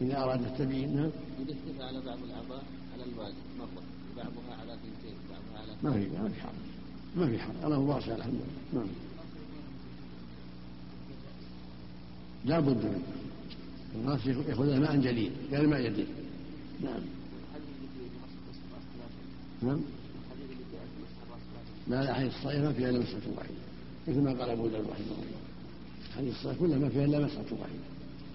إذا 0.00 0.22
أراد 0.22 0.42
التبيين 0.42 0.96
نعم. 0.96 1.10
إذا 1.40 1.52
اكتفى 1.52 1.82
على 1.82 2.00
بعض 2.06 2.18
الأعضاء 2.24 2.64
على 2.94 3.04
الواجب 3.12 3.34
مرة. 3.58 3.82
بعضها 4.16 4.60
على 4.60 4.72
ثنتين 4.72 5.16
بعضها 5.30 5.62
على 5.62 5.72
ما 5.82 5.92
في 5.92 6.22
ما 6.22 6.28
في 6.28 6.40
حرج. 6.40 6.52
ما 7.16 7.26
في 7.26 7.38
حرج. 7.38 7.56
الله 7.64 7.78
واسع 7.78 8.14
الحمد 8.14 8.34
لله. 8.34 8.82
نعم. 8.82 8.88
لا 12.44 12.60
بد 12.60 12.84
منه. 12.84 13.02
الناس 13.94 14.26
ياخذ 14.26 14.78
ماء 14.78 14.96
جديد 14.96 15.32
غير 15.50 15.66
ماء 15.66 15.82
جديد 15.82 16.06
نعم. 16.80 17.00
نعم. 19.62 19.80
لا 21.88 22.04
لا 22.04 22.14
حديث 22.14 22.34
الصحيح 22.34 22.60
ما 22.60 22.72
فيها 22.72 22.90
إلا 22.90 22.98
مسحة 22.98 23.20
واحدة 23.36 23.54
مثل 24.08 24.20
ما 24.20 24.30
قال 24.30 24.50
أبو 24.50 24.68
داود 24.68 24.84
رحمه 24.84 25.04
الله. 25.04 25.40
حديث 26.16 26.34
الصحيح 26.34 26.58
كلها 26.58 26.78
ما 26.78 26.88
فيها 26.88 27.04
إلا 27.04 27.18
مسحة 27.18 27.44
واحدة 27.50 27.78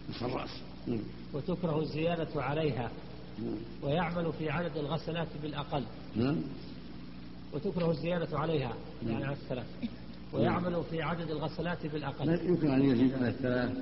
مسح 0.10 0.24
الرأس. 0.24 0.50
نعم. 0.88 1.00
وتكره 1.34 1.82
الزيادة 1.82 2.42
عليها. 2.42 2.92
نعم. 3.40 3.58
ويعمل 3.84 4.34
في 4.40 4.50
عدد 4.50 4.78
الغسلات 4.78 5.28
بالأقل. 5.44 5.84
نعم. 6.16 6.36
وتكره 7.54 7.92
الزيادة 7.92 8.40
عليها. 8.40 8.74
يعني 9.08 9.26
على 9.26 9.36
الثلاث. 9.36 9.66
ويعمل 10.34 10.84
في 10.90 11.02
عدد 11.02 11.32
الغسلات 11.32 11.86
لا 11.86 11.92
بالأقل 11.94 12.48
يمكن 12.48 12.72
أن 12.72 12.82
يزيد 12.82 13.14
على 13.14 13.30
الثلاث 13.30 13.78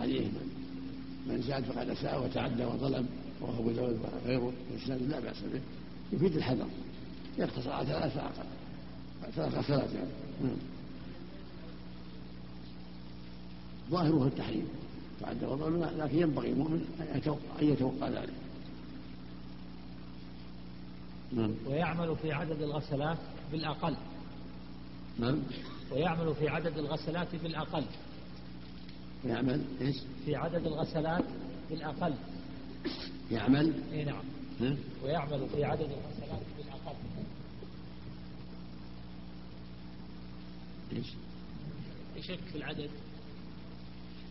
حديث 0.00 0.28
من 1.26 1.42
زاد 1.42 1.64
فقد 1.64 1.88
أساء 1.88 2.24
وتعدى 2.24 2.64
وظلم 2.64 3.06
وهو 3.40 3.60
ابو 3.60 3.70
داود 3.70 4.00
وغيره 4.24 4.52
لا 4.88 5.20
بأس 5.20 5.40
به. 5.52 5.60
يفيد 6.12 6.36
الحذر. 6.36 6.66
يقتصر 7.38 7.72
على 7.72 7.86
ثلاث 7.86 8.14
فاقل 8.14 8.48
ثلاث 9.34 9.54
غسلات 9.54 9.92
يعني. 9.94 10.10
نعم. 10.42 10.56
ظاهره 13.90 14.26
التحريم. 14.26 14.68
تعدى 15.20 15.46
وظلم 15.46 15.84
لكن 15.98 16.18
ينبغي 16.18 16.52
المؤمن 16.52 16.84
أن 17.00 17.18
يتوقع 17.18 17.60
أن 17.62 17.66
يتوقع 17.68 18.08
ذلك. 18.08 18.34
نعم. 21.32 21.54
ويعمل 21.66 22.16
في 22.22 22.32
عدد 22.32 22.62
الغسلات 22.62 23.18
بالأقل. 23.52 23.96
نعم. 25.18 25.38
ويعمل 25.92 26.34
في 26.34 26.48
عدد 26.48 26.78
الغسلات 26.78 27.34
بالأقل 27.42 27.84
يعمل 29.26 29.64
إيش؟ 29.80 29.96
في 30.24 30.36
عدد 30.36 30.66
الغسلات 30.66 31.24
بالأقل 31.70 32.14
يعمل؟ 33.30 33.72
إي 33.92 34.04
نعم. 34.04 34.24
نعم. 34.60 34.76
ويعمل 35.04 35.48
في 35.48 35.64
عدد 35.64 35.80
الغسلات 35.90 36.42
بالأقل 36.58 36.96
إيش؟ 40.92 41.06
يشك 42.16 42.40
في 42.52 42.58
العدد. 42.58 42.90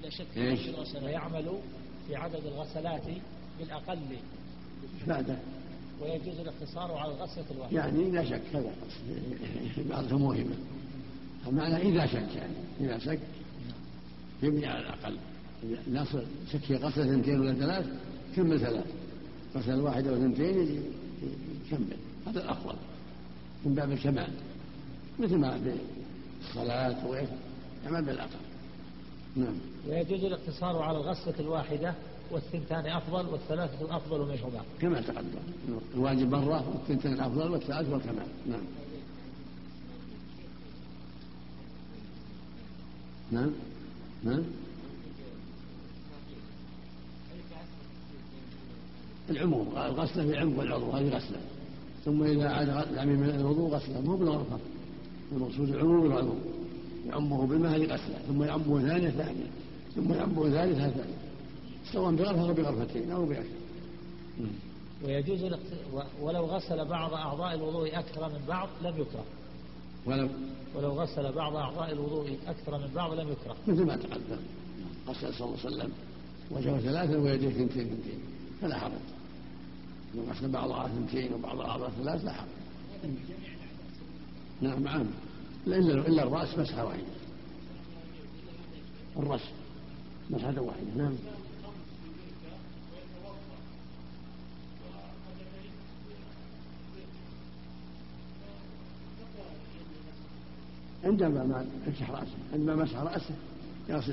لا 0.03 0.09
شك 0.09 0.25
في 0.33 0.41
إيش؟ 0.41 0.59
ويعمل 1.03 1.59
في 2.07 2.15
عدد 2.15 2.45
الغسلات 2.45 3.03
بالأقل 3.59 3.99
بعده؟ 5.07 5.37
ويجوز 6.01 6.39
الاقتصار 6.39 6.91
على 6.97 7.11
الغسلة 7.11 7.45
الواحدة. 7.51 7.77
يعني 7.77 8.11
لا 8.11 8.25
شك 8.25 8.41
هذا. 8.53 8.73
بعضها 9.89 10.17
موهمة 10.17 10.55
المعنى 11.49 11.75
إذا 11.75 12.05
شك 12.05 12.35
يعني. 12.35 12.53
إذا 12.79 12.97
شك 12.97 13.19
يبني 14.43 14.65
على 14.65 14.79
الأقل. 14.79 15.17
الناس 15.87 16.07
شك 16.51 16.59
في 16.59 16.75
غسلة 16.75 17.03
اثنتين 17.03 17.39
ولا 17.39 17.53
ثلاث 17.53 17.85
كمل 18.35 18.59
ثلاث. 18.59 18.85
غسلة 19.55 19.83
واحدة 19.83 20.13
وثنتين 20.13 20.83
يكمل. 21.65 21.97
هذا 22.27 22.43
الأفضل. 22.43 22.75
من 23.65 23.75
باب 23.75 23.91
الكمال. 23.91 24.31
مثل 25.19 25.37
ما 25.37 25.59
في 25.59 25.73
الصلاة 26.49 27.07
وغيره 27.07 27.37
يعمل 27.85 28.05
بالأقل 28.05 28.39
نعم. 29.35 29.55
ويجوز 29.87 30.23
الاقتصار 30.23 30.81
على 30.81 30.97
الغسلة 30.97 31.33
الواحدة 31.39 31.93
والثنتان 32.31 32.85
أفضل 32.85 33.25
والثلاثة 33.25 33.97
أفضل 33.97 34.19
منهما 34.19 34.61
كما 34.81 35.01
تقدم. 35.01 35.39
الواجب 35.95 36.31
مرة 36.31 36.69
والثنتان 36.69 37.19
أفضل 37.19 37.51
والثلاث 37.51 37.89
والكمال. 37.89 38.27
نعم. 38.49 38.61
نعم. 43.31 43.51
نعم. 44.23 44.43
العموم 49.29 49.67
الغسلة 49.77 50.25
في 50.25 50.37
عمق 50.37 50.61
العضو 50.61 50.91
هذه 50.91 51.09
غسلة. 51.09 51.39
ثم 52.05 52.23
إذا 52.23 52.49
عاد 52.49 52.67
يعني 52.95 53.11
من 53.11 53.29
الوضوء 53.29 53.69
غسلة 53.69 54.01
مو 54.01 54.15
بالغرفة. 54.15 54.59
المقصود 55.31 55.69
العموم 55.69 56.05
العضو 56.05 56.33
يعمه 57.07 57.47
بالماء 57.47 57.75
هذه 57.75 57.85
غسلة 57.85 58.17
ثم 58.27 58.43
يعمه 58.43 58.87
ثانية 58.87 59.09
ثانية 59.09 59.47
ثم 59.95 60.13
يعمه 60.13 60.49
ثالثة 60.49 60.89
ثانية. 60.89 61.17
سواء 61.91 62.15
بغرفة 62.15 62.49
أو 62.49 62.53
بغرفتين 62.53 63.11
أو 63.11 63.25
بأكثر. 63.25 63.57
ويجوز 65.05 65.53
ولو 66.21 66.45
غسل 66.45 66.85
بعض 66.85 67.13
أعضاء 67.13 67.55
الوضوء 67.55 67.99
أكثر 67.99 68.29
من 68.29 68.39
بعض 68.47 68.69
لم 68.81 69.01
يكره. 69.01 69.25
ولو 70.07 70.29
ولو 70.75 70.89
غسل 70.89 71.31
بعض 71.31 71.55
أعضاء 71.55 71.91
الوضوء 71.91 72.37
أكثر 72.47 72.77
من 72.77 72.89
بعض 72.95 73.13
لم 73.13 73.29
يكره. 73.31 73.55
مثل 73.67 73.85
ما 73.85 73.95
تقدم 73.95 74.39
غسل 75.07 75.33
صلى 75.33 75.47
الله 75.47 75.59
عليه 75.65 75.67
وسلم 75.67 75.91
وجهه 76.51 76.79
ثلاثة 76.79 77.19
ويديه 77.19 77.49
ثنتين 77.49 77.87
ثنتين 77.87 78.19
فلا 78.61 78.77
حرج. 78.79 78.91
لو 80.15 80.23
غسل 80.23 80.49
بعض 80.49 80.71
أعضاء 80.71 80.87
ثنتين 80.87 81.33
وبعض 81.33 81.59
أعضاء 81.59 81.89
ثلاث 81.89 82.25
لا 82.25 82.33
حرج. 82.33 82.47
نعم 84.61 84.83
نعم 84.83 85.05
إلا 85.67 86.07
إلا 86.07 86.23
الرأس 86.23 86.57
مسحة 86.59 86.85
واحدة. 86.85 87.03
الرأس 89.17 89.41
مسحة 90.29 90.61
واحدة 90.61 90.93
نعم. 90.95 91.15
عندما 101.07 101.43
ما 101.43 101.65
مسح 101.87 102.11
رأسه 102.11 102.37
عندما 102.53 102.75
مسح 102.75 102.97
رأسه 102.99 103.35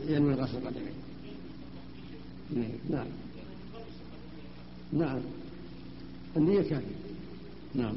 ينوي 0.09 0.35
غسل 0.35 0.59
القدمين 0.59 0.95
نعم. 2.91 3.07
نعم. 4.93 5.21
النية 6.37 6.63
كافية. 6.63 6.95
نعم. 7.75 7.95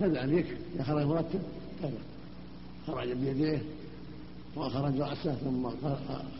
كذا 0.00 0.24
يكفي 0.24 0.56
إذا 0.74 0.84
خرج 0.84 1.06
مرتب 1.06 1.42
كذا. 1.82 1.90
خرج 2.86 3.12
بيديه 3.12 3.62
وأخرج 4.56 5.00
رأسه 5.00 5.34
ثم 5.34 5.68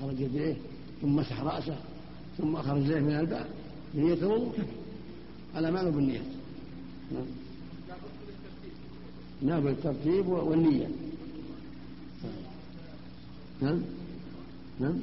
خرج 0.00 0.20
يديه 0.20 0.56
ثم 1.02 1.16
مسح 1.16 1.40
رأسه 1.40 1.76
ثم 2.38 2.56
أخرج 2.56 2.82
يديه 2.82 3.00
من 3.00 3.18
الباب. 3.20 3.46
نية 3.94 4.14
الوضوء 4.14 4.52
كفى 4.52 4.81
على 5.54 5.70
ما 5.70 5.90
بالنية. 5.90 6.22
نعم. 7.12 7.26
نعم 9.42 9.60
بالترتيب 9.60 10.28
والنية. 10.28 10.88
نعم. 13.62 13.80
نعم. 14.80 15.00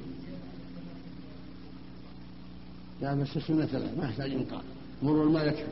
لا 3.02 3.14
بس 3.14 3.38
السنة 3.38 3.66
ثلاث 3.66 3.98
ما 3.98 4.06
يحتاج 4.06 4.32
إنقاذ 4.32 4.64
مر 5.04 5.24
الماء 5.24 5.48
يكفي. 5.48 5.68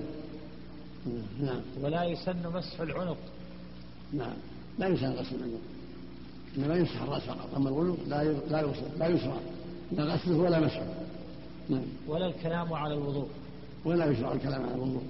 نعم. 1.41 1.61
ولا 1.81 2.03
يسن 2.03 2.53
مسح 2.53 2.81
العنق. 2.81 3.17
نعم. 4.13 4.37
لا 4.79 4.87
يسن 4.87 5.11
غسل 5.11 5.35
العنق. 5.35 5.61
إنما 6.57 6.75
يمسح 6.75 7.01
الرأس 7.01 7.21
فقط. 7.21 7.55
أما 7.55 7.69
العنق 7.69 7.97
لا 8.07 8.23
لا 8.23 8.73
لا 8.99 9.07
يسرى. 9.07 9.39
لا 9.91 10.03
غسله 10.03 10.37
ولا 10.37 10.59
مسحه. 10.59 10.87
نعم. 11.69 11.85
ولا 12.07 12.27
الكلام 12.27 12.73
على 12.73 12.93
الوضوء. 12.93 13.27
ولا 13.85 14.11
يشرع 14.11 14.33
الكلام 14.33 14.63
على 14.63 14.75
الوضوء 14.75 15.03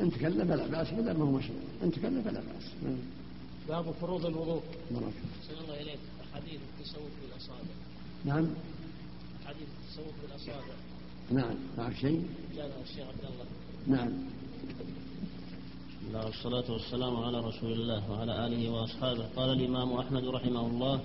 إن 0.00 0.10
تكلم 0.10 0.48
فلا 0.48 0.66
بأس 0.66 0.92
ولا 0.92 1.12
ما 1.12 1.24
هو 1.24 1.30
مشروع. 1.30 1.58
إن 1.82 1.92
تكلم 1.92 2.22
فلا 2.22 2.40
بأس. 2.40 2.64
نعم. 2.82 2.98
باب 3.68 3.94
فروض 4.00 4.26
الوضوء. 4.26 4.62
بارك 4.90 5.12
الله 5.62 5.80
اليك 5.82 5.98
حديث 6.34 6.60
التسوق 6.78 7.08
بالاصابع 7.22 7.74
نعم. 8.24 8.46
حديث 9.46 9.68
التسوق 9.78 10.14
بالاصابع 10.22 10.74
نعم. 11.30 11.54
معك 11.78 11.96
شيء؟ 11.96 12.26
جابه 12.56 12.82
الشيخ 12.82 13.06
عبد 13.08 13.24
الله. 13.24 13.46
نعم. 13.86 14.12
الله 16.08 16.26
والصلاة 16.26 16.72
والسلام 16.72 17.16
على 17.16 17.40
رسول 17.40 17.72
الله 17.72 18.10
وعلى 18.10 18.46
آله 18.46 18.70
وأصحابه. 18.70 19.26
قال 19.36 19.50
الإمام 19.50 19.92
أحمد 19.92 20.24
رحمه 20.24 20.66
الله 20.66 21.00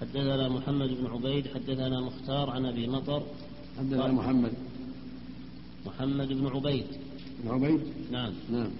حدثنا 0.00 0.48
محمد 0.48 0.88
بن 0.88 1.06
عبيد 1.06 1.48
حدثنا 1.54 2.00
مختار 2.00 2.50
عن 2.50 2.66
أبي 2.66 2.86
مطر. 2.86 3.22
حدثنا 3.78 4.12
محمد. 4.12 4.52
محمد 5.86 6.28
بن 6.28 6.46
عبيد. 6.46 6.86
بن 7.44 7.50
عبيد؟ 7.50 7.80
نعم. 8.10 8.32
نعم. 8.50 8.70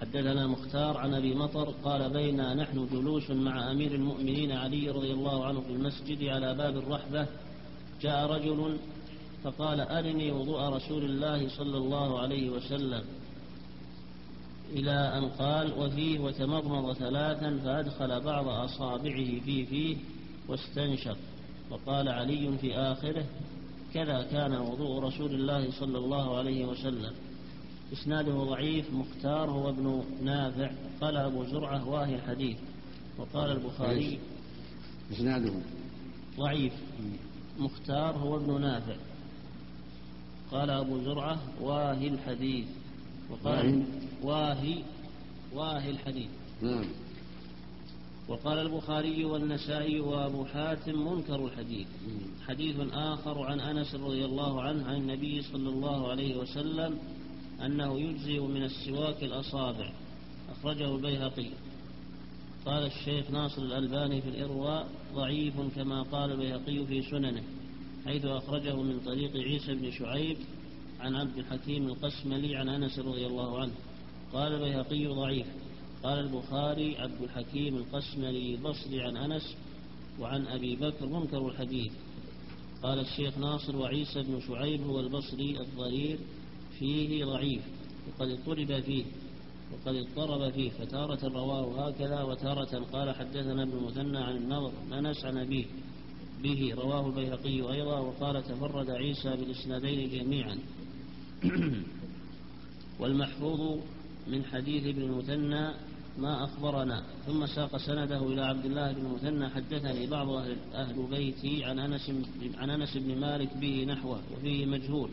حدثنا 0.00 0.46
مختار 0.46 0.96
عن 0.96 1.14
أبي 1.14 1.34
مطر 1.34 1.74
قال 1.84 2.12
بينا 2.12 2.54
نحن 2.54 2.88
جلوس 2.92 3.30
مع 3.30 3.70
أمير 3.70 3.94
المؤمنين 3.94 4.52
علي 4.52 4.90
رضي 4.90 5.12
الله 5.12 5.44
عنه 5.44 5.60
في 5.60 5.72
المسجد 5.72 6.22
على 6.22 6.54
باب 6.54 6.76
الرحبة. 6.76 7.26
جاء 8.02 8.26
رجل 8.26 8.76
فقال 9.44 9.80
أرني 9.80 10.32
وضوء 10.32 10.60
رسول 10.60 11.04
الله 11.04 11.48
صلى 11.48 11.76
الله 11.76 12.18
عليه 12.18 12.50
وسلم. 12.50 13.02
إلى 14.72 15.18
أن 15.18 15.24
قال 15.24 15.72
وفيه 15.78 16.18
وتمضمض 16.18 16.92
ثلاثا 16.92 17.58
فأدخل 17.64 18.20
بعض 18.20 18.48
أصابعه 18.48 19.40
في 19.40 19.66
فيه 19.66 19.96
واستنشق. 20.48 21.16
وقال 21.70 22.08
علي 22.08 22.58
في 22.60 22.74
آخره 22.74 23.24
كذا 23.94 24.22
كان 24.22 24.52
وضوء 24.52 25.02
رسول 25.02 25.34
الله 25.34 25.70
صلى 25.70 25.98
الله 25.98 26.38
عليه 26.38 26.66
وسلم. 26.66 27.12
إسناده 27.92 28.32
ضعيف 28.32 28.92
مختار 28.92 29.50
هو 29.50 29.68
ابن 29.68 30.04
نافع. 30.22 30.70
قال 31.00 31.16
أبو 31.16 31.44
زرعة 31.44 31.88
واهي 31.88 32.14
الحديث 32.14 32.56
وقال 33.18 33.50
البخاري 33.50 34.18
إسناده. 35.12 35.52
ضعيف. 36.38 36.72
مختار 37.58 38.16
هو 38.16 38.36
ابن 38.36 38.60
نافع. 38.60 38.96
قال 40.50 40.70
أبو 40.70 40.98
زرعة 41.04 41.38
واهي 41.60 42.08
الحديث. 42.08 42.66
وقال 43.30 43.84
واهي 44.22 44.82
واهي 45.54 45.90
الحديث. 45.90 46.30
نعم. 46.62 46.84
وقال 48.28 48.58
البخاري 48.58 49.24
والنسائي 49.24 50.00
وابو 50.00 50.44
حاتم 50.44 51.12
منكر 51.12 51.46
الحديث. 51.46 51.86
حديث 52.46 52.76
آخر 52.92 53.42
عن 53.42 53.60
أنس 53.60 53.94
رضي 53.94 54.24
الله 54.24 54.62
عنه 54.62 54.86
عن 54.86 54.96
النبي 54.96 55.42
صلى 55.42 55.68
الله 55.68 56.08
عليه 56.08 56.36
وسلم 56.36 56.98
أنه 57.64 58.00
يجزئ 58.00 58.40
من 58.40 58.62
السواك 58.62 59.24
الأصابع. 59.24 59.92
أخرجه 60.50 60.94
البيهقي. 60.96 61.50
قال 62.66 62.86
الشيخ 62.86 63.30
ناصر 63.30 63.62
الألباني 63.62 64.22
في 64.22 64.28
الإرواء 64.28 64.88
ضعيف 65.14 65.54
كما 65.76 66.02
قال 66.02 66.32
البيهقي 66.32 66.86
في 66.86 67.02
سننه 67.02 67.42
حيث 68.04 68.24
أخرجه 68.24 68.76
من 68.76 69.00
طريق 69.00 69.36
عيسى 69.36 69.74
بن 69.74 69.90
شعيب 69.90 70.36
عن 71.00 71.16
عبد 71.16 71.38
الحكيم 71.38 71.86
القسملي 71.86 72.56
عن 72.56 72.68
أنس 72.68 72.98
رضي 72.98 73.26
الله 73.26 73.60
عنه. 73.60 73.72
قال 74.32 74.52
البيهقي 74.52 75.06
ضعيف. 75.06 75.46
قال 76.02 76.18
البخاري 76.18 76.98
عبد 76.98 77.22
الحكيم 77.22 77.76
القسملي 77.76 78.54
البصري 78.54 79.02
عن 79.02 79.16
أنس 79.16 79.56
وعن 80.20 80.46
أبي 80.46 80.76
بكر 80.76 81.06
منكر 81.06 81.48
الحديث. 81.48 81.92
قال 82.82 82.98
الشيخ 82.98 83.38
ناصر 83.38 83.76
وعيسى 83.76 84.22
بن 84.22 84.40
شعيب 84.40 84.82
هو 84.82 85.00
البصري 85.00 85.60
الضرير 85.60 86.18
فيه 86.78 87.24
ضعيف 87.24 87.62
وقد 88.08 88.28
اضطرب 88.28 88.80
فيه 88.80 89.04
وقد 89.72 89.94
اضطرب 89.96 90.52
فيه 90.52 90.70
فتارة 90.70 91.28
رواه 91.28 91.88
هكذا 91.88 92.22
وتارة 92.22 92.84
قال 92.92 93.14
حدثنا 93.14 93.62
ابن 93.62 93.72
المثنى 93.72 94.18
عن 94.18 94.36
النضر 94.36 94.72
أنس 94.92 95.24
عن 95.24 95.38
أبيه 95.38 95.64
به 96.42 96.74
رواه 96.74 97.06
البيهقي 97.06 97.72
أيضا 97.72 97.98
وقال 97.98 98.42
تفرد 98.42 98.90
عيسى 98.90 99.36
بالإسنادين 99.36 100.10
جميعا. 100.10 100.58
والمحفوظ 103.00 103.78
من 104.26 104.44
حديث 104.44 104.86
ابن 104.86 105.02
المثنى 105.02 105.70
ما 106.18 106.44
أخبرنا 106.44 107.02
ثم 107.26 107.46
ساق 107.46 107.76
سنده 107.76 108.26
إلى 108.26 108.42
عبد 108.42 108.64
الله 108.64 108.92
بن 108.92 109.06
المثنى 109.06 109.48
حدثني 109.48 110.06
بعض 110.06 110.28
أهل, 110.28 110.56
أهل 110.74 111.06
بيتي 111.10 111.64
عن 111.64 111.78
أنس, 111.78 112.12
عن 112.58 112.70
أنس 112.70 112.96
بن 112.96 113.20
مالك 113.20 113.56
به 113.56 113.84
نحوه 113.84 114.20
وفيه 114.34 114.66
مجهول. 114.66 115.10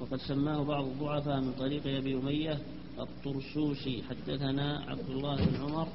وقد 0.00 0.18
سماه 0.18 0.62
بعض 0.64 0.84
الضعفاء 0.84 1.40
من 1.40 1.52
طريق 1.52 1.86
أبي 1.86 2.14
أمية 2.14 2.58
الطرسوسي. 2.98 4.02
حدثنا 4.02 4.84
عبد 4.88 5.10
الله 5.10 5.36
بن 5.36 5.56
عمر 5.56 5.88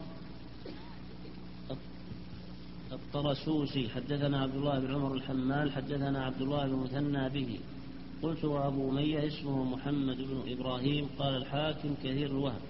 الطرسوسي. 2.92 3.90
حدثنا 3.90 4.42
عبد 4.42 4.56
الله 4.56 4.80
بن 4.80 4.94
عمر 4.94 5.14
الحمال 5.14 5.72
حدثنا 5.72 6.26
عبد 6.26 6.42
الله 6.42 6.68
بن 6.68 6.76
مثنى 6.76 7.30
به. 7.30 7.60
قلت 8.24 8.46
وأبو 8.46 8.90
أمية 8.92 9.28
اسمه 9.28 9.64
محمد 9.64 10.18
بن 10.18 10.42
إبراهيم 10.48 11.08
قال 11.20 11.36
الحاكم 11.36 11.96
كثير 12.04 12.26
الوهم. 12.26 12.62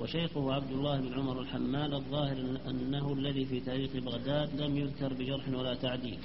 وشيخه 0.00 0.52
عبد 0.52 0.70
الله 0.70 1.00
بن 1.00 1.14
عمر 1.14 1.40
الحمال 1.40 1.94
الظاهر 1.94 2.58
أنه 2.68 3.12
الذي 3.12 3.44
في 3.44 3.60
تاريخ 3.60 3.90
بغداد 3.96 4.60
لم 4.60 4.76
يذكر 4.76 5.12
بجرح 5.14 5.48
ولا 5.48 5.74
تعديل. 5.74 6.18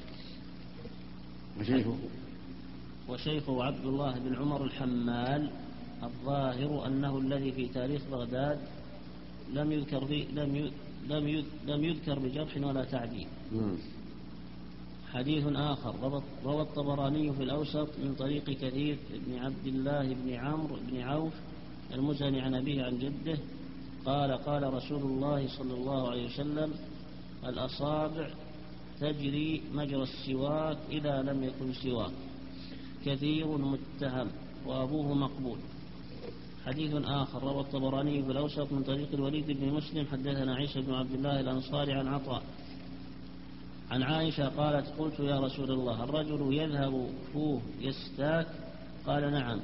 وشيخه؟ 1.59 1.95
وشيخه 3.09 3.63
عبد 3.63 3.85
الله 3.85 4.19
بن 4.19 4.35
عمر 4.35 4.63
الحمال 4.63 5.49
الظاهر 6.03 6.87
أنه 6.87 7.17
الذي 7.17 7.51
في 7.51 7.67
تاريخ 7.67 8.01
بغداد 8.11 8.59
لم 9.53 9.71
يذكر 9.71 10.05
في 10.05 10.25
لم 10.33 10.71
لم 11.09 11.43
لم 11.67 11.83
يذكر 11.83 12.19
بجرح 12.19 12.57
ولا 12.57 12.83
تعديل. 12.83 13.27
حديث 15.13 15.47
آخر. 15.47 16.23
روى 16.45 16.61
الطبراني 16.61 17.33
في 17.33 17.43
الأوسط 17.43 17.89
من 18.03 18.15
طريق 18.19 18.43
كثير 18.43 18.97
بن 19.27 19.37
عبد 19.37 19.67
الله 19.67 20.13
بن 20.13 20.33
عمرو 20.33 20.77
بن 20.91 21.01
عوف 21.01 21.33
المزني 21.93 22.41
عن 22.41 22.55
أبيه 22.55 22.83
عن 22.83 22.99
جده 22.99 23.37
قال 24.05 24.31
قال 24.31 24.73
رسول 24.73 25.01
الله 25.01 25.47
صلى 25.47 25.73
الله 25.73 26.09
عليه 26.09 26.25
وسلم 26.25 26.73
الأصابع 27.45 28.29
تجري 28.99 29.61
مجرى 29.73 30.03
السواك 30.03 30.77
إذا 30.89 31.21
لم 31.21 31.43
يكن 31.43 31.73
سواك 31.73 32.11
كثير 33.05 33.47
متهم 33.47 34.27
وأبوه 34.65 35.13
مقبول 35.13 35.57
حديث 36.65 36.93
آخر 36.93 37.43
روى 37.43 37.61
الطبراني 37.61 38.23
في 38.23 38.31
الأوسط 38.31 38.71
من 38.71 38.83
طريق 38.83 39.07
الوليد 39.13 39.51
بن 39.51 39.73
مسلم 39.73 40.05
حدثنا 40.11 40.55
عيسى 40.55 40.81
بن 40.81 40.93
عبد 40.93 41.11
الله 41.11 41.39
الأنصاري 41.39 41.93
عن 41.93 42.07
عطاء 42.07 42.43
عن 43.91 44.03
عائشة 44.03 44.49
قالت 44.49 44.87
قلت 44.99 45.19
يا 45.19 45.39
رسول 45.39 45.71
الله 45.71 46.03
الرجل 46.03 46.53
يذهب 46.53 47.09
فوه 47.33 47.61
يستاك 47.79 48.47
قال 49.07 49.31
نعم 49.31 49.59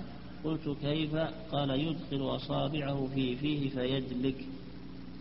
قلت 0.47 0.77
كيف؟ 0.81 1.15
قال 1.51 1.69
يدخل 1.69 2.35
أصابعه 2.35 3.07
في 3.15 3.35
فيه 3.35 3.69
فيدلك. 3.69 4.45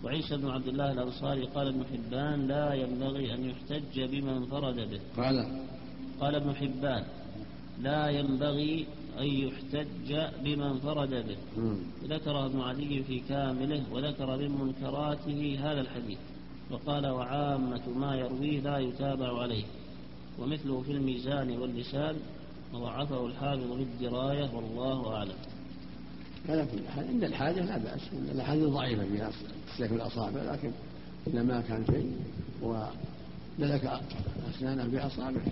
وعيسى 0.05 0.37
بن 0.37 0.49
عبد 0.51 0.68
الله 0.68 0.93
الأنصاري 0.93 1.45
قال 1.45 1.68
ابن 1.68 1.85
حبان 1.85 2.47
لا 2.47 2.74
ينبغي 2.74 3.35
أن 3.35 3.51
يحتج 3.51 4.01
بما 4.11 4.37
انفرد 4.37 4.77
به. 4.91 5.01
قال 5.16 5.37
قال 6.20 6.35
ابن 6.35 6.55
حبان 6.55 7.05
لا 7.83 8.09
ينبغي 8.09 8.87
أن 9.18 9.27
يحتج 9.27 10.09
بما 10.45 10.70
انفرد 10.72 11.11
به. 11.11 11.37
ذكره 12.05 12.47
ابن 12.47 12.61
عدي 12.61 13.03
في 13.03 13.20
كامله 13.20 13.83
وذكر 13.93 14.37
من 14.37 14.51
منكراته 14.51 15.59
هذا 15.61 15.81
الحديث. 15.81 16.18
وقال 16.70 17.07
وعامة 17.07 17.89
ما 17.89 18.16
يرويه 18.16 18.61
لا 18.61 18.79
يتابع 18.79 19.43
عليه. 19.43 19.64
ومثله 20.39 20.81
في 20.81 20.93
الميزان 20.93 21.59
واللسان 21.59 22.16
وضعفه 22.77 23.27
الحافظ 23.27 23.72
بالدراية 23.72 24.51
والله 24.55 25.16
أعلم. 25.16 25.35
على 26.49 26.66
كل 26.72 26.89
حال 26.89 27.09
عند 27.09 27.24
الحاجة 27.24 27.61
لا 27.61 27.79
بأس 27.79 28.01
الأحاديث 28.12 28.68
ضعيفة 28.68 29.05
في 29.05 29.33
سيف 29.79 29.93
الأصابع 29.93 30.43
لكن 30.43 30.70
إذا 31.27 31.43
ما 31.43 31.61
كان 31.61 31.87
شيء 31.87 32.16
ودلك 32.62 34.01
أسنانه 34.55 34.85
بأصابعه. 34.85 35.43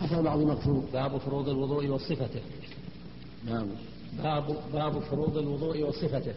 حصل 0.00 0.22
بعض 0.22 0.40
المقصود 0.40 0.92
باب 0.92 1.18
فروض 1.18 1.48
الوضوء 1.48 1.88
وصفته. 1.88 2.40
باب 3.46 3.68
باب 4.22 4.56
باب 4.72 4.98
فروض 4.98 5.38
الوضوء 5.38 5.82
وصفته. 5.82 6.34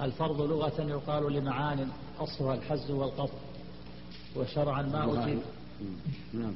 الفرض 0.00 0.40
لغة 0.40 0.82
يقال 0.82 1.32
لمعان 1.32 1.88
أصلها 2.20 2.54
الحز 2.54 2.90
والقطع 2.90 3.38
وشرعا 4.36 4.82
ما 4.82 5.22
أتي 5.22 5.38
نعم. 6.34 6.54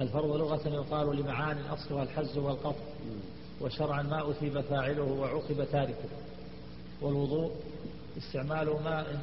الفرض 0.00 0.36
لغة 0.36 0.68
يقال 0.68 1.16
لمعان 1.16 1.58
أصلها 1.58 2.02
الحز 2.02 2.38
والقطع 2.38 2.84
وشرعا 3.60 4.02
ما 4.02 4.30
أثيب 4.30 4.60
فاعله 4.60 5.02
وعوقب 5.02 5.66
تاركه. 5.72 6.08
والوضوء 7.02 7.52
استعمال 8.18 8.66
ماء 8.84 9.20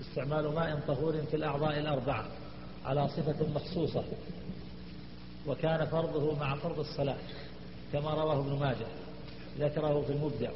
استعمال 0.00 0.54
ماء 0.54 0.80
طهور 0.88 1.12
في 1.30 1.36
الأعضاء 1.36 1.78
الأربعة 1.78 2.28
على 2.84 3.08
صفة 3.08 3.46
مخصوصة 3.54 4.04
وكان 5.46 5.86
فرضه 5.86 6.34
مع 6.34 6.54
فرض 6.56 6.78
الصلاة 6.78 7.18
كما 7.92 8.10
رواه 8.10 8.40
ابن 8.40 8.58
ماجه 8.58 8.86
ذكره 9.58 10.02
في 10.02 10.12
المبدع. 10.12 10.50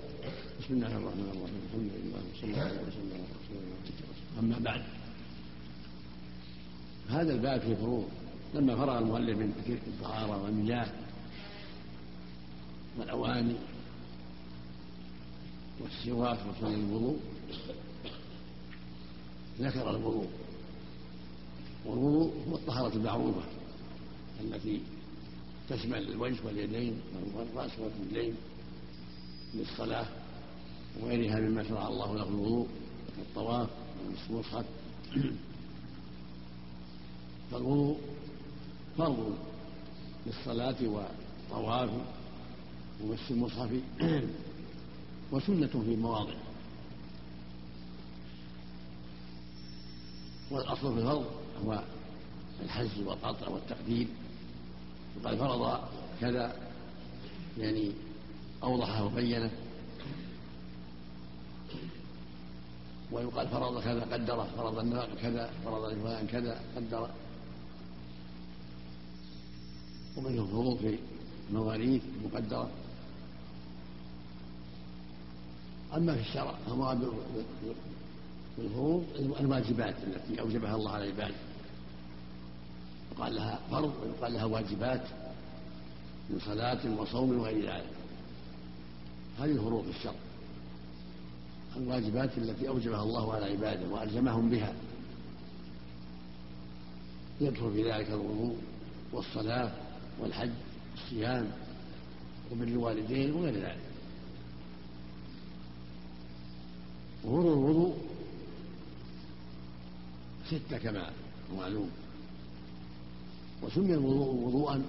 بسم 0.61 0.75
الله 0.75 0.87
الرحمن 0.87 1.29
الرحيم. 1.37 1.61
الحمد 1.67 1.91
لله 1.95 2.19
وصلى 2.35 2.51
الله 2.51 2.63
عليه 2.63 2.71
وسلم 2.71 3.13
على 3.13 3.23
رسول 3.23 3.57
الله. 3.57 4.57
أما 4.57 4.65
بعد 4.65 4.83
هذا 7.09 7.33
الباب 7.33 7.61
في 7.61 7.77
فروض. 7.77 8.09
لما 8.55 8.77
فرغ 8.77 8.99
المؤلف 8.99 9.39
من 9.39 9.53
ذكر 9.59 9.79
الطهارة 9.87 10.43
والمياه 10.43 10.89
والأواني 12.99 13.57
والسواك 15.81 16.39
وصول 16.49 16.75
الوضوء 16.75 17.19
ذكر 19.61 19.91
الوضوء. 19.91 20.29
والوضوء 21.87 22.33
هو 22.49 22.55
الطهارة 22.55 22.95
المعروفة 22.95 23.43
التي 24.41 24.81
تشمل 25.69 26.13
الوجه 26.13 26.47
واليدين 26.47 27.01
والرأس 27.35 27.71
والرجلين 27.79 28.35
للصلاة 29.55 30.07
وغيرها 31.01 31.41
مما 31.41 31.69
شرع 31.69 31.89
الله 31.89 32.17
له 32.17 32.29
الوضوء 32.29 32.69
كالطواف 33.17 33.69
والمصحف 34.31 34.65
فالوضوء 37.51 37.99
فرض 38.99 39.39
للصلاة 40.27 40.77
والطواف 40.83 41.91
ومس 43.03 43.31
المصحف 43.31 43.71
وسنة 45.33 45.67
في 45.67 45.97
مواضع 45.97 46.35
والأصل 50.51 50.95
في 50.95 51.01
الفرض 51.01 51.27
هو 51.65 51.83
الحز 52.63 52.99
والقطع 53.07 53.49
والتقدير 53.49 54.07
وقد 55.17 55.37
فرض 55.37 55.81
كذا 56.21 56.57
يعني 57.59 57.93
أوضحه 58.63 59.05
وبينه. 59.05 59.51
ويقال 63.13 63.49
فرض 63.49 63.83
كذا 63.83 64.01
قدره 64.13 64.49
فرض 64.57 64.79
الناق 64.79 65.09
كذا 65.23 65.51
فرض 65.65 65.93
لفلان 65.93 66.27
كذا 66.27 66.61
قدر 66.77 67.11
ومنه 70.17 70.43
الفروض 70.43 70.77
في 70.79 70.99
المواريث 71.51 72.03
المقدرة 72.25 72.71
أما 75.97 76.15
في 76.15 76.21
الشرع 76.21 76.55
فمراد 76.67 77.13
بالفروض 78.59 79.05
الواجبات 79.41 79.95
التي 80.07 80.41
أوجبها 80.41 80.75
الله 80.75 80.91
على 80.91 81.07
عباده 81.07 81.35
يقال 83.13 83.35
لها 83.35 83.59
فرض 83.71 83.93
ويقال 84.03 84.33
لها 84.33 84.45
واجبات 84.45 85.03
من 86.31 86.41
صلاة 86.47 87.01
وصوم 87.01 87.39
وغير 87.39 87.71
ذلك. 87.71 87.91
هذه 89.39 89.51
الفروض 89.51 89.85
في 89.85 89.99
الشرع. 89.99 90.15
الواجبات 91.77 92.39
التي 92.39 92.69
أوجبها 92.69 93.03
الله 93.03 93.35
على 93.35 93.45
عباده 93.45 93.89
وألزمهم 93.89 94.51
بها. 94.51 94.73
يدخل 97.41 97.73
في 97.73 97.93
ذلك 97.93 98.11
الوضوء 98.11 98.57
والصلاة 99.13 99.73
والحج 100.21 100.51
والصيام 100.95 101.51
وبر 102.53 102.65
الوالدين 102.65 103.33
وغير 103.33 103.55
ذلك. 103.55 103.79
وفروض 107.25 107.47
الوضوء 107.47 107.97
ستة 110.47 110.79
كما 110.79 111.11
هو 111.53 111.57
معلوم. 111.57 111.91
وسمي 113.63 113.95
الوضوء 113.95 114.35
وضوءا 114.35 114.85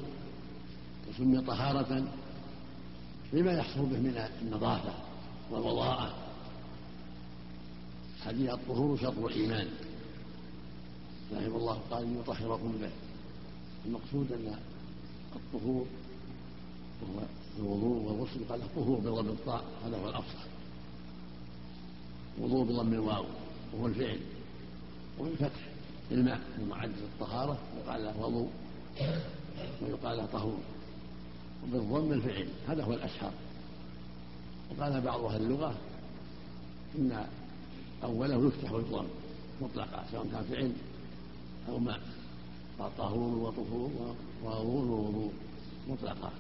وسمي 1.10 1.42
طهارة 1.42 2.08
لما 3.34 3.52
يحصل 3.52 3.86
به 3.86 4.00
من 4.00 4.30
النظافة 4.42 4.94
والوضاءة. 5.52 6.14
حديث 8.26 8.50
الطهور 8.50 8.98
شطر 8.98 9.28
الإيمان. 9.28 9.68
رحمه 11.34 11.58
الله 11.58 11.80
قال 11.92 12.18
يطهركم 12.20 12.72
به. 12.82 12.92
المقصود 13.86 14.32
أن 14.32 14.60
الطهور 15.36 15.86
وهو 17.02 17.26
الوضوء 17.60 18.02
والغسل 18.04 18.40
قال 18.50 18.62
الطهور 18.62 19.00
بضم 19.00 19.30
الطاء 19.30 19.64
هذا 19.86 19.98
هو 19.98 20.10
الأفصح 20.10 20.46
وضوء 22.40 22.66
بضم 22.66 22.94
الواو 22.94 23.26
وهو 23.74 23.88
الفعل. 23.88 24.20
وبالفتح 25.20 25.68
الماء 26.12 26.42
المعد 26.58 26.92
للطهارة 27.02 27.58
يقال 27.78 28.04
له 28.04 28.18
وضوء 28.20 28.50
ويقال 29.82 30.18
له 30.18 30.26
طهور. 30.26 30.60
وبالضم 31.64 32.14
الفعل 32.14 32.48
هذا 32.68 32.84
هو 32.84 32.94
الأشهر. 32.94 33.32
وقال 34.72 35.02
بعض 35.02 35.24
أهل 35.24 35.42
اللغة 35.42 35.76
إن 36.96 37.28
أوله 38.04 38.48
يفتح 38.48 38.72
ويضم 38.72 39.06
مطلقا 39.62 40.06
سواء 40.12 40.28
كان 40.32 40.44
فعل 40.44 40.74
أو 41.70 41.80
ماء. 41.80 42.00
طهور 42.98 43.38
وطهور 43.38 44.16
ووضوء 44.44 44.86
ووضوء 44.86 45.32
مطلقا 45.90 46.32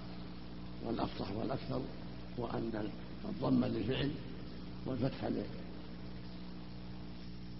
والأفصح 0.85 1.31
والأكثر 1.31 1.81
هو 2.39 2.47
أن 2.47 2.89
الضم 3.29 3.65
للفعل 3.65 4.11
والفتح 4.85 5.29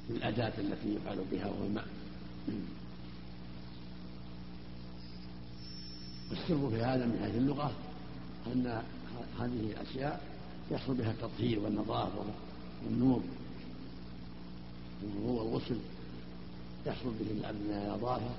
للأداة 0.09 0.53
التي 0.57 0.95
يفعل 0.95 1.17
بها 1.32 1.47
وهو 1.47 1.63
الماء. 1.63 1.88
والسر 6.30 6.69
في 6.69 6.82
هذا 6.84 7.05
من 7.05 7.19
حيث 7.23 7.36
اللغة 7.36 7.71
أن 8.47 8.84
هذه 9.39 9.71
الأشياء 9.71 10.21
يحصل 10.71 10.93
بها 10.93 11.11
التطهير 11.11 11.59
والنظافة 11.59 12.25
والنور 12.86 13.21
والغسل 15.23 15.77
يحصل 16.86 17.09
به 17.19 17.49
النظافة 17.49 18.30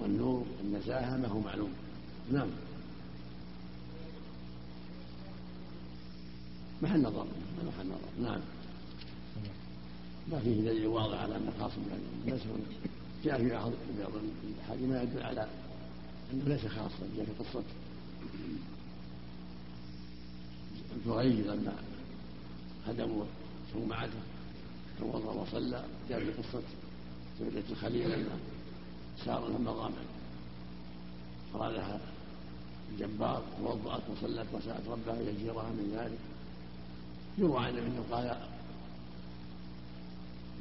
والنور 0.00 0.46
والنزاهة 0.58 1.16
ما 1.16 1.28
هو 1.28 1.40
معلوم. 1.40 1.70
نعم. 2.32 2.48
محل 6.82 7.02
نظر 7.02 7.26
محل 7.66 7.86
نظر 7.86 8.28
نعم. 8.30 8.40
ما 10.32 10.38
فيه 10.38 10.60
دليل 10.60 10.86
واضح 10.86 11.18
على 11.18 11.36
انه 11.36 11.52
خاص 11.60 11.72
بهذا 12.26 12.40
جاء 13.24 13.38
في 13.38 13.48
بعض 13.48 13.72
الأحاديث 14.44 14.88
ما 14.88 15.02
يدل 15.02 15.22
على 15.22 15.48
أنه 16.32 16.44
ليس 16.46 16.66
خاصا 16.66 17.08
جاء 17.16 17.24
في 17.24 17.44
قصة 17.44 17.62
جريج 21.06 21.46
لما 21.46 21.74
هدموا 22.86 23.24
صومعته 23.72 24.20
توضأ 24.98 25.32
وصلى 25.32 25.84
جاء 26.08 26.20
في 26.20 26.30
قصة 26.30 26.62
زوجة 27.40 27.64
الخليل 27.70 28.10
لما 28.10 28.38
سار 29.24 29.48
لما 29.48 29.72
ضامن 29.72 30.06
قالها 31.54 32.00
الجبار 32.92 33.42
توضأت 33.58 34.02
وصلت 34.10 34.46
وسألت 34.52 34.88
ربها 34.88 35.20
يجيرها 35.20 35.70
من 35.70 35.96
ذلك. 35.98 36.18
يروى 37.38 37.58
عن 37.58 37.78
النبي 37.78 38.12
قال 38.12 38.36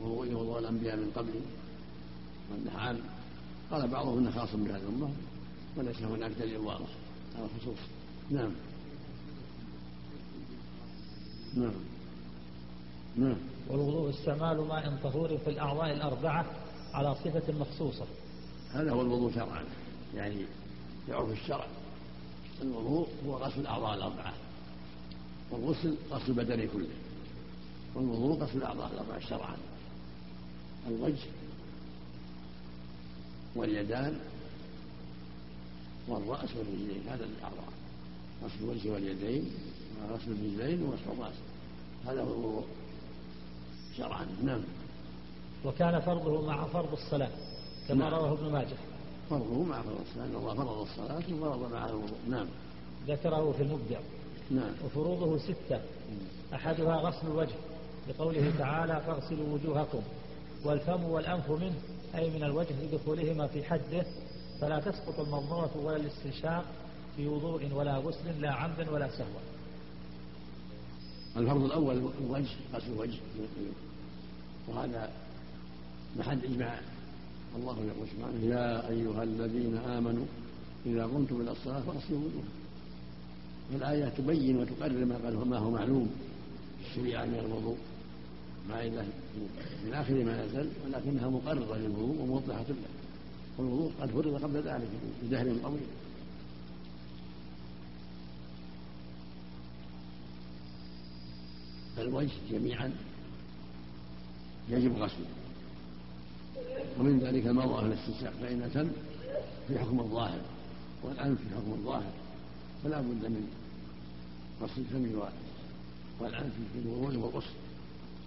وهو 0.01 0.20
وضوء 0.20 0.60
الأنبياء 0.60 0.95
من 0.95 1.12
قبلي 1.16 1.41
وأنه 2.51 2.80
عام 2.80 2.99
قال 3.72 3.88
بعضهم 3.88 4.18
أنه 4.18 4.32
خاص 4.32 4.56
بهذه 4.56 4.76
الأمة 4.78 5.10
وليس 5.78 6.01
هناك 6.01 6.32
دليل 6.32 6.58
واضح 6.58 6.89
على 7.36 7.45
الخصوص. 7.45 7.78
نعم. 8.32 8.51
نعم. 11.56 11.74
نعم. 13.16 13.38
والوضوء 13.70 14.10
استعمال 14.10 14.68
ماء 14.68 14.97
طهور 15.04 15.38
في 15.38 15.49
الأعضاء 15.49 15.93
الأربعة 15.93 16.45
على 16.93 17.16
صفة 17.16 17.54
مخصوصة. 17.60 18.06
هذا 18.74 18.91
هو 18.91 19.01
الوضوء 19.01 19.34
شرعا. 19.34 19.63
يعني 20.15 20.45
يعرف 21.09 21.30
الشرع. 21.30 21.67
الوضوء 22.61 23.07
هو 23.28 23.38
غسل 23.38 23.59
الأعضاء 23.61 23.95
الأربعة. 23.95 24.34
والغسل 25.51 25.95
غسل 26.11 26.28
البدن 26.28 26.67
كله. 26.67 26.88
والوضوء 27.95 28.38
غسل 28.38 28.57
الأعضاء 28.57 28.91
الأربعة 28.93 29.19
شرعا. 29.19 29.57
الوجه 30.88 31.30
واليدان 33.55 34.19
والرأس 36.07 36.49
والرجلين. 36.55 37.03
هذا 37.09 37.26
الأعضاء. 37.26 37.74
غسل 38.43 38.63
الوجه 38.63 38.89
واليدين 38.89 39.51
وغسل 40.01 40.32
الرجلين 40.32 40.84
ومسح 40.84 41.07
الرأس. 41.07 41.36
هذا 42.05 42.21
هو 42.21 42.34
الوضوء 42.34 42.65
شرعا. 43.97 44.28
نعم. 44.43 44.61
وكان 45.65 46.01
فرضه 46.01 46.47
مع 46.47 46.65
فرض 46.65 46.91
الصلاة. 46.93 47.53
كما 47.88 48.09
نعم. 48.09 48.13
رواه 48.13 48.34
ابن 48.34 48.51
ماجه. 48.51 48.75
فرضه 49.29 49.63
مع 49.63 49.81
فرض 49.81 49.99
الصلاة 50.01 50.25
أن 50.25 50.36
الله 50.36 50.53
فرض 50.55 50.81
الصلاة 50.81 51.17
وفرض 51.17 51.71
معه. 51.71 51.89
الوضوء 51.89 52.17
نعم. 52.29 52.47
ذكره 53.07 53.51
في 53.51 53.63
المبدع 53.63 53.99
نعم. 54.51 54.71
وفروضه 54.86 55.38
ستة. 55.38 55.79
أحدها 56.53 56.95
غسل 56.95 57.27
الوجه. 57.27 57.55
لقوله 58.09 58.53
تعالى 58.57 59.01
فاغسلوا 59.07 59.53
وجوهكم 59.53 60.01
والفم 60.65 61.03
والأنف 61.03 61.51
منه 61.51 61.75
أي 62.15 62.29
من 62.29 62.43
الوجه 62.43 62.73
لدخولهما 62.84 63.47
في 63.47 63.63
حده. 63.63 64.05
فلا 64.61 64.79
تسقط 64.79 65.19
المضمرة 65.19 65.71
ولا 65.84 65.95
الاستنشاق 65.95 66.65
في 67.15 67.27
وضوء 67.27 67.73
ولا 67.73 67.97
غسل 67.97 68.41
لا 68.41 68.51
عمدا 68.51 68.91
ولا 68.91 69.09
سهوا 69.09 69.39
الفرض 71.38 71.63
الأول 71.63 72.11
الوجه 72.21 72.55
غسل 72.73 72.91
الوجه. 72.93 73.19
وهذا 74.67 75.11
محل 76.17 76.43
إجماع 76.43 76.79
الله 77.56 77.78
يقول 77.80 78.08
سبحانه 78.08 78.45
يا 78.45 78.89
أيها 78.89 79.24
الذين 79.24 79.78
آمنوا 79.78 80.26
إذا 80.86 81.06
قمتم 81.06 81.41
إلى 81.41 81.51
الصلاة 81.51 81.80
فاغسلوا 81.80 82.20
وجوهكم. 82.20 82.47
والآية 83.74 84.10
تبين 84.10 84.58
وتقرر 84.58 85.06
ما 85.06 85.18
قال 85.18 85.47
ما 85.47 85.58
هو 85.58 85.72
معلوم. 85.72 86.10
الشريعة 86.86 87.26
من 87.26 87.39
الوضوء. 87.39 87.78
مع 88.70 88.84
إذا 88.84 89.06
من 89.86 89.93
آخر 89.93 90.24
ما 90.24 90.45
نزل 90.45 90.70
ولكنها 90.86 91.30
مقررة 91.30 91.78
للوضوء 91.78 92.22
وموضحة 92.22 92.66
له. 92.70 92.76
والوضوء 93.58 93.91
قد 94.01 94.10
فرض 94.10 94.43
قبل 94.43 94.56
ذلك 94.56 94.89
في 95.22 95.28
دهر 95.28 95.56
طويل. 95.64 95.88
فالوجه 101.95 102.32
جميعا 102.51 102.91
يجب 104.70 104.97
غسله. 104.97 105.26
ومن 106.99 107.20
ذلك 107.20 107.47
المرأة 107.47 107.86
الاستنشاق 107.86 108.34
فإن 108.41 108.70
تم 108.74 108.89
في 109.68 109.80
حكم 109.80 109.99
الظاهر 109.99 110.41
والأنف 111.04 111.39
في 111.39 111.56
حكم 111.56 111.72
الظاهر 111.72 112.12
فلا 112.84 113.01
بد 113.01 113.26
من 113.26 113.47
غسل 114.62 114.82
الفم 114.82 115.20
والأنف 116.20 116.54
في 116.74 116.80
الوضوء 116.80 117.18
والغسل 117.18 117.54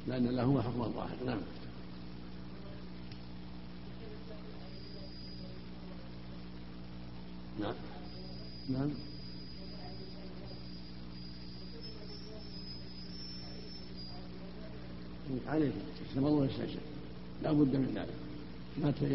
لأن 0.09 0.27
لهما 0.27 0.63
حكم 0.63 0.83
الظاهر. 0.83 1.17
نعم. 1.27 1.39
نعم. 7.61 7.75
نعم. 8.69 8.91
عليه 15.47 15.73
يتمضى 16.13 16.33
ويستنشق 16.33 16.81
لا 17.43 17.53
بد 17.53 17.77
من 17.77 17.93
ذلك. 17.95 18.15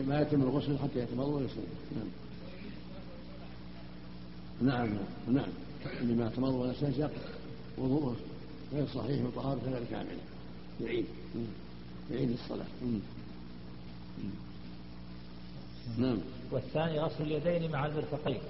ما 0.07 0.22
يتم 0.22 0.41
الغسل 0.41 0.78
حتى 0.78 0.99
يتمضى 0.99 1.32
ويستنشق 1.32 1.67
نعم. 1.95 2.07
نعم. 4.61 4.88
نعم. 5.28 5.36
نعم 5.36 5.49
لما 6.01 6.30
تمضى 6.30 6.55
ويستنشق 6.55 7.11
وضوءه 7.78 8.15
غير 8.74 8.88
صحيح 8.88 9.26
وطهارته 9.26 9.72
غير 9.72 9.84
كاملة. 9.91 10.19
يعيد. 10.82 11.05
يعيد 12.11 12.32
الصلاة 12.32 12.65
نعم. 15.97 16.17
والثاني 16.51 16.99
غسل 16.99 17.24
اليدين 17.24 17.72
مع 17.72 17.86
المرفقين. 17.86 18.41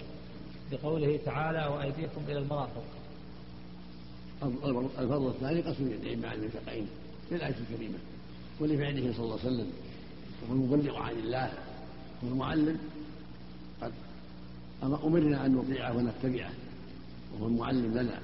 بقوله 0.72 1.20
تعالى 1.26 1.76
وأيديكم 1.76 2.22
إلى 2.28 2.40
المرافق. 2.40 2.84
الفرض 5.00 5.26
الثاني 5.26 5.60
غسل 5.62 5.84
اليدين 5.84 6.22
مع 6.22 6.34
المرفقين 6.34 6.88
في 7.30 7.36
الآية 7.36 7.56
الكريمة. 7.70 7.98
ولفعله 8.62 9.14
صلى 9.14 9.26
الله 9.26 9.40
عليه 9.40 9.48
وسلم 9.56 9.72
وهو 10.42 10.54
المبلغ 10.54 10.98
عن 10.98 11.12
الله 11.12 11.54
والمعلم 12.24 12.78
قد 13.82 13.92
أمرنا 14.84 15.46
أن 15.46 15.56
نطيعه 15.56 15.98
ونتبعه 15.98 16.52
وهو 17.34 17.48
المعلم 17.48 17.98
لنا 17.98 18.20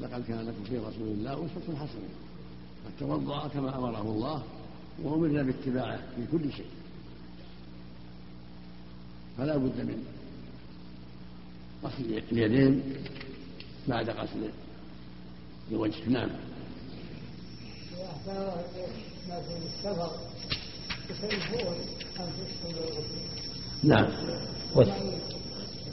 لقد 0.00 0.24
كان 0.24 0.40
لكم 0.40 0.64
في 0.64 0.78
رسول 0.78 1.08
الله 1.08 1.32
أسوة 1.32 1.76
حسنة 1.76 2.08
قد 2.86 2.92
توضأ 3.00 3.48
كما 3.48 3.78
أمره 3.78 4.02
الله 4.02 4.42
وأمرنا 5.02 5.42
باتباعه 5.42 5.96
في 6.16 6.26
كل 6.32 6.52
شيء. 6.52 6.66
فلا 9.38 9.56
بد 9.56 9.80
من 9.80 10.04
غسل 11.84 12.22
اليدين 12.32 12.82
بعد 13.88 14.10
غسل 14.10 14.50
الوجه. 15.70 16.08
نعم. 16.08 16.30
نعم. 23.82 24.08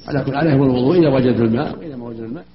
على 0.07 0.23
كل 0.23 0.35
عليه 0.35 0.53
الوضوء 0.53 0.99
إذا 0.99 1.09
وجد 1.09 1.39
الماء. 1.39 1.79
وإذا 1.79 1.95
ما 1.95 2.05
وجد 2.05 2.19
الماء. 2.19 2.45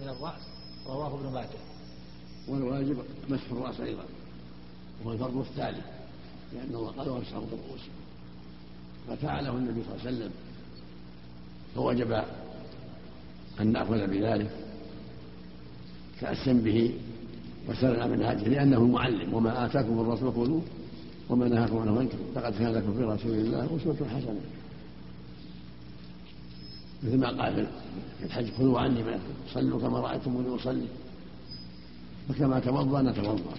من 0.00 0.08
الرأس 0.08 0.42
رواه 0.86 1.14
ابن 1.14 1.32
ماجه. 1.32 1.48
والواجب 2.48 3.04
مسح 3.28 3.50
الرأس 3.52 3.80
أيضا 3.80 4.04
وهو 5.04 5.12
الفرض 5.12 5.36
الثالث 5.36 5.84
لأن 6.52 6.74
الله 6.74 6.90
قال 6.90 7.08
وامسحوا 7.08 7.40
برؤوسكم 7.40 8.00
ففعله 9.08 9.50
النبي 9.50 9.82
صلى 9.82 9.94
الله 9.94 10.06
عليه 10.06 10.16
وسلم. 10.16 10.32
فوجب 11.74 12.22
أن 13.60 13.72
نأخذ 13.72 14.06
بذلك 14.06 14.50
تأسم 16.20 16.60
به 16.60 16.94
وسلم 17.68 18.10
من 18.10 18.22
هذه 18.22 18.48
لأنه 18.48 18.86
معلم 18.86 19.34
وما 19.34 19.66
آتاكم 19.66 20.00
الرسول 20.00 20.32
خذوه 20.32 20.62
وما 21.28 21.48
نهاكم 21.48 21.78
عنه 21.78 21.94
فانتهوا 21.94 22.24
لقد 22.36 22.58
كان 22.58 22.72
لكم 22.72 22.94
في 22.94 23.02
رسول 23.02 23.32
الله 23.32 23.64
أسوة 23.64 24.08
حسنة. 24.08 24.40
مثل 27.02 27.18
ما 27.18 27.42
قال 27.42 27.66
في 28.18 28.24
الحج 28.24 28.50
خذوا 28.58 28.80
عني 28.80 29.02
ما 29.02 29.18
صلوا 29.54 29.80
كما 29.80 30.00
رأيتموني 30.00 30.54
أصلي. 30.54 30.86
فكما 32.28 32.60
توضأ 32.60 33.02
نتوضأ 33.02 33.54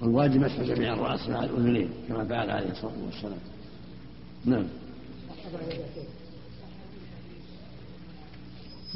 والواجب 0.00 0.40
مسح 0.40 0.62
جميع 0.62 0.94
الرأس 0.94 1.28
مع 1.28 1.44
الأذنين 1.44 1.88
كما 2.08 2.24
فعل 2.24 2.50
عليه 2.50 2.70
الصلاة 2.70 2.92
والسلام. 3.06 3.38
نعم. 4.44 4.66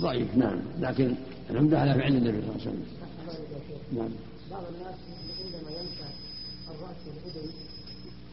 ضعيف 0.01 0.37
نعم. 0.37 0.61
لكن 0.81 1.15
العمدة 1.51 1.81
على 1.81 1.95
فعل 1.95 2.17
النبي 2.17 2.41
صلى 2.41 2.51
الله 2.51 2.53
عليه 2.53 2.63
وسلم. 2.63 2.85
نعم. 3.93 4.11
بعض 4.51 4.65
الناس 4.75 4.95
عندما 5.45 5.71
يمسح 5.71 6.11
الرأس 6.71 6.97
والأذن 7.07 7.51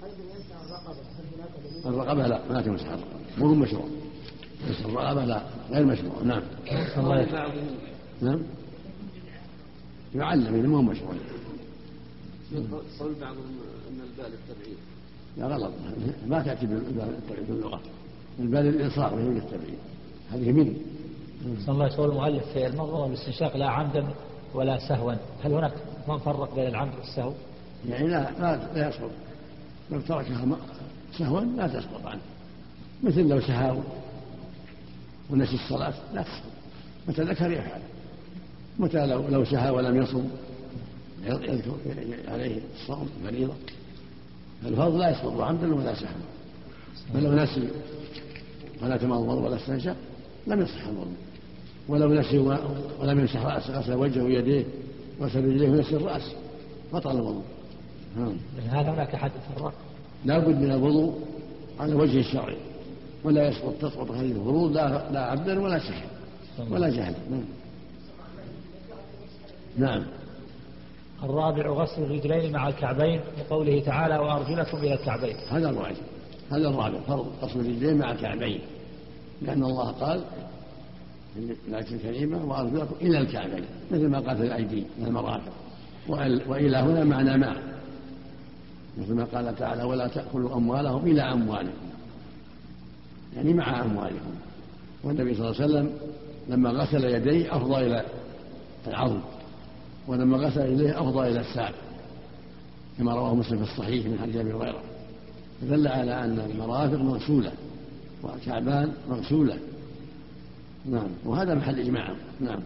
أيضا 0.04 0.24
يمسح 0.36 0.56
الرقبة؟ 0.66 1.02
هل 1.18 1.26
هناك 1.36 1.50
دليل؟ 1.64 1.88
الرقبة 1.88 2.28
لا 2.28 2.42
ما 2.54 2.62
تمسح 2.62 2.88
الرقبة. 2.88 3.20
مو 3.38 3.54
مشروع. 3.54 3.86
بس 4.70 4.80
الرقبة 4.86 5.26
لا 5.26 5.44
غير 5.72 5.86
مشروع. 5.86 6.22
نعم. 6.24 6.44
الله 6.98 7.52
نعم. 8.22 8.42
يعلم 10.16 10.56
إنه 10.56 10.68
مو 10.68 10.82
مشروع. 10.82 11.14
قول 13.00 13.14
بعضهم 13.22 13.60
أن 13.90 14.02
البال 14.02 14.34
التبعيد 14.34 14.78
لا 15.38 15.48
غلط. 15.48 15.74
ما 16.28 16.44
تأتي 16.44 16.66
بالبال 16.66 17.20
في 17.28 17.52
اللغة 17.52 17.82
البال 18.40 18.68
الإنصاف 18.68 19.14
ما 19.14 19.22
هي 19.22 19.38
التبعيد. 19.38 19.78
هذه 20.32 20.52
منه 20.52 20.74
صلى 21.66 21.74
الله 21.74 21.86
يقول 21.86 22.10
المؤلف 22.10 22.44
في 22.54 22.68
المنظومة 22.68 23.04
والاستنشاق 23.04 23.58
لا 23.58 23.70
عمدا 23.70 24.08
ولا 24.54 24.80
سهوا. 24.88 25.14
هل 25.44 25.54
هناك 25.54 25.74
من 26.08 26.18
فرق 26.18 26.56
بين 26.56 26.68
العمد 26.68 26.94
والسهو؟ 26.96 27.34
يعني 27.90 28.08
لا 28.08 28.32
لا, 28.40 28.60
لا 28.76 28.90
يسقط 28.90 29.12
لو 29.92 30.02
تركها 30.02 30.58
سهوا 31.18 31.42
لا 31.42 31.68
تسقط 31.68 32.06
عنه. 32.06 32.22
مثل 33.04 33.28
لو 33.28 33.42
سهى 33.42 33.78
ونسي 35.30 35.56
الصلاة 35.56 35.94
لا 36.14 36.22
تسقط. 36.22 36.52
متى 37.08 37.24
ذكر 37.24 37.52
يفعل. 37.52 37.82
متى 38.80 39.06
لو 39.06 39.28
لو 39.28 39.46
سهى 39.46 39.70
ولم 39.70 40.02
يصم. 40.02 40.28
يذكر 41.24 41.72
عليه 42.28 42.60
الصوم 42.76 43.10
فريضة 43.24 43.54
الفرض 44.66 44.96
لا 44.96 45.10
يسقط 45.10 45.40
عمدا 45.40 45.76
ولا 45.76 45.96
سهوا. 45.96 46.28
فلو 47.14 47.34
نسي 47.34 47.68
ولا 48.84 48.98
تمضمض 48.98 49.38
ولا 49.38 49.56
استنشق 49.56 49.96
لم 50.48 50.62
يصح 50.62 50.88
الوضوء. 50.88 51.16
ولو 51.90 52.14
نسي 52.14 52.38
ولم 53.00 53.20
يمسح 53.20 53.46
راسه 53.46 53.80
غسل 53.80 53.94
وجهه 53.94 54.24
ويديه 54.24 54.66
غسل 55.22 55.46
رجليه 55.46 55.70
ونسي 55.70 55.96
الراس 55.96 56.32
بطل 56.94 57.12
الوضوء. 57.12 57.44
نعم. 58.18 58.38
هذا 58.70 58.92
هناك 58.92 59.16
حد 59.16 59.32
فرق 59.56 59.74
لا 60.26 60.40
بد 60.40 60.56
من 60.56 60.72
الوضوء 60.72 61.20
على 61.80 61.94
وجه 61.94 62.20
الشرعي. 62.20 62.58
ولا 63.24 63.48
يسقط 63.48 63.74
تسقط 63.82 64.12
هذه 64.12 64.32
الفروض 64.32 64.72
لا 64.72 65.12
لا 65.12 65.20
عبدا 65.20 65.62
ولا 65.62 65.80
سحر. 65.80 66.08
ولا 66.70 66.90
جهل. 66.90 67.16
نعم. 67.30 67.44
نعم. 69.78 70.06
الرابع 71.24 71.70
غسل 71.70 72.04
الرجلين 72.04 72.52
مع 72.54 72.68
الكعبين 72.68 73.22
لقوله 73.40 73.80
تعالى 73.80 74.18
وأرجلكم 74.18 74.78
إلى 74.78 74.94
الكعبين. 74.94 75.36
هذا 75.50 75.70
الواجب 75.70 76.04
هذا 76.52 76.68
الرابع 76.68 77.00
فرض 77.00 77.28
غسل 77.42 77.60
الرجلين 77.60 77.98
مع 77.98 78.12
الكعبين. 78.12 78.60
لأن 79.42 79.64
الله 79.64 79.92
قال 79.92 80.24
في 81.34 81.56
الآية 81.68 81.96
الكريمة 81.96 82.46
وأرجلكم 82.46 82.96
إلى 83.02 83.18
الكعبين 83.20 83.66
مثل 83.92 84.08
ما 84.08 84.20
قال 84.20 84.38
في 84.38 84.44
الأيدي 84.44 84.84
من 85.00 85.06
المرافق 85.06 85.52
وإلى 86.48 86.78
هنا 86.78 87.04
معنى 87.04 87.38
مع. 87.38 87.56
مثل 88.98 89.14
ما 89.14 89.24
قال 89.24 89.56
تعالى 89.56 89.84
ولا 89.84 90.08
تأكلوا 90.08 90.56
أموالهم 90.58 91.06
إلى 91.08 91.22
أموالكم. 91.22 91.88
يعني 93.36 93.54
مع 93.54 93.82
أموالكم. 93.86 94.36
والنبي 95.04 95.34
صلى 95.36 95.50
الله 95.50 95.62
عليه 95.62 95.66
وسلم 95.66 95.92
لما 96.50 96.70
غسل 96.70 97.04
يديه 97.04 97.58
أفضى 97.58 97.76
إلى 97.76 98.06
العظم 98.88 99.20
ولما 100.08 100.38
غسل 100.38 100.62
إليه 100.62 101.02
أفضى 101.02 101.28
إلى 101.28 101.40
الساق 101.40 101.74
كما 102.98 103.14
رواه 103.14 103.36
مسلم 103.36 103.58
في 103.58 103.72
الصحيح 103.72 104.06
من 104.06 104.20
حديث 104.20 104.36
أبي 104.36 104.54
هريرة. 104.54 104.82
فدل 105.62 105.88
على 105.88 106.26
أن 106.26 106.40
المرافق 106.40 106.98
مغسولة 106.98 107.52
والكعبان 108.24 108.94
مغسولة. 109.10 109.60
نعم. 110.86 111.10
وهذا 111.26 111.56
محل 111.56 111.80
إجماع. 111.80 112.14
نعم. 112.40 112.60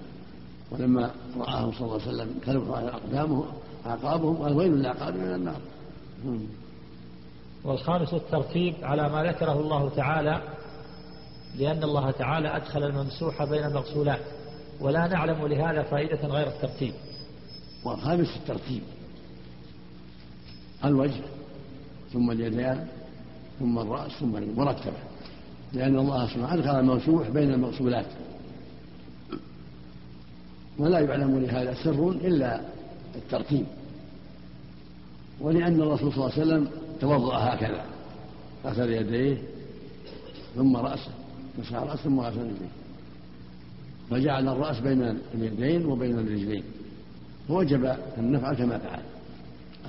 ولما 0.72 1.12
رآهم 1.38 1.72
صلى 1.72 1.82
الله 1.82 2.02
عليه 2.02 2.08
وسلم 2.08 2.30
تلف 2.46 2.72
على 2.72 2.90
أقدامهم 2.90 3.46
أعقابهم 3.86 4.36
قال 4.36 4.54
ويل 4.54 4.72
للأعقاب 4.72 5.16
من 5.16 5.34
النار. 5.34 5.60
نعم. 6.26 6.42
والخامس 7.64 8.14
الترتيب 8.14 8.76
على 8.84 9.10
ما 9.10 9.24
ذكره 9.24 9.60
الله 9.60 9.90
تعالى 9.90 10.42
لأن 11.58 11.84
الله 11.84 12.12
تعالى 12.12 12.56
أدخل 12.58 12.84
الممسوح 12.84 13.44
بين 13.44 13.64
المغسولات 13.64 14.22
ولا 14.80 15.08
نعلم 15.08 15.48
لهذا 15.48 15.84
فائدة 15.84 16.28
غير 16.28 16.48
الترتيب. 16.48 16.94
والخامس 17.84 18.38
الترتيب 18.38 18.82
الوجه. 20.86 21.24
ثم 22.14 22.32
اليدان 22.32 22.88
ثم 23.60 23.80
الرأس 23.80 24.12
ثم 24.12 24.56
مرتبة. 24.56 24.98
لأن 25.74 25.98
الله 26.00 26.28
سبحانه 26.28 26.54
أدخل 26.54 26.80
الممسوح 26.80 27.30
بين 27.30 27.54
المغسولات 27.54 28.06
ولا 30.78 31.00
يعلم 31.00 31.40
لهذا 31.40 31.74
سر 31.84 32.10
إلا 32.10 32.62
الترتيب. 33.16 33.66
ولأن 35.42 35.82
الرسول 35.82 36.14
صلى 36.14 36.26
الله 36.26 36.32
عليه 36.32 36.42
وسلم 36.42 36.70
توضأ 37.02 37.38
هكذا. 37.38 37.86
غسل 38.66 38.90
يديه 38.90 39.38
ثم 40.56 40.76
رأسه 40.76 41.12
مسح 41.60 41.74
رأسه 41.74 42.04
ثم 42.04 42.20
غسل 42.20 42.40
يديه. 42.40 42.72
فجعل 44.10 44.48
الرأس 44.48 44.80
بين 44.80 45.18
اليدين 45.34 45.86
وبين 45.86 46.20
الرجلين. 46.20 46.64
فوجب 47.48 47.86
أن 48.18 48.32
نفعل 48.32 48.56
كما 48.56 48.78
فعل. 48.78 49.02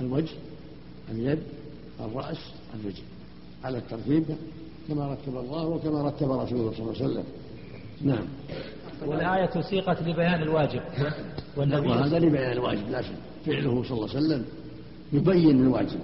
الوجه 0.01 0.31
اليد 1.11 1.39
الرأس 1.99 2.37
الرجل 2.73 3.03
على 3.63 3.77
الترتيب 3.77 4.25
كما 4.87 5.13
رتب 5.13 5.37
الله 5.37 5.67
وكما 5.67 6.01
رتب 6.01 6.31
رسوله 6.31 6.71
صلى 6.71 6.79
الله 6.79 6.95
عليه 7.01 7.05
وسلم. 7.05 7.23
نعم. 8.01 8.25
والآية 9.05 9.61
سيقت 9.61 10.01
لبيان 10.01 10.41
الواجب. 10.41 10.81
والنبي 11.57 11.87
وهذا 11.87 12.19
لبيان 12.19 12.51
الواجب 12.51 12.89
لا 12.89 13.01
شك. 13.01 13.15
فعله 13.45 13.83
صلى 13.83 13.97
الله 13.97 14.09
عليه 14.09 14.17
وسلم 14.19 14.45
يبين 15.13 15.61
الواجب. 15.61 15.99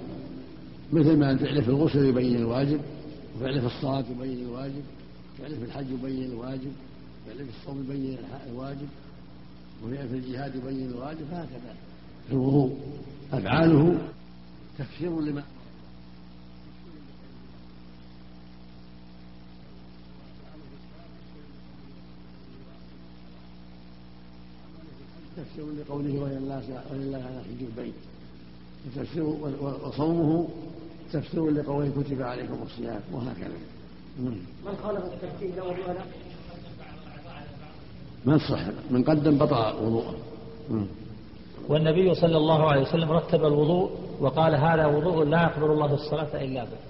مثل 0.92 1.16
ما 1.16 1.36
فعله 1.36 1.60
في 1.60 1.68
الغسل 1.68 2.04
يبين 2.04 2.36
الواجب 2.36 2.80
وفعله 3.36 3.60
في 3.60 3.66
الصلاة 3.66 4.04
يبين 4.10 4.46
الواجب 4.46 4.82
فعله 5.38 5.56
في 5.56 5.64
الحج 5.64 5.86
يبين 5.90 6.32
الواجب 6.32 6.72
فعله 7.26 7.44
في 7.44 7.50
الصوم 7.60 7.84
يبين 7.84 8.18
الواجب 8.50 8.88
وفعله 9.84 10.08
في 10.08 10.14
الجهاد 10.14 10.56
يبين 10.56 10.88
الواجب 10.88 11.26
هكذا. 11.32 11.74
في 12.26 12.32
الوضوء. 12.32 12.76
أفعاله 13.32 13.98
تفسير 14.78 15.20
لما 15.20 15.42
تفسير 25.40 25.66
لقوله 25.80 26.14
ولله 26.22 26.62
ولله 26.90 27.18
على 27.18 27.40
حج 27.48 27.60
البيت. 27.70 27.94
وتفسير 28.86 29.24
وصومه 29.84 30.48
تفسير 31.12 31.50
لقوله 31.50 31.92
كتب 32.02 32.22
عليكم 32.22 32.58
الصيام 32.62 33.00
وهكذا. 33.12 33.60
من 34.18 34.74
خالف 34.82 35.04
الترتيب 35.04 35.56
له 35.56 35.64
ولا؟ 35.64 36.04
من 38.24 38.38
صح 38.38 38.62
من 38.90 39.04
قدم 39.04 39.38
بطل 39.38 39.76
وضوءه. 39.82 40.14
والنبي 41.68 42.14
صلى 42.14 42.36
الله 42.36 42.70
عليه 42.70 42.82
وسلم 42.82 43.10
رتب 43.10 43.44
الوضوء 43.44 43.90
وقال 44.20 44.54
هذا 44.54 44.86
وضوء 44.86 45.24
لا 45.24 45.42
يقبل 45.42 45.70
الله 45.70 45.94
الصلاة 45.94 46.44
إلا 46.44 46.64
به. 46.64 46.80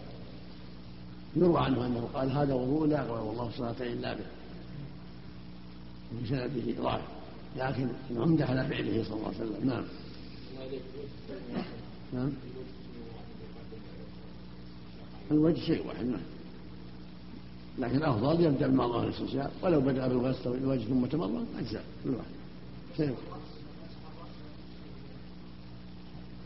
يروى 1.37 1.61
عنه 1.61 1.87
أنه 1.87 2.09
قال 2.15 2.31
هذا 2.31 2.55
وضوء 2.55 2.87
لا 2.87 2.99
يقبل 2.99 3.31
الله 3.31 3.47
الصلاة 3.49 3.81
إلا 3.81 4.15
به. 4.15 4.25
وفي 6.15 6.29
سنده 6.29 6.83
ضعف. 6.83 7.01
لكن 7.57 7.89
العمدة 8.11 8.45
على 8.45 8.69
فعله 8.69 9.05
صلى 9.05 9.17
الله 9.17 9.27
عليه 9.27 9.37
وسلم. 9.37 9.69
نعم. 9.69 9.85
نعم. 12.13 12.33
الوجه 15.31 15.61
شيء 15.61 15.87
واحد 15.87 16.05
نعم. 16.05 16.21
لكن 17.79 17.97
الأفضل 17.97 18.45
يبدأ 18.45 18.67
بمعظم 18.67 19.05
الاستنشاق 19.05 19.51
ولو 19.63 19.81
بدأ 19.81 20.09
بالغسل 20.09 20.55
الوجه 20.55 20.85
ثم 20.85 21.07
تمضمض 21.07 21.47
أجزاء. 21.59 21.85
كل 22.05 22.11
واحد. 22.11 22.31
شيء 22.97 23.17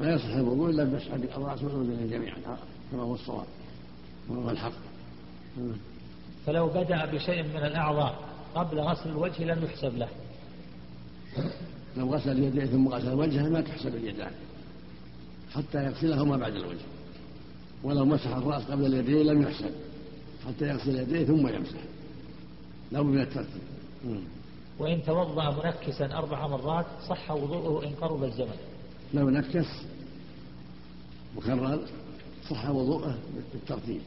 لا 0.00 0.14
يصح 0.14 0.24
الوضوء 0.24 0.70
إلا 0.70 0.84
بمسح 0.84 1.12
الرأس 1.12 1.62
والأذنين 1.62 2.10
جميعا 2.10 2.36
كما 2.92 3.02
هو 3.02 3.14
الصواب 3.14 3.46
وهو 4.28 4.50
الحق. 4.50 4.72
فلو 6.46 6.66
بدأ 6.68 7.04
بشيء 7.04 7.42
من 7.42 7.64
الأعضاء 7.64 8.18
قبل 8.54 8.80
غسل 8.80 9.10
الوجه 9.10 9.44
لم 9.44 9.64
يحسب 9.64 9.98
له. 9.98 10.08
لو 11.96 12.14
غسل 12.14 12.42
يديه 12.42 12.64
ثم 12.64 12.88
غسل 12.88 13.12
وجهه 13.12 13.48
ما 13.48 13.60
تحسب 13.60 13.94
اليدان 13.94 14.32
حتى 15.52 15.84
يغسلهما 15.84 16.36
بعد 16.36 16.54
الوجه. 16.54 16.84
ولو 17.82 18.04
مسح 18.04 18.36
الرأس 18.36 18.62
قبل 18.62 18.86
اليدين 18.86 19.26
لم 19.26 19.42
يحسب 19.42 19.70
حتى 20.46 20.68
يغسل 20.68 20.96
يديه 20.98 21.24
ثم 21.24 21.48
يمسح. 21.48 21.80
لابد 22.92 23.06
من 23.06 23.20
الترتيب. 23.20 23.62
وإن 24.78 25.02
توضأ 25.02 25.50
منكسا 25.50 26.06
أربع 26.06 26.46
مرات 26.46 26.86
صح 27.08 27.30
وضوءه 27.30 27.86
إن 27.86 27.92
قرب 28.00 28.24
الزمن. 28.24 28.56
لو 29.14 29.30
نكس 29.30 29.66
مكرر 31.36 31.80
صح 32.50 32.70
وضوءه 32.70 33.18
بالترتيب. 33.52 34.00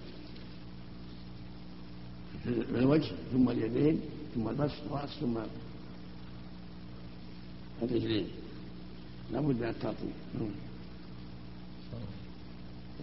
في 2.44 2.80
الوجه 2.80 3.12
ثم 3.34 3.50
اليدين 3.50 4.02
ثم 4.36 4.48
المسح 4.50 4.76
الرأس 4.86 5.10
ثم 5.10 5.38
الرجلين 7.84 8.28
لابد 9.32 9.56
من 9.62 9.68
الترتيب 9.70 10.12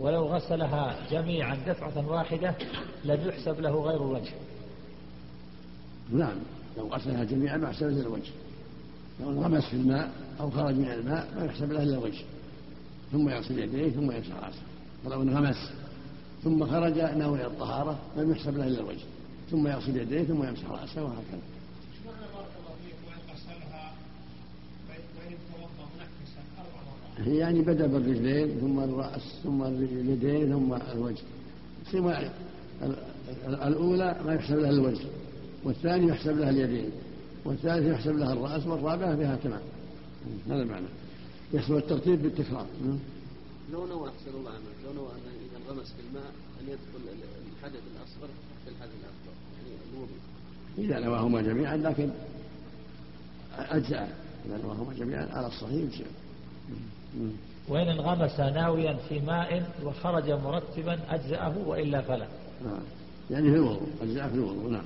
ولو 0.01 0.27
غسلها 0.27 0.97
جميعا 1.11 1.55
دفعة 1.67 2.09
واحدة 2.09 2.55
لم 3.05 3.29
يحسب 3.29 3.61
له 3.61 3.83
غير 3.83 3.97
الوجه. 3.97 4.33
نعم. 6.13 6.37
لو 6.79 6.89
غسلها 6.89 7.25
جميعا 7.25 7.57
ما 7.57 7.69
يحسب 7.69 7.87
له 7.87 8.01
الوجه. 8.01 8.33
لو 9.21 9.31
انغمس 9.31 9.65
في 9.65 9.77
الماء 9.77 10.13
أو 10.41 10.51
خرج 10.51 10.75
من 10.75 10.91
الماء 10.91 11.29
ما 11.37 11.45
يحسب 11.45 11.73
له 11.73 11.83
إلا 11.83 11.99
الوجه. 11.99 12.25
ثم 13.13 13.29
يغسل 13.29 13.59
يديه 13.59 13.91
ثم 13.91 14.11
يمسح 14.11 14.37
رأسه. 14.43 14.63
ولو 15.05 15.23
انغمس 15.23 15.73
ثم 16.45 16.67
خرج 16.67 16.99
ناوي 16.99 17.47
الطهارة 17.47 17.99
لم 18.17 18.31
يحسب 18.31 18.59
له 18.59 18.67
إلا 18.67 18.81
الوجه. 18.81 19.05
ثم 19.51 19.69
يغسل 19.69 19.97
يديه 19.97 20.23
ثم 20.23 20.45
يمسح 20.45 20.71
رأسه 20.71 21.05
وهكذا. 21.05 21.41
يعني 27.19 27.63
بدأ 27.63 27.87
بالرجلين 27.87 28.61
ثم 28.61 28.81
الرأس 28.81 29.23
ثم 29.45 29.63
اليدين 29.63 30.53
ثم 30.53 30.75
الوجه. 30.75 31.23
الأولى 33.49 34.21
ما 34.27 34.35
يحسب 34.35 34.59
لها 34.59 34.71
الوجه 34.71 35.05
والثاني 35.65 36.09
يحسب 36.09 36.39
لها 36.39 36.51
اليدين 36.51 36.91
والثالث 37.45 37.87
يحسب 37.87 38.17
لها 38.17 38.33
الرأس 38.33 38.67
والرابعة 38.67 39.15
بها 39.15 39.37
تمام 39.37 39.63
هذا 40.49 40.63
المعنى. 40.63 40.87
يحسب 41.53 41.77
الترتيب 41.77 42.23
بالتكرار. 42.23 42.67
لو 43.73 43.87
نوى 43.87 44.09
أحسن 44.09 44.39
الله 44.39 44.51
عنك 44.51 44.77
لو 44.87 44.93
نوى 44.93 45.11
أن 45.13 45.19
إذا 45.27 45.73
انغمس 45.73 45.87
في 45.87 46.01
الماء 46.09 46.33
أن 46.61 46.65
يدخل 46.69 47.01
الحدث 47.59 47.83
الأصغر 47.97 48.29
في 48.65 48.71
الحدث 48.71 48.93
الأكبر 49.01 49.35
يعني 49.57 49.77
الوضوء. 49.93 50.19
إذا 50.79 50.99
نواهما 51.07 51.43
جميعا 51.43 51.77
لكن 51.77 52.11
أجزأ 53.59 54.09
إذا 54.47 54.59
نواهما 54.65 54.95
جميعا 54.95 55.27
على 55.33 55.47
الصحيح 55.47 55.93
شيء 55.97 56.07
وإن 57.69 57.89
انغمس 57.89 58.41
ناويا 58.41 58.97
في 59.09 59.21
ماء 59.21 59.71
وخرج 59.85 60.31
مرتبا 60.31 60.99
أجزأه 61.11 61.59
وإلا 61.67 62.01
فلا. 62.01 62.27
نعم. 62.65 62.83
يعني 63.31 63.51
في 63.51 63.57
الوضوء 63.57 63.89
أجزأه 64.03 64.29
في 64.29 64.35
الوضوء 64.35 64.71
نعم. 64.71 64.85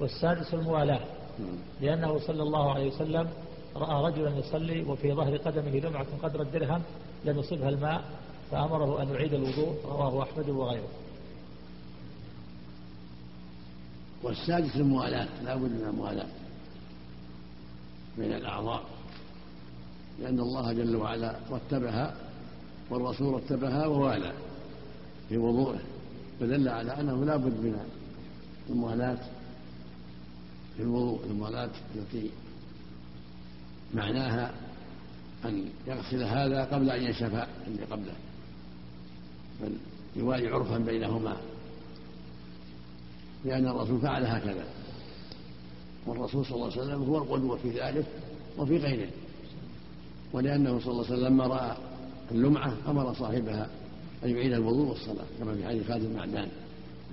والسادس 0.00 0.54
الموالاة. 0.54 1.00
نعم. 1.38 1.56
لأنه 1.80 2.18
صلى 2.18 2.42
الله 2.42 2.72
عليه 2.74 2.88
وسلم 2.88 3.28
رأى 3.76 4.12
رجلا 4.12 4.38
يصلي 4.38 4.82
وفي 4.82 5.12
ظهر 5.12 5.36
قدمه 5.36 5.70
لمعة 5.70 6.06
قدر 6.22 6.42
الدرهم 6.42 6.82
لم 7.24 7.38
يصبها 7.38 7.68
الماء 7.68 8.04
فأمره 8.50 9.02
أن 9.02 9.08
يعيد 9.08 9.34
الوضوء 9.34 9.76
رواه 9.84 10.22
أحمد 10.22 10.48
وغيره. 10.48 10.88
والسادس 14.22 14.76
الموالاة 14.76 15.28
لا 15.44 15.54
بد 15.54 15.70
من 15.70 15.86
الموالاة 15.88 16.28
بين 18.18 18.32
الأعضاء. 18.32 18.82
لأن 20.20 20.40
الله 20.40 20.72
جل 20.72 20.96
وعلا 20.96 21.36
رتبها 21.50 22.14
والرسول 22.90 23.34
رتبها 23.34 23.86
ووالى 23.86 24.32
في 25.28 25.36
وضوءه 25.38 25.80
فدل 26.40 26.68
على 26.68 27.00
أنه 27.00 27.24
لا 27.24 27.36
بد 27.36 27.60
من 27.60 27.78
الموالاة 28.70 29.18
في 30.76 30.82
الوضوء 30.82 31.24
الموالاة 31.30 31.70
التي 31.94 32.30
معناها 33.94 34.54
أن 35.44 35.68
يغسل 35.86 36.22
هذا 36.22 36.64
قبل 36.64 36.90
أن 36.90 37.02
ينشف 37.02 37.46
الذي 37.66 37.84
قبله 37.90 38.14
بل 39.62 39.72
يوالي 40.16 40.48
عرفا 40.48 40.78
بينهما 40.78 41.36
لأن 43.44 43.68
الرسول 43.68 44.00
فعل 44.00 44.26
هكذا 44.26 44.64
والرسول 46.06 46.46
صلى 46.46 46.54
الله 46.54 46.72
عليه 46.72 46.82
وسلم 46.82 47.02
هو 47.02 47.18
القدوة 47.18 47.56
في 47.56 47.70
ذلك 47.70 48.06
وفي 48.58 48.76
غيره. 48.76 49.10
ولأنه 50.32 50.80
صلى 50.80 50.90
الله 50.90 51.04
عليه 51.04 51.14
وسلم 51.14 51.26
لما 51.26 51.46
رأى 51.46 51.76
اللمعة 52.30 52.74
أمر 52.88 53.14
صاحبها 53.14 53.68
أن 54.24 54.30
يعيد 54.30 54.52
الوضوء 54.52 54.88
والصلاة 54.88 55.24
كما 55.38 55.54
في 55.54 55.66
حديث 55.66 55.88
خالد 55.88 56.04
المعدان 56.04 56.48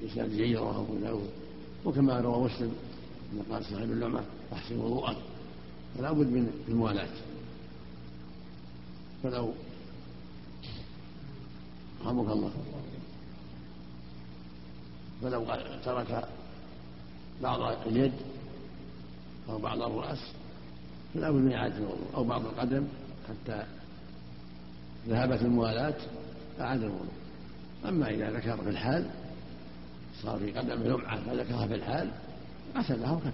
بإسناد 0.02 0.30
جيد 0.30 0.58
رواه 0.58 0.80
أبو 0.82 0.96
داود 0.96 1.30
وكما 1.86 2.20
روى 2.22 2.44
مسلم 2.44 2.72
أن 3.34 3.54
قال 3.54 3.66
صاحب 3.66 3.92
اللمعة 3.92 4.24
أحسن 4.54 4.80
وضوءك. 4.80 5.18
فلا 5.98 6.12
بد 6.12 6.28
من 6.28 6.52
الموالاة. 6.68 7.10
فلو 9.24 9.54
رحمك 12.06 12.32
الله. 12.32 12.52
فلو 15.22 15.46
ترك 15.86 16.28
بعض 17.44 17.78
اليد 17.88 18.14
أو 19.50 19.58
بعض 19.58 19.82
الرأس 19.82 20.20
فلا 21.14 21.32
بد 21.32 21.38
من 21.38 21.52
إعادة 21.52 21.78
الوضوء 21.78 22.08
أو 22.16 22.24
بعض 22.24 22.46
القدم 22.46 22.88
حتى 23.30 23.64
ذهبت 25.08 25.42
الموالاة 25.42 25.96
أعاد 26.60 26.84
الوضوء. 26.84 27.08
أما 27.86 28.10
إذا 28.10 28.32
ذكر 28.32 28.58
في 28.58 28.70
الحال 28.70 29.10
صار 30.24 30.40
في 30.40 30.52
قدم 30.52 30.84
لمعة 30.84 31.24
فذكرها 31.24 31.68
في 31.68 31.76
الحال 31.76 32.12
غسلها 32.78 33.12
وكفى. 33.12 33.32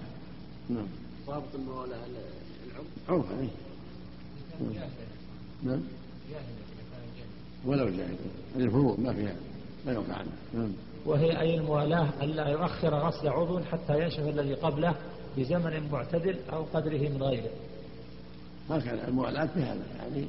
نعم. 0.69 0.87
ضابط 1.27 1.55
الموالاة 1.55 1.97
العرف. 1.97 2.87
عرفا 3.09 3.39
إيه. 3.39 3.49
نعم. 5.63 5.81
ولو 7.65 7.89
جاهل. 7.89 8.15
الفروض 8.55 8.99
ما 8.99 9.13
فيها 9.13 9.35
لا 9.85 9.93
يوقع 9.93 10.13
عنه. 10.13 10.31
نعم. 10.53 10.71
وهي 11.05 11.39
أي 11.39 11.55
الموالاة 11.55 12.23
ألا 12.23 12.47
يؤخر 12.47 12.95
غسل 12.95 13.27
عضو 13.27 13.59
حتى 13.59 14.03
ينشف 14.03 14.19
الذي 14.19 14.53
قبله 14.53 14.95
بزمن 15.37 15.89
معتدل 15.91 16.35
أو 16.53 16.63
قدره 16.63 17.09
من 17.09 17.23
غيره. 17.23 17.49
هكذا 18.69 19.07
الموالاة 19.07 19.49
بهذا 19.55 19.85
يعني 19.97 20.27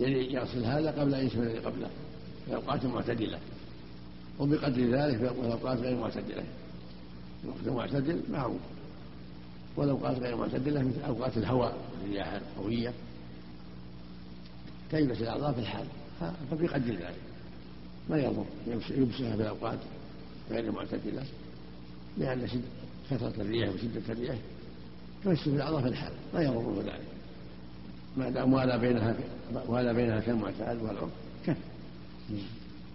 يعني 0.00 0.32
يغسل 0.32 0.64
هذا 0.64 0.90
قبل 0.90 1.14
أن 1.14 1.24
ينشف 1.24 1.38
الذي 1.38 1.58
قبله 1.58 1.90
في 2.46 2.54
أوقات 2.54 2.84
معتدلة. 2.84 3.38
وبقدر 4.38 4.82
ذلك 4.82 5.18
في 5.18 5.28
أوقات 5.28 5.78
غير 5.78 5.96
معتدلة. 5.96 6.44
الوقت 7.44 7.66
المعتدل 7.66 8.22
معروف. 8.30 8.60
والأوقات 9.76 10.18
غير 10.18 10.36
معتدلة 10.36 10.82
مثل 10.82 11.02
أوقات 11.06 11.36
الهواء 11.36 11.76
الرياح 12.04 12.32
القوية. 12.32 12.92
تيبس 14.90 15.18
الأعضاء 15.20 15.52
في 15.52 15.60
الحال؟ 15.60 15.86
فبقدر 16.50 16.94
ذلك. 16.94 17.20
ما 18.10 18.18
يضر 18.18 18.44
يمسكها 18.66 19.36
في 19.36 19.42
الأوقات 19.42 19.78
غير 20.50 20.64
المعتدلة 20.64 21.24
لأن 22.18 22.48
كثرة 23.10 23.34
الرياح 23.42 23.74
وشدة 23.74 24.12
الرياح 24.12 24.38
تمسك 25.24 25.46
الأعضاء 25.46 25.82
في 25.82 25.88
الحال 25.88 26.12
لا 26.34 26.40
يضر 26.40 26.82
ذلك. 26.82 27.00
ما 28.16 28.30
دام 28.30 28.52
ولا 28.52 28.76
بينها 28.76 29.16
ولا 29.66 29.92
بينها 29.92 30.20
كالمعتاد 30.20 30.82
والعرف 30.82 31.10
كف 31.46 31.56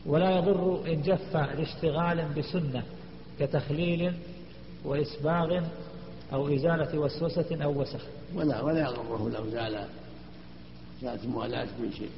ولا 0.05 0.37
يضر 0.37 0.93
إن 0.93 1.01
جف 1.01 1.35
لاشتغال 1.35 2.33
بسنة 2.37 2.83
كتخليل 3.39 4.13
وإسباغ 4.83 5.63
أو 6.33 6.55
إزالة 6.55 6.99
وسوسة 6.99 7.63
أو 7.63 7.81
وسخ. 7.81 8.01
ولا 8.35 8.61
ولا 8.61 8.89
يضره 8.89 9.29
لو 9.29 9.49
زال 9.49 9.87
زالت 11.01 11.23
الموالاة 11.23 11.67
من 11.79 11.91
شيء 11.91 12.09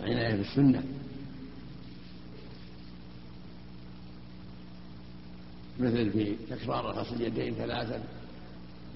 عناية 0.00 0.36
بالسنة. 0.36 0.82
مثل 5.80 6.10
في 6.10 6.36
تكرار 6.50 6.86
غسل 6.86 7.14
اليدين 7.14 7.54
ثلاثا. 7.54 8.02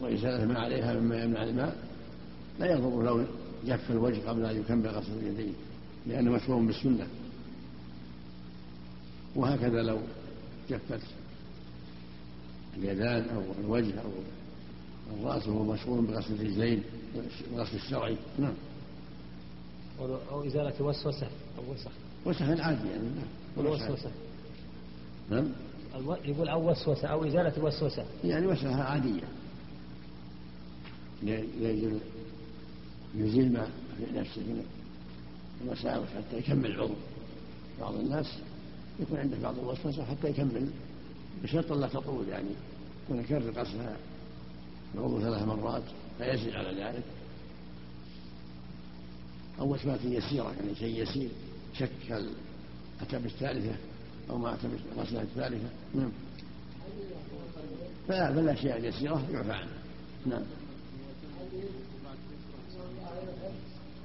وإزالة 0.00 0.46
ما 0.46 0.58
عليها 0.58 0.94
مما 0.94 1.24
يمنع 1.24 1.42
الماء 1.42 1.76
لا 2.58 2.72
يضر 2.72 3.02
لو 3.02 3.24
جف 3.66 3.90
الوجه 3.90 4.28
قبل 4.28 4.44
أن 4.44 4.60
يكمل 4.60 4.88
غسل 4.88 5.12
اليدين 5.12 5.54
لأنه 6.06 6.30
مشروع 6.30 6.60
بالسنة. 6.60 7.06
وهكذا 9.36 9.82
لو 9.82 9.98
جفت 10.70 11.00
اليدان 12.78 13.28
أو 13.28 13.42
الوجه 13.64 14.00
أو 14.00 14.10
الرأس 15.20 15.48
وهو 15.48 15.72
مشغول 15.72 16.06
بغسل 16.06 16.34
الرجلين 16.34 16.82
الغسل 17.52 17.76
الشرعي 17.76 18.16
نعم. 18.38 18.54
أو 20.30 20.46
إزالة 20.46 20.82
وسوسة 20.82 21.26
أو 21.58 21.72
وسخ 21.72 21.90
وسخ 22.26 22.42
عادي 22.42 22.88
يعني 22.88 23.02
نعم. 23.02 23.28
والوسوسة 23.56 24.10
نعم. 25.30 25.48
يقول 26.24 26.48
أو 26.48 26.70
وسوسة 26.70 27.08
أو 27.08 27.26
إزالة 27.26 27.64
وسوسة 27.64 28.04
يعني 28.24 28.46
وسخة 28.46 28.82
عادية. 28.82 29.39
يزيل 33.14 33.52
ما 33.52 33.68
في 33.98 34.18
نفسه 34.18 34.40
من 34.40 34.64
الوساوس 35.64 36.08
حتى 36.08 36.38
يكمل 36.38 36.70
العضو 36.70 36.94
بعض 37.80 37.94
الناس 37.94 38.26
يكون 39.00 39.18
عنده 39.18 39.36
بعض 39.42 39.58
الوسوسة 39.58 40.04
حتى 40.04 40.28
يكمل 40.28 40.70
بشرط 41.42 41.72
لا 41.72 41.88
تطول 41.88 42.28
يعني 42.28 42.50
يكون 43.04 43.20
يكرر 43.20 43.50
غسلها 43.50 43.96
العضو 44.94 45.20
ثلاث 45.20 45.42
مرات 45.42 45.82
فيزيد 46.18 46.54
على 46.54 46.84
ذلك. 46.84 47.02
أو 49.60 49.74
وسوات 49.74 50.04
يسيرة 50.04 50.52
يعني 50.60 50.74
شيء 50.74 51.02
يسير 51.02 51.30
شك 51.78 51.90
هل 52.10 52.30
أتى 53.00 53.18
بالثالثة 53.18 53.76
أو 54.30 54.38
ما 54.38 54.54
أتى 54.54 54.68
بالغسلة 54.68 55.22
الثالثة. 55.22 55.68
نعم. 55.94 56.10
فلا 58.08 58.30
بل 58.30 58.38
الأشياء 58.38 58.78
اليسيرة 58.78 59.26
يعفى 59.32 59.52
عنها 59.52 59.78
نعم. 60.26 60.42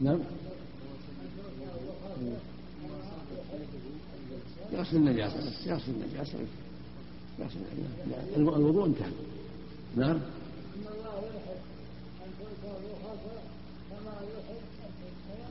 نعم. 0.01 0.19
يغسل 4.73 4.95
النجاسة 4.95 5.37
يغسل 5.65 5.91
النجاسة 5.91 6.39
يغسل 7.39 7.59
النجاسة 8.05 8.55
الوضوء 8.55 8.85
انتهى. 8.85 9.11
نعم. 9.95 10.19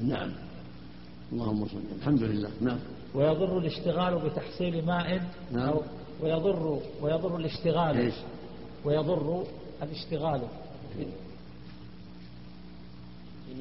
نعم. 0.02 0.32
اللهم 1.32 1.66
صل 1.66 1.80
الحمد 1.98 2.22
لله. 2.22 2.50
نعم. 2.60 2.78
ويضر 3.14 3.58
الاشتغال 3.58 4.28
بتحصيل 4.28 4.86
ماء 4.86 5.22
نعم. 5.52 5.68
أو 5.68 5.82
ويضر 6.20 6.80
ويضر 7.02 7.36
الاشتغال. 7.36 7.96
إيش؟ 7.96 8.14
ويضر 8.84 9.44
الاشتغال. 9.82 10.40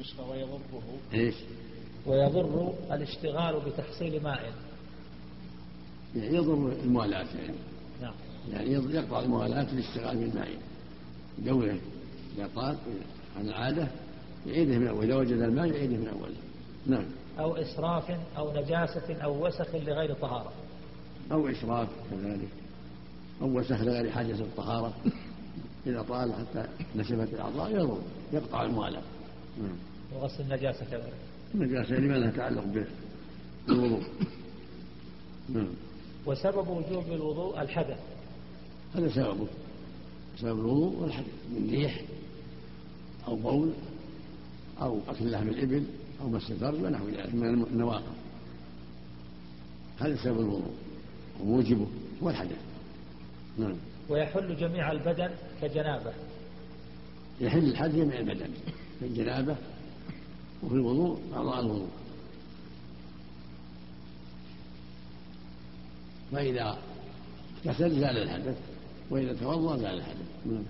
نسخة 0.00 0.30
ويضره. 0.30 0.98
إيش؟ 1.14 1.34
ويضر 2.06 2.74
الاشتغال 2.92 3.60
بتحصيل 3.60 4.22
ماء 4.22 4.52
يعني 6.16 6.36
يضر 6.36 6.72
الموالاة 6.84 7.26
يعني. 7.36 7.56
نعم. 8.02 8.14
يعني 8.52 8.72
يقطع 8.72 9.20
الموالاة 9.20 9.72
الاشتغال 9.72 10.16
بالماء 10.16 10.48
دوره 11.38 11.78
إذا 12.36 12.48
طال 12.56 12.76
عن 13.38 13.48
العادة 13.48 13.88
يعيده 14.46 14.78
من 14.78 14.86
أول. 14.86 15.04
إذا 15.04 15.16
وجد 15.16 15.32
الماء 15.32 15.66
يعيده 15.66 15.96
من 15.96 16.08
أول. 16.08 16.32
نعم. 16.86 17.04
أو 17.38 17.56
إسراف 17.56 18.18
أو 18.38 18.52
نجاسة 18.52 19.22
أو 19.24 19.46
وسخ 19.46 19.74
لغير 19.74 20.14
طهارة. 20.14 20.52
أو 21.32 21.48
إشراف 21.48 21.88
كذلك. 22.10 22.48
أو 23.42 23.58
وسخ 23.58 23.80
لغير 23.80 24.10
حاجة 24.10 24.32
الطهارة. 24.32 24.94
إذا 25.86 26.02
طال 26.02 26.32
حتى 26.32 26.68
نشفت 26.96 27.34
الأعضاء 27.34 27.70
يضر 27.70 27.98
يقطع 28.32 28.62
الموالاة 28.62 29.02
وغسل 30.14 30.42
النجاسة 30.42 30.84
كذلك. 30.90 31.12
النجاسة 31.54 31.94
لما 31.94 32.14
لها 32.14 32.30
تعلق 32.30 32.86
بالوضوء 33.68 34.02
نعم. 35.48 35.68
وسبب 36.26 36.68
وجوب 36.68 37.12
الوضوء 37.12 37.60
الحدث. 37.60 37.98
هذا 38.94 39.08
سببه 39.08 39.46
سبب 40.40 40.60
الوضوء 40.60 41.02
والحدث. 41.02 41.26
من 41.50 41.70
ريح 41.70 42.02
أو 43.28 43.36
بول 43.36 43.72
أو 44.80 45.00
أكل 45.08 45.30
لحم 45.30 45.48
الإبل 45.48 45.84
أو 46.20 46.28
مس 46.28 46.50
الفرج 46.50 46.82
ونحو 46.82 47.08
ذلك 47.08 47.34
من 47.34 47.64
النواقض. 47.64 48.14
هذا 49.98 50.16
سبب 50.16 50.40
الوضوء 50.40 50.74
وموجبه 51.40 51.86
هو 52.22 52.30
الحدث 52.30 52.58
نعم. 53.58 53.76
ويحل 54.08 54.56
جميع 54.56 54.92
البدن 54.92 55.30
كجنابة. 55.62 56.12
يحل 57.40 57.64
الحدث 57.64 57.94
من 57.94 58.12
البدن 58.12 58.50
في 59.00 59.06
الجنابة 59.06 59.56
وفي 60.62 60.74
الوضوء 60.74 61.20
أعضاء 61.34 61.60
الوضوء. 61.60 61.88
فإذا 66.32 66.78
اغتسل 67.66 68.00
زال 68.00 68.18
الحدث 68.18 68.56
وإذا 69.10 69.32
توضأ 69.32 69.76
زال 69.76 69.94
الحدث. 69.94 70.26
نعم. 70.46 70.64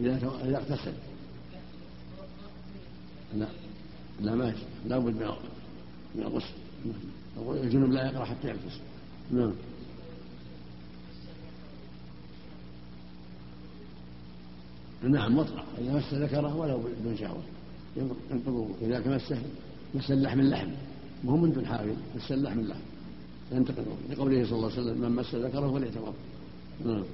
إذا 0.00 0.16
إذا 0.44 0.58
اغتسل. 0.58 0.92
لا 3.34 3.46
لا 4.20 4.34
ما 4.34 4.54
لابد 4.86 5.14
من 5.14 5.32
من 6.14 6.22
الغسل 6.22 6.54
الجنوب 7.62 7.90
لا 7.90 8.06
يقرأ 8.06 8.24
حتى 8.24 8.48
يغتسل 8.48 8.80
نعم. 9.30 9.52
نعم 15.02 15.36
مطلق. 15.36 15.64
إذا 15.78 15.92
مس 15.92 16.14
ذكره 16.14 16.56
ولو 16.56 16.78
بدون 17.00 17.16
شهوة. 17.16 17.42
ينقض 17.96 18.74
إذا 18.82 19.16
مسه 19.16 19.42
مس 19.94 20.10
اللحم 20.10 20.40
اللحم 20.40 20.70
مو 21.24 21.36
من 21.36 21.52
دون 21.52 21.66
حاجة. 21.66 21.94
مس 22.16 22.32
اللحم 22.32 22.58
اللحم 22.58 22.80
ينتقض 23.52 23.86
لقوله 24.10 24.44
صلى 24.44 24.56
الله 24.56 24.70
عليه 24.72 24.82
وسلم 24.82 25.00
من 25.00 25.10
مس 25.16 25.34
ذكره 25.34 25.72
فليتوضأ. 25.72 26.14
نعم. 26.84 27.04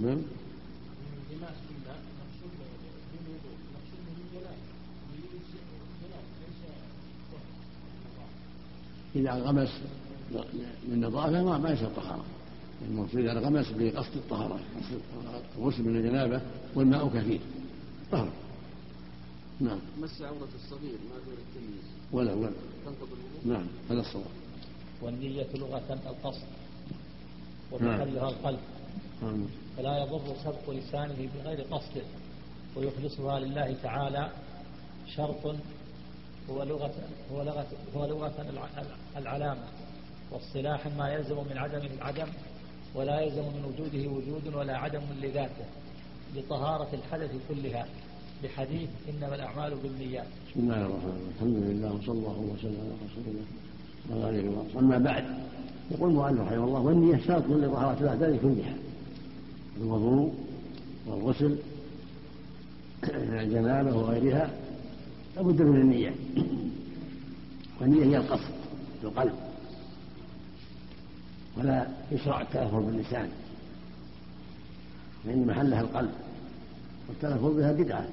نعم. 0.00 0.18
إذا 9.16 9.32
غمس 9.32 9.80
للنظافة 10.88 11.42
ما 11.42 11.58
ما 11.58 11.70
يصير 11.70 11.88
طهارة. 11.88 12.24
المقصود 12.88 13.20
إذا 13.20 13.40
غمس 13.40 13.66
بقصد 13.70 14.16
الطهارة 14.16 14.60
غسل 15.58 15.82
من 15.82 15.96
الجنابة 15.96 16.40
والماء 16.74 17.08
كثير. 17.08 17.40
طهر. 18.12 18.28
نعم. 19.60 19.78
مس 20.00 20.22
عورة 20.22 20.48
الصغير 20.54 20.98
ما 21.10 21.18
دون 21.26 21.34
التمييز. 21.34 21.84
ولا 22.12 22.34
ولا. 22.34 22.52
تنقض 22.84 23.08
الوضوء 23.12 23.58
نعم 23.58 23.66
هذا 23.90 24.00
الصواب. 24.00 24.24
والنية 25.02 25.46
لغة 25.54 26.00
القصد 26.06 26.46
نعم. 27.80 28.00
ومحلها 28.00 28.28
القلب. 28.28 28.58
نعم. 29.22 29.44
فلا 29.76 29.98
يضر 29.98 30.36
سبق 30.44 30.70
لسانه 30.70 31.28
بغير 31.34 31.60
قصد 31.70 32.02
ويخلصها 32.76 33.40
لله 33.40 33.76
تعالى 33.82 34.30
شرط 35.16 35.56
هو 36.50 36.62
لغة 36.62 36.90
هو 37.32 37.42
لغة 37.42 37.66
هو 37.96 38.04
لغة 38.06 38.32
الع- 38.50 38.68
العلامة. 39.16 39.64
واصطلاحا 40.32 40.90
ما 40.98 41.08
يلزم 41.08 41.36
من 41.36 41.58
عدمه 41.58 41.88
العدم 41.98 42.26
ولا 42.94 43.20
يلزم 43.20 43.42
من 43.42 43.64
وجوده 43.74 44.08
وجود 44.10 44.54
ولا 44.54 44.76
عدم 44.78 45.00
لذاته. 45.22 45.64
لطهارة 46.36 46.88
الحدث 46.94 47.30
كلها. 47.48 47.86
بحديث 48.44 48.88
إنما 49.08 49.34
الأعمال 49.34 49.74
بالنيات. 49.82 50.26
بسم 50.50 50.60
الله 50.60 50.76
الرحمن 50.80 50.98
الرحيم. 50.98 51.32
الحمد 51.36 51.56
لله 51.56 51.92
وصلى 51.92 52.12
الله 52.12 52.54
وسلم 52.54 52.78
على 52.80 52.92
رسول 53.06 53.24
الله. 53.26 53.44
وعلى 54.24 54.40
آله 54.40 54.50
وصحبه. 54.50 54.78
أما 54.80 54.98
بعد 54.98 55.24
يقول 55.90 56.10
المؤلف 56.10 56.40
رحمه 56.40 56.64
الله 56.64 56.80
والنية 56.80 57.20
شرط 57.26 57.44
لطهارة 57.48 58.00
الأحداث 58.00 58.40
كلها. 58.42 58.74
الوضوء 59.80 60.34
والغسل 61.06 61.56
الجنابة 63.14 63.96
وغيرها. 63.96 64.50
لابد 65.38 65.62
من 65.62 65.80
النية. 65.80 66.14
والنية 67.80 68.04
هي 68.04 68.16
القصد 68.16 68.54
في 69.00 69.06
القلب. 69.06 69.34
ولا 71.58 71.86
يشرع 72.12 72.40
التلفظ 72.40 72.84
باللسان. 72.84 73.28
فإن 75.24 75.46
محلها 75.46 75.80
القلب 75.80 76.10
والتلفظ 77.08 77.56
بها 77.56 77.72
بدعة. 77.72 78.08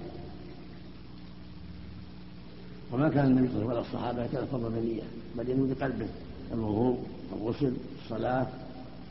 وما 2.94 3.10
كان 3.10 3.26
النبي 3.26 3.48
صلى 3.48 3.62
الله 3.62 3.70
عليه 3.70 3.80
وسلم 3.80 3.96
الصحابة 3.96 4.26
يتلفظ 4.26 4.64
بالنية 4.64 5.04
بل 5.38 5.50
ينوي 5.50 5.74
بقلبه 5.74 6.08
الوضوء 6.54 7.00
الغسل 7.34 7.74
الصلاة 8.04 8.48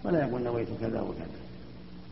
ولا 0.05 0.29
يقول 0.29 0.43
نويت 0.43 0.69
كذا 0.81 1.01
وكذا. 1.01 1.27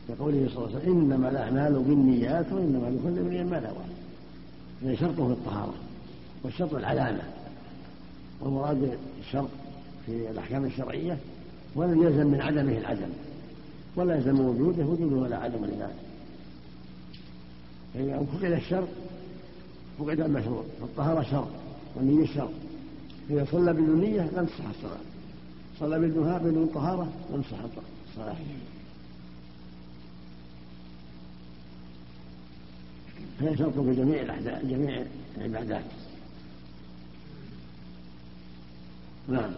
كقوله 0.09 0.49
صلى 0.49 0.57
الله 0.57 0.69
عليه 0.69 0.77
وسلم 0.77 1.01
إنما 1.01 1.29
الأعمال 1.29 1.73
بالنيات 1.83 2.53
وإنما 2.53 2.87
لكل 2.87 3.19
امرئ 3.19 3.43
ما 3.43 3.61
نوى. 3.61 4.97
شرطه 4.97 5.33
الطهارة. 5.33 5.75
والشرط 6.43 6.75
العلامة 6.75 7.23
والمراد 8.41 8.99
الشرط 9.21 9.49
في 10.07 10.31
الأحكام 10.31 10.65
الشرعية 10.65 11.19
ولم 11.75 12.03
يلزم 12.03 12.27
من 12.27 12.41
عدمه 12.41 12.79
العدم 12.79 13.11
ولا 13.97 14.17
يلزم 14.17 14.41
وجوده 14.41 14.85
وجوده 14.85 15.17
ولا 15.17 15.37
عدم 15.39 15.65
لذلك. 15.65 15.97
فإذا 17.95 18.27
فقد 18.33 18.53
الشرط 18.53 18.89
فقد 19.99 20.21
المشروع 20.21 20.65
فالطهارة 20.81 21.23
شرط 21.23 21.49
والنية 21.97 22.27
شرط. 22.27 22.51
إذا 23.31 23.47
صلى 23.53 23.73
بدون 23.73 24.01
نية 24.01 24.31
لم 24.37 24.47
تصح 24.47 24.69
الصلاة. 24.69 25.01
صلى 25.81 25.99
بدونها 25.99 26.39
بدون 26.39 26.67
طهارة 26.75 27.13
لم 27.35 27.43
تصح 27.43 27.59
الصلاة. 28.11 28.37
هي 33.41 33.57
شرط 33.57 33.79
في 33.79 33.95
جميع 33.95 34.23
الأحداث 34.23 34.65
جميع 34.65 35.05
العبادات. 35.37 35.85
نعم. 39.29 39.51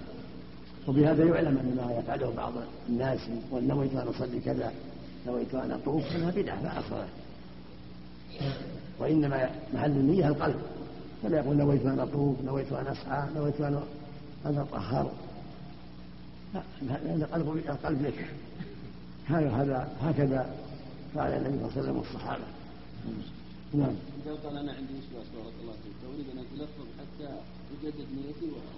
وبهذا 0.89 1.25
يعلم 1.25 1.59
أن 1.59 1.77
ما 1.87 1.93
يفعله 1.93 2.33
بعض 2.37 2.53
الناس 2.89 3.21
ونويت 3.51 3.93
أن 3.93 4.09
أصلي 4.09 4.41
كذا 4.41 4.73
نويت 5.27 5.55
أن 5.55 5.71
أطوف 5.71 6.03
أنها 6.17 6.31
بدعة 6.31 6.63
لا 6.63 6.79
أصل. 6.79 7.05
وإنما 8.99 9.51
محل 9.75 9.91
النية 9.91 10.29
القلب. 10.29 10.61
فلا 11.23 11.39
يقول 11.39 11.57
نويت 11.57 11.87
أن 11.87 12.01
أطوف 12.01 12.37
نويت 12.45 12.73
أن 12.73 12.87
أسعى 12.87 13.29
نويت 13.37 13.61
أن 13.61 13.83
أن 14.47 14.59
أطهر. 14.59 15.13
لا 16.55 16.63
لأن 16.83 17.23
القلب 17.23 17.57
القلب 17.69 18.05
يكفي 18.05 18.25
هذا 19.27 19.51
هذا 19.51 19.89
هكذا 20.01 20.55
فعل 21.15 21.33
النبي 21.33 21.49
صلى 21.49 21.57
الله 21.57 21.73
عليه 21.73 21.83
وسلم 21.83 21.97
والصحابة. 21.97 22.45
نعم. 23.75 23.95
إذا 24.27 24.35
قال 24.45 24.57
أنا 24.57 24.73
عندي 24.73 24.93
وسواس 24.93 25.27
بارك 25.35 25.55
الله 25.63 25.73
فيك. 25.73 25.95
أريد 26.15 26.27
أن 26.33 26.39
أتلفظ 26.39 26.87
حتى 26.99 27.29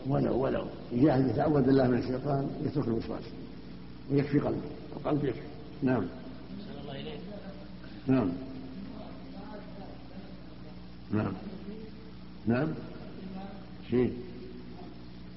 ولو 0.07 0.39
ولو. 0.43 0.65
يجاهد 0.93 1.29
يتعوذ 1.29 1.63
بالله 1.63 1.89
من 1.89 1.99
الشيطان 1.99 2.51
يترك 2.65 2.89
الوسواس. 2.89 3.25
ويكفي 4.11 4.39
قلبه. 4.39 4.61
القلب 4.97 5.25
يكفي. 5.25 5.41
نعم. 5.83 6.05
نعم. 8.07 8.33
نعم. 11.13 11.33
نعم. 12.47 12.69
شيء. 13.91 14.13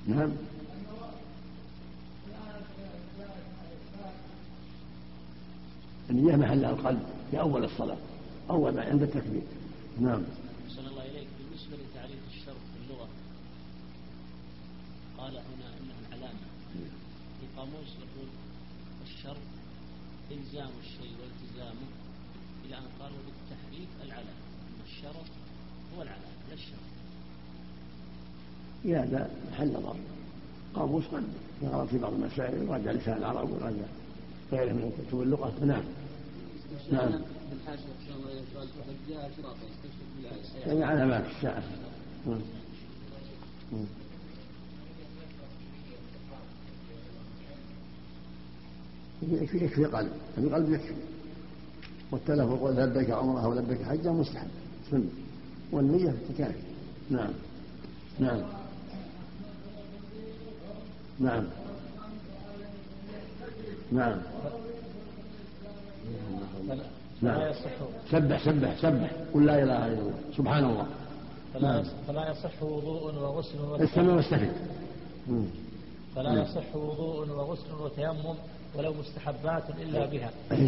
نعم. 0.07 0.31
النية 6.09 6.35
محلها 6.35 6.69
القلب 6.69 6.99
في 7.31 7.39
أول 7.39 7.63
الصلاة 7.63 7.97
أول 8.49 8.75
ما 8.75 8.83
عند 8.83 9.01
التكبير. 9.01 9.41
نعم 10.01 10.23
أحسن 10.67 10.87
الله 10.87 11.01
إليك 11.01 11.27
بالنسبة 11.39 11.77
لتعريف 11.77 12.19
الشرط 12.31 12.55
في 12.55 12.83
اللغة 12.83 13.07
قال 15.19 15.31
هنا 15.31 15.67
أنه 15.79 15.93
العلامة 16.07 16.47
في 17.39 17.45
قاموس 17.57 17.87
يقول 17.87 18.29
الشرط 19.05 19.47
إلزام 20.31 20.69
الشيء 20.83 21.15
والتزامه 21.21 21.87
إلى 22.65 22.77
أن 22.77 22.83
قالوا 22.99 23.17
بالتحريف 23.25 23.89
العلامة 24.05 24.29
أن 24.69 24.81
الشرط 24.85 25.25
هو 25.95 26.01
العلامة 26.01 26.39
لا 26.49 26.53
الشرط 26.53 26.89
يا 28.85 28.99
هذا 28.99 29.29
محل 29.51 29.67
نظر 29.67 29.95
قاموس 30.75 31.03
قد 31.05 31.23
يغلط 31.61 31.89
في 31.89 31.97
بعض 31.97 32.13
المسائل 32.13 32.69
وراجع 32.69 32.91
لسان 32.91 33.17
العرب 33.17 33.51
وراجع 33.51 33.85
غيره 34.51 34.73
من 34.73 34.91
كتب 34.97 35.21
اللغة. 35.21 35.53
نعم. 35.65 35.83
نعم. 36.91 37.21
يعني 40.65 40.83
علامات 40.83 41.25
الساعة. 41.35 41.63
يكفي 49.21 49.57
يكفي 49.57 49.85
قلب 49.85 50.11
القلب 50.37 50.73
يكفي. 50.73 50.93
والتلفظ 52.11 52.79
لبيك 52.79 53.09
عمره 53.11 53.45
أو 53.45 53.53
لبيك 53.53 53.83
حجه 53.83 54.11
مستحب. 54.13 54.47
سنة. 54.91 55.09
والنية 55.71 56.13
تكافي. 56.29 56.59
نعم. 57.09 57.31
نعم. 58.19 58.41
نعم. 61.19 61.43
نعم. 63.91 64.17
نعم. 67.21 67.53
سبح 68.11 68.45
سبح 68.45 68.81
سبح. 68.81 69.11
قل 69.33 69.45
لا 69.45 69.63
إله 69.63 69.87
إلا 69.87 69.99
الله. 69.99 70.13
سبحان 70.37 70.63
الله. 70.63 70.87
فلا 71.53 71.71
نعم. 71.71 71.83
فلا 72.07 72.31
يصح 72.31 72.63
وضوء 72.63 73.15
وغسل 73.15 73.83
استمع 73.83 74.13
واستفد. 74.13 74.53
فلا 76.15 76.33
نعم. 76.33 76.43
يصح 76.43 76.75
وضوء 76.75 77.29
وغسل 77.29 77.73
وتيمم 77.81 78.35
ولو 78.75 78.93
مستحبات 78.93 79.63
إلا 79.81 80.05
بها. 80.05 80.31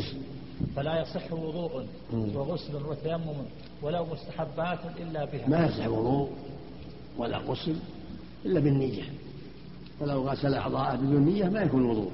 فلا 0.76 1.02
يصح 1.02 1.34
وضوء 1.34 1.86
وغسل 2.14 2.76
وتيمم 2.76 3.46
ولو 3.82 4.06
مستحبات 4.06 4.80
إلا 5.00 5.26
بها. 5.26 5.50
ما 5.50 5.66
يصح 5.66 5.88
وضوء 5.88 6.30
ولا 7.18 7.38
غسل 7.38 7.76
إلا 8.46 8.60
بالنية. 8.60 9.04
فلو 10.00 10.30
غسل 10.30 10.54
أعضاءه 10.54 10.96
بدون 10.96 11.26
نيه 11.26 11.50
ما 11.50 11.62
يكون 11.62 11.86
وضوء. 11.86 12.12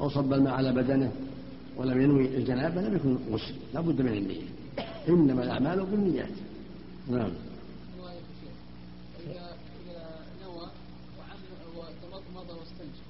أو 0.00 0.08
صب 0.08 0.32
الماء 0.32 0.54
على 0.54 0.72
بدنه 0.72 1.12
ولم 1.76 2.02
ينوي 2.02 2.36
الجنابة 2.36 2.80
لم 2.80 2.96
يكن 2.96 3.18
غسل. 3.32 3.54
لا 3.74 3.80
بد 3.80 4.02
من 4.02 4.12
النية. 4.12 4.46
إنما 5.08 5.42
الأعمال 5.44 5.86
بالنيات. 5.86 6.34
نعم 7.08 7.30
إذا 9.20 9.54
نوى 10.42 10.68
وتمضمض 11.76 12.48
واستنشق 12.50 13.06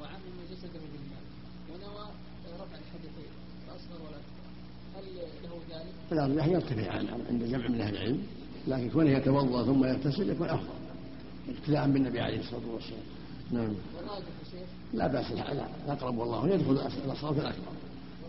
وعمم 0.00 0.36
جسده 0.50 0.80
بالماء 0.92 1.22
ونوى 1.70 2.06
رفع 2.54 2.76
الحدثين 2.76 3.32
الأصغر 3.64 4.02
والأكبر 4.04 4.46
هل 4.96 5.04
له 5.42 5.54
ذلك؟ 5.70 5.94
الأرجح 6.12 6.46
يرتفع 6.46 6.92
عند 7.30 7.44
جمع 7.44 7.68
من 7.68 7.80
أهل 7.80 7.96
العلم 7.96 8.18
لكن 8.68 8.90
كونه 8.90 9.10
يتوضأ 9.10 9.64
ثم 9.64 9.84
يغتسل 9.84 10.30
يكون 10.30 10.48
أفضل. 10.48 10.68
اقتداء 11.48 11.90
بالنبي 11.90 12.20
عليه 12.20 12.40
الصلاة 12.40 12.62
والسلام. 12.74 13.02
نعم. 13.50 13.72
لا 14.94 15.06
بأس 15.06 15.32
الأقرب 15.86 16.18
والله 16.18 16.48
يدخل 16.48 16.78
في 17.34 17.40
الأكبر. 17.40 17.72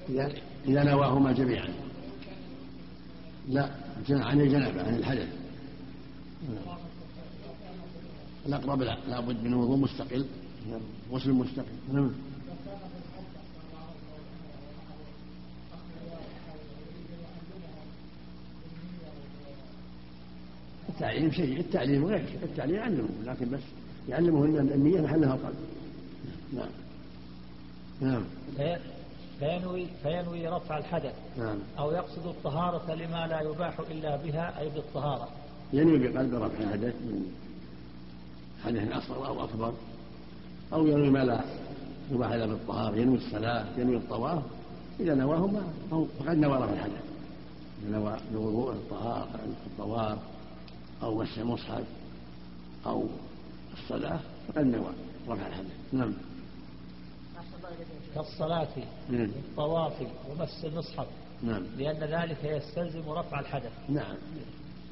إذا 0.10 0.34
إذا 0.68 0.84
نواهما 0.84 1.32
جميعا. 1.32 1.70
لا 3.50 3.70
عن 4.10 4.42
الجنابة 4.42 4.84
عن 4.84 4.96
الحدث. 4.96 5.28
الأقرب 8.46 8.82
لا 8.82 8.98
لابد 9.10 9.44
من 9.44 9.54
وضوء 9.54 9.78
مستقل. 9.78 10.26
غسل 11.12 11.32
مستقل. 11.32 11.66
نعم. 11.94 12.12
التعليم 20.94 21.32
شيء 21.32 21.60
التعليم 21.60 22.06
غير 22.06 22.26
التعليم 22.44 22.76
يعلمه 22.76 23.10
لكن 23.26 23.50
بس 23.50 23.62
يعلمه 24.10 24.46
إن 24.46 24.70
النية 24.76 25.02
محلها 25.02 25.34
القلب 25.34 25.56
نعم. 26.54 26.70
نعم. 28.02 28.24
فينوي, 29.40 29.88
فينوي 30.04 30.48
رفع 30.48 30.78
الحدث. 30.78 31.14
نعم. 31.38 31.58
أو 31.80 31.92
يقصد 31.92 32.26
الطهارة 32.26 32.94
لما 32.94 33.28
لا 33.28 33.42
يباح 33.42 33.80
إلا 33.80 34.16
بها 34.16 34.60
أي 34.60 34.70
بالطهارة. 34.70 35.28
ينوي 35.74 36.00
بقلب 36.00 36.34
رفع 36.36 36.64
الحدث 36.64 36.96
من 36.96 37.26
حدث 38.64 38.92
أصغر 38.92 39.28
أو 39.28 39.44
أكبر. 39.44 39.74
أو 40.74 40.88
ينوي 40.88 41.10
ما 41.10 41.26
لا 41.26 41.42
يباح 42.12 42.32
إلا 42.32 42.46
بالطهارة 42.46 42.96
ينوي 42.96 43.18
الصلاة 43.18 43.66
ينوي 43.78 43.98
الطواف. 43.98 44.44
إذا 45.00 45.16
نواهما 45.16 45.64
فقد 46.20 46.38
نوى 46.38 46.58
رفع 46.58 46.74
الحدث. 46.74 47.04
نوى 47.92 48.18
الوضوء 48.32 48.72
الطهارة 48.72 49.30
الطواف. 49.68 50.18
أو 51.04 51.16
مس 51.16 51.38
المصحف 51.38 51.84
أو 52.86 53.08
الصلاة 53.74 54.20
فقد 54.48 54.66
نوى. 54.66 54.94
رفع 55.28 55.48
الحدث 55.48 55.72
نعم. 55.94 56.14
كالصلاة 58.16 58.68
والطواف 59.12 59.94
ومس 60.30 60.66
المصحف. 60.66 61.08
نعم. 61.44 61.64
لأن 61.78 61.98
ذلك 61.98 62.44
يستلزم 62.44 63.10
رفع 63.10 63.40
الحدث 63.40 63.72
نعم. 63.90 64.16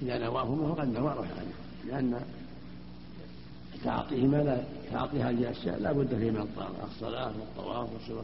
إذا 0.01 0.17
نواهما 0.17 0.75
فقد 0.75 0.87
نوى 0.87 1.11
رفع 1.11 1.23
الحدث 1.23 1.55
لأن 1.87 2.21
تعاطيهما 3.83 4.37
لا 4.37 4.63
تعاطي 4.91 5.21
هذه 5.21 5.29
الأشياء 5.29 5.79
لا 5.79 5.91
بد 5.91 6.15
فيه 6.15 6.31
من 6.31 6.41
الطهارة 6.41 6.89
الصلاة 6.95 7.31
والطواف 7.39 7.93
والصلاة. 7.93 8.23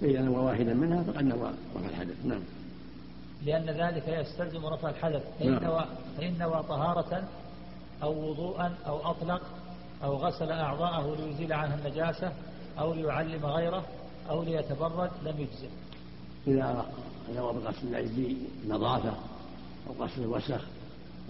فإذا 0.00 0.22
نوى 0.22 0.36
واحدا 0.36 0.74
منها 0.74 1.02
فقد 1.02 1.24
نوى 1.24 1.50
رفع 1.76 1.88
الحدث 1.88 2.16
نعم. 2.24 2.42
لأن 3.44 3.66
ذلك 3.66 4.08
يستلزم 4.08 4.66
رفع 4.66 4.90
الحدث. 4.90 5.22
فإن 5.38 5.50
نعم. 5.50 5.64
نوى 5.64 5.84
فإن 6.16 6.38
نوى 6.38 6.62
طهارة 6.68 7.28
أو 8.02 8.30
وضوءا 8.30 8.74
أو 8.86 9.10
أطلق 9.10 9.42
أو 10.04 10.16
غسل 10.16 10.50
أعضاءه 10.52 11.16
ليزيل 11.20 11.52
عنها 11.52 11.74
النجاسة 11.74 12.32
أو 12.78 12.94
ليعلم 12.94 13.46
غيره 13.46 13.84
أو 14.30 14.42
ليتبرد 14.42 15.10
لم 15.24 15.34
يجزئ. 15.38 15.68
إذا 16.46 16.86
نوى 17.36 17.52
بغسل 17.52 17.88
الأيدي 17.88 18.36
نظافة 18.68 19.14
أو 19.88 20.04
غسل 20.04 20.22
الوسخ 20.22 20.60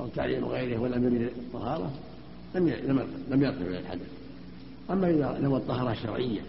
أو 0.01 0.07
تعليم 0.07 0.45
غيره 0.45 0.81
ولم 0.81 1.05
يرد 1.05 1.32
الطهارة 1.36 1.91
لم 2.55 2.69
لم 3.31 3.43
يرتفع 3.43 3.66
إلى 3.66 3.78
الحدث. 3.78 4.09
أما 4.91 5.11
إذا 5.11 5.39
نوى 5.39 5.59
الطهارة 5.59 5.93
الشرعية 5.93 6.41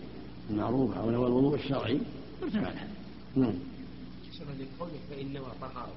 المعروفة 0.49 0.99
أو 1.01 1.11
نوى 1.11 1.27
الوضوء 1.27 1.55
الشرعي 1.55 1.99
ارتفع 2.43 2.59
الحدث. 2.59 2.89
نعم. 3.35 3.53
لقولك 4.41 4.99
فإن 5.09 5.33
نوى 5.33 5.51
طهارة. 5.61 5.93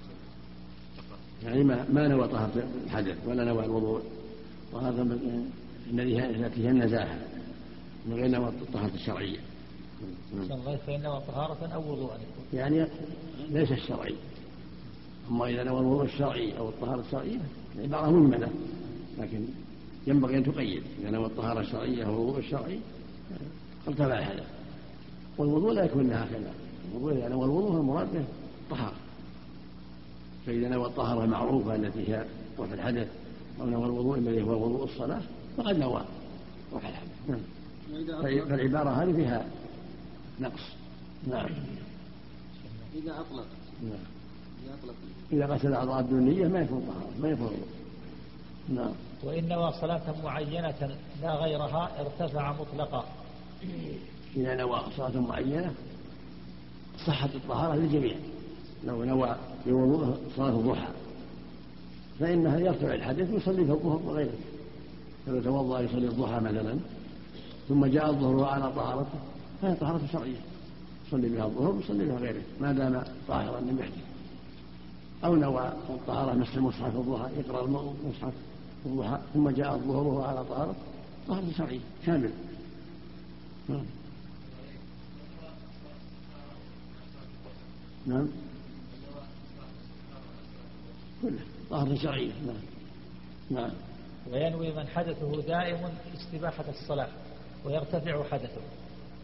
يعني 1.45 1.65
ما 1.65 1.87
ما 1.93 2.09
نوى 2.09 2.29
طهارة 2.29 2.69
الحدث 2.85 3.17
ولا 3.27 3.45
نوى 3.45 3.65
الوضوء 3.65 4.03
طهارة 4.73 5.19
التي 5.93 6.65
هي 6.65 6.71
النزاهة 6.71 7.19
من 8.07 8.15
غير 8.15 8.29
نوى 8.29 8.49
الطهارة 8.49 8.95
الشرعية. 8.95 9.39
فإنما 10.87 11.19
طهارة 11.19 11.67
أو 11.75 11.93
وضوءا 11.93 12.19
يعني 12.53 12.87
ليس 13.51 13.73
الشرعي. 13.73 14.15
أما 15.31 15.49
إذا 15.49 15.65
نوى 15.65 15.81
الوضوء 15.81 16.05
الشرعي 16.05 16.59
أو 16.59 16.69
الطهارة 16.69 17.01
الشرعية 17.01 17.39
عبارة 17.79 18.11
مجملة 18.11 18.49
لكن 19.19 19.45
ينبغي 20.07 20.39
أن 20.39 20.45
تقيد. 20.45 20.83
إذا 21.01 21.11
نوى 21.11 21.27
الطهارة 21.27 21.61
الشرعية 21.61 22.07
والوضوء 22.07 22.39
الشرعي 22.39 22.81
ارتفع 23.89 24.19
الحدث 24.19 24.47
والوضوء 25.39 25.73
لا 25.73 25.85
يكون 25.85 26.09
لها 26.09 26.25
هكذا 26.25 26.53
الوضوء 26.93 27.13
إذا 27.13 27.29
نوى 27.29 27.45
الوضوء 27.45 27.81
المراد 27.81 28.13
به 28.13 28.25
طهارة 28.71 28.97
فإذا 30.47 30.69
نوى 30.69 30.87
الطهارة 30.87 31.25
المعروفة 31.25 31.75
التي 31.75 32.09
هي 32.09 32.25
رفع 32.59 32.75
الحدث 32.75 33.09
أو 33.61 33.67
نوى 33.67 33.87
الوضوء 33.87 34.19
الذي 34.19 34.43
هو 34.43 34.65
وضوء 34.65 34.85
الصلاة 34.85 35.21
فقد 35.57 35.79
نوى 35.79 36.05
رفع 36.75 36.89
الحدث. 36.89 37.09
نعم. 37.29 37.41
فالعبارة 38.23 38.91
هذه 38.91 39.13
فيها 39.13 39.47
نقص. 40.41 40.61
نعم. 41.27 41.51
إذا 42.95 43.13
أطلق 43.21 43.47
نعم. 43.83 44.05
إذا 44.65 44.75
أطلق 44.83 44.95
إذا 45.33 45.47
غسل 45.47 45.75
أعضاء 45.75 46.01
الدنية 46.01 46.49
ما 46.49 46.61
يكون 46.61 46.81
طهارة 46.81 47.11
ما 47.21 47.29
يكون 47.29 47.47
وضوء. 47.47 47.67
نعم. 48.69 48.93
وإن 49.25 49.49
نوى 49.49 49.73
صلاة 49.81 50.23
معينة 50.25 50.97
لا 51.23 51.35
غيرها 51.35 51.91
ارتفع 52.01 52.53
مطلقا. 52.53 53.05
إذا 54.37 54.55
نوى 54.55 54.83
صلاة 54.97 55.21
معينة 55.21 55.75
صحت 57.07 57.31
الطهارة 57.35 57.75
للجميع. 57.75 58.17
لو 58.87 59.05
نوى 59.05 59.37
بوضوء 59.67 60.17
صلاة 60.37 60.49
الضحى 60.49 60.89
فإنها 62.21 62.59
يرتفع 62.59 62.95
الحدث 62.95 63.31
ويصلي 63.31 63.63
الظهر 63.63 64.01
وغيره 64.05 64.39
فلو 65.27 65.41
توضأ 65.41 65.81
يصلي 65.81 66.07
الضحى 66.07 66.41
مثلا 66.41 66.79
ثم 67.69 67.87
جاء 67.87 68.11
الظهر 68.11 68.45
على 68.45 68.73
طهارته 68.73 69.19
فهي 69.63 69.75
طهارة 69.75 70.01
شرعية. 70.13 70.41
يصلي 71.09 71.29
بها 71.29 71.45
الظهر 71.45 71.75
ويصلي 71.75 72.05
بها 72.05 72.19
غيره 72.19 72.43
ما 72.61 72.73
دام 72.73 73.03
طاهرا 73.29 73.61
لم 73.61 73.79
يحدث. 73.79 74.05
أو 75.25 75.37
نوى 75.37 75.73
الطهارة 75.91 76.35
مسح 76.35 76.55
المصحف 76.55 76.97
الضحى 76.97 77.29
يقرأ 77.39 77.65
المصحف 77.65 78.33
الضحى 78.87 79.19
ثم 79.35 79.51
جاء 79.51 79.75
الظهر 79.75 80.07
وهو 80.07 80.23
على 80.23 80.45
طهارة 80.45 80.75
طهارة 81.29 81.45
شرعية 81.57 81.81
كامل 82.07 82.31
نعم. 88.09 88.19
نعم 88.19 88.29
كله 91.23 91.39
طهارة 91.71 91.95
شرعية 91.95 92.33
نعم. 92.47 92.57
نعم. 93.51 93.71
وينوي 94.33 94.73
من 94.73 94.87
حدثه 94.87 95.43
دائم 95.43 95.89
استباحة 96.15 96.65
الصلاة 96.69 97.09
ويرتفع 97.65 98.25
حدثه. 98.31 98.61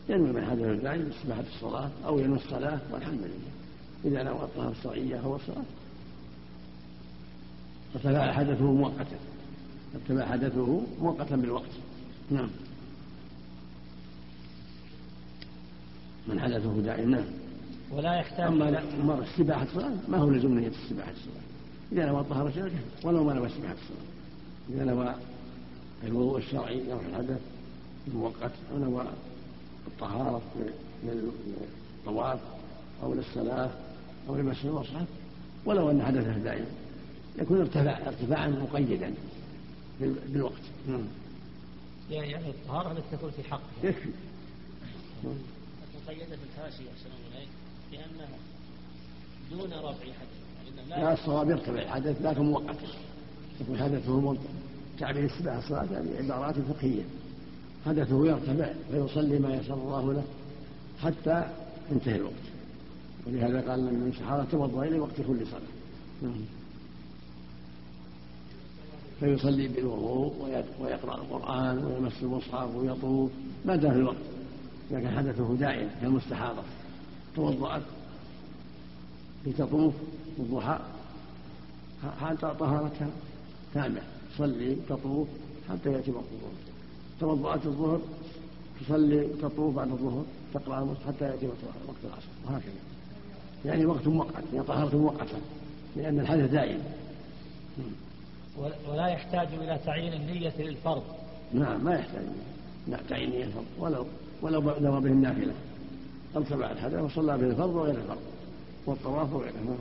ينوي 0.09 0.33
من 0.33 0.45
حدث 0.47 0.83
دائم 0.83 1.11
استباحة 1.11 1.45
الصلاة 1.57 1.91
أو 2.07 2.19
ينوي 2.19 2.37
الصلاة 2.37 2.81
والحمد 2.91 3.21
لله. 3.21 3.55
إذا 4.05 4.23
نوى 4.23 4.45
الطهارة 4.45 4.71
الشرعية 4.71 5.21
هو 5.21 5.37
الصلاة 5.37 5.65
ارتفع 7.95 8.33
حدثه 8.33 8.73
مؤقتا. 8.73 9.17
ارتفع 9.95 10.27
حدثه 10.27 10.81
مؤقتا 11.01 11.37
بالوقت. 11.37 11.71
نعم. 12.31 12.51
من 16.29 16.41
حدثه 16.41 16.81
دائم 16.81 17.11
نعم. 17.11 17.44
ولا 17.91 18.15
يحتاج 18.15 18.47
أما 18.47 19.25
استباحة 19.25 19.63
الصلاة 19.63 19.93
ما 20.09 20.19
هو 20.19 20.31
لزوم 20.31 20.59
نية 20.59 20.73
استباحة 20.85 21.11
الصلاة. 21.11 21.45
إذا 21.93 22.07
نوى 22.07 22.21
الطهارة 22.21 22.49
الشرعية 22.49 22.85
ولو 23.05 23.25
ما 23.25 23.35
نوى 23.35 23.47
استباحة 23.47 23.75
الصلاة. 23.75 24.07
إذا 24.71 24.85
نوى 24.85 25.15
الوضوء 26.05 26.39
الشرعي 26.39 26.83
نوى 26.83 27.01
الحدث 27.11 27.41
المؤقت 28.09 28.53
أو 28.73 28.79
نوى 28.79 29.05
الطهارة 29.87 30.43
من 31.03 31.33
الطواف 31.99 32.41
أو 33.03 33.15
للصلاة 33.15 33.71
أو 34.29 34.37
لمسح 34.37 34.65
المصحف 34.65 35.07
ولو 35.65 35.91
أن 35.91 36.03
حدثه 36.03 36.39
دائم. 36.39 36.67
يكون 37.39 37.61
ارتفاع 37.61 38.09
ارتفاعا 38.09 38.49
مقيدا 38.49 39.15
بالوقت. 40.01 40.63
نعم. 40.89 41.05
يعني 42.11 42.51
الطهارة 42.51 42.93
التي 42.93 43.17
تكون 43.17 43.31
في 43.31 43.43
حقه 43.43 43.61
يكفي 43.83 44.09
مقيدة 46.05 46.37
بالحاشية 46.37 46.91
لأنها 47.95 48.29
دون 49.51 49.71
رفع 49.71 50.05
حدث. 50.05 50.89
لأن 50.91 51.03
لا 51.03 51.13
الصواب 51.13 51.51
يرتفع. 51.51 51.83
الحدث 51.83 52.23
لكن 52.23 52.43
مؤقتا 52.43 52.89
يكون 53.61 53.79
حدثه 53.79 54.21
مؤقت 54.21 54.39
تعبير 54.99 55.25
السباحة 55.25 55.59
الصلاة 55.59 55.83
هذه 55.83 56.17
عبارات 56.19 56.55
فقهية. 56.59 57.03
حدثه 57.87 58.27
يرتفع 58.27 58.73
فيصلي 58.91 59.39
ما 59.39 59.55
يسر 59.55 59.75
الله 59.75 60.13
له 60.13 60.25
حتى 61.03 61.47
ينتهي 61.93 62.17
الوقت. 62.17 62.35
ولهذا 63.27 63.71
قال 63.71 63.81
من 63.81 64.13
الصحابة 64.17 64.45
توضأ 64.51 64.83
إلى 64.83 64.99
وقت 64.99 65.17
كل 65.17 65.47
صلاة. 65.47 65.61
نعم. 66.23 66.33
فيصلي 69.21 69.69
بالوضوء 69.69 70.35
ويقرأ 70.81 71.15
القرآن 71.15 71.85
ويمس 71.85 72.23
المصحف 72.23 72.77
ويطوف 72.77 73.31
ما 73.65 73.77
دام 73.77 73.93
في 73.93 73.99
الوقت. 73.99 74.17
إذا 74.91 75.01
كان 75.01 75.17
حدثه 75.17 75.55
دائم 75.55 75.89
كالمستحاضة. 76.01 76.63
توضأت 77.37 77.83
لتطوف 79.47 79.95
الضحى. 80.39 80.79
حتى 82.21 82.55
طهارتها 82.61 83.09
تامة 83.75 84.01
تصلي 84.35 84.77
تطوف 84.89 85.29
حتى 85.69 85.93
يأتي 85.93 86.11
وقت 86.11 86.25
الظهر. 86.33 86.53
توضأت 87.21 87.67
الظهر 87.67 88.01
تصلي 88.81 89.29
تطوف 89.43 89.77
بعد 89.77 89.91
الظهر 89.91 90.25
تقرأ 90.55 90.79
المصحف 90.79 91.07
حتى 91.07 91.25
يأتي 91.25 91.47
وقت 91.47 91.59
العصر. 92.05 92.29
وهكذا. 92.47 92.73
يعني 93.65 93.87
وقت 93.87 94.07
مؤقت 94.07 94.45
يعني 94.53 94.67
طهارة 94.67 94.97
مؤقتة 94.97 95.39
لأن 95.97 96.21
الحدث 96.21 96.51
دائم. 96.51 96.83
ولا 98.89 99.07
يحتاج 99.07 99.49
إلى 99.55 99.81
تعيين 99.87 100.13
النية 100.13 100.53
للفرض. 100.59 101.03
نعم 101.53 101.85
ما 101.85 101.95
يحتاج. 101.95 102.25
لا 102.89 102.99
تعيين 103.09 103.31
نية 103.31 103.45
الفرض 103.45 103.65
ولو 103.79 104.07
ولو 104.43 104.61
نوى 104.61 105.01
به 105.01 105.11
النافلة. 105.11 105.53
ارتفع 106.37 106.71
الحدث 106.71 107.01
وصلى 107.01 107.39
به 107.39 107.47
الفرض 107.47 107.75
وغير 107.75 107.95
الفرض. 107.95 108.19
والطواف 108.87 109.33
وغيره 109.33 109.53
نعم. 109.53 109.77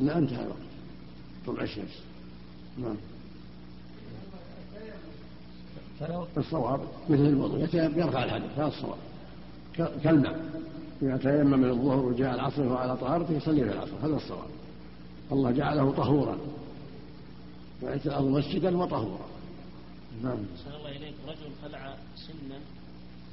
لا 0.00 0.18
انتهى 0.18 0.42
الوقت. 0.42 0.58
طلع 1.46 1.62
الشمس. 1.62 2.02
نعم. 2.78 2.96
الصواب. 6.36 6.80
مثل 7.08 7.26
الوضوء 7.26 7.58
يرفع 7.74 8.24
الحدث 8.24 8.58
هذا 8.58 8.66
الصواب. 8.66 8.98
كالماء. 9.76 10.50
إذا 11.02 11.16
تيمم 11.16 11.58
من 11.60 11.70
الظهر 11.70 12.04
وجاء 12.04 12.34
العصر 12.34 12.62
وهو 12.62 12.76
على 12.76 12.96
طهارته 12.96 13.32
يصلي 13.32 13.64
في 13.64 13.72
العصر 13.72 13.92
هذا 14.02 14.16
الصواب. 14.16 14.48
الله 15.32 15.50
جعله 15.50 15.90
طهورا. 15.90 16.38
وأتى 17.82 18.08
الأرض 18.08 18.24
مسجدا 18.24 18.76
وطهورا. 18.76 19.26
نعم. 20.22 20.38
الله 20.76 20.90
إليك. 20.90 21.14
رجل 21.28 21.50
خلع 21.62 21.94
سنا 22.16 22.58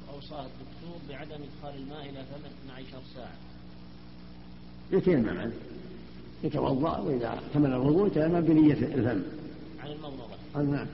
وأوصاه 0.08 0.46
الدكتور 0.46 0.98
بعدم 1.08 1.42
إدخال 1.42 1.82
الماء 1.82 2.02
إلى 2.02 2.24
فمه 2.24 2.74
12 2.74 3.02
ساعة 3.14 3.36
يتيمم 4.92 5.38
عنه 5.38 5.52
يتوضأ 6.44 6.98
وإذا 6.98 7.40
كمل 7.54 7.70
الوضوء 7.70 8.06
يتيمم 8.06 8.40
بنية 8.40 8.72
الفم. 8.72 9.22
عن 9.80 9.90
المضمضة 9.90 10.38
نعم. 10.54 10.86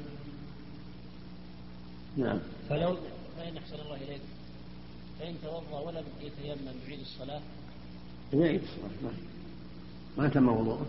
نعم. 2.17 2.39
فلو 2.69 2.97
فإن 3.37 3.57
أحسن 3.57 3.75
الله 3.75 3.97
إليك. 3.97 4.21
فإن 5.25 5.35
توضأ 5.43 5.81
ولم 5.87 6.05
يتيمم 6.21 6.75
يعيد 6.87 7.01
الصلاة. 7.01 7.41
يعيد 8.33 8.61
الصلاة. 8.63 9.15
ما 10.19 10.29
تم 10.29 10.49
وضوءه. 10.49 10.87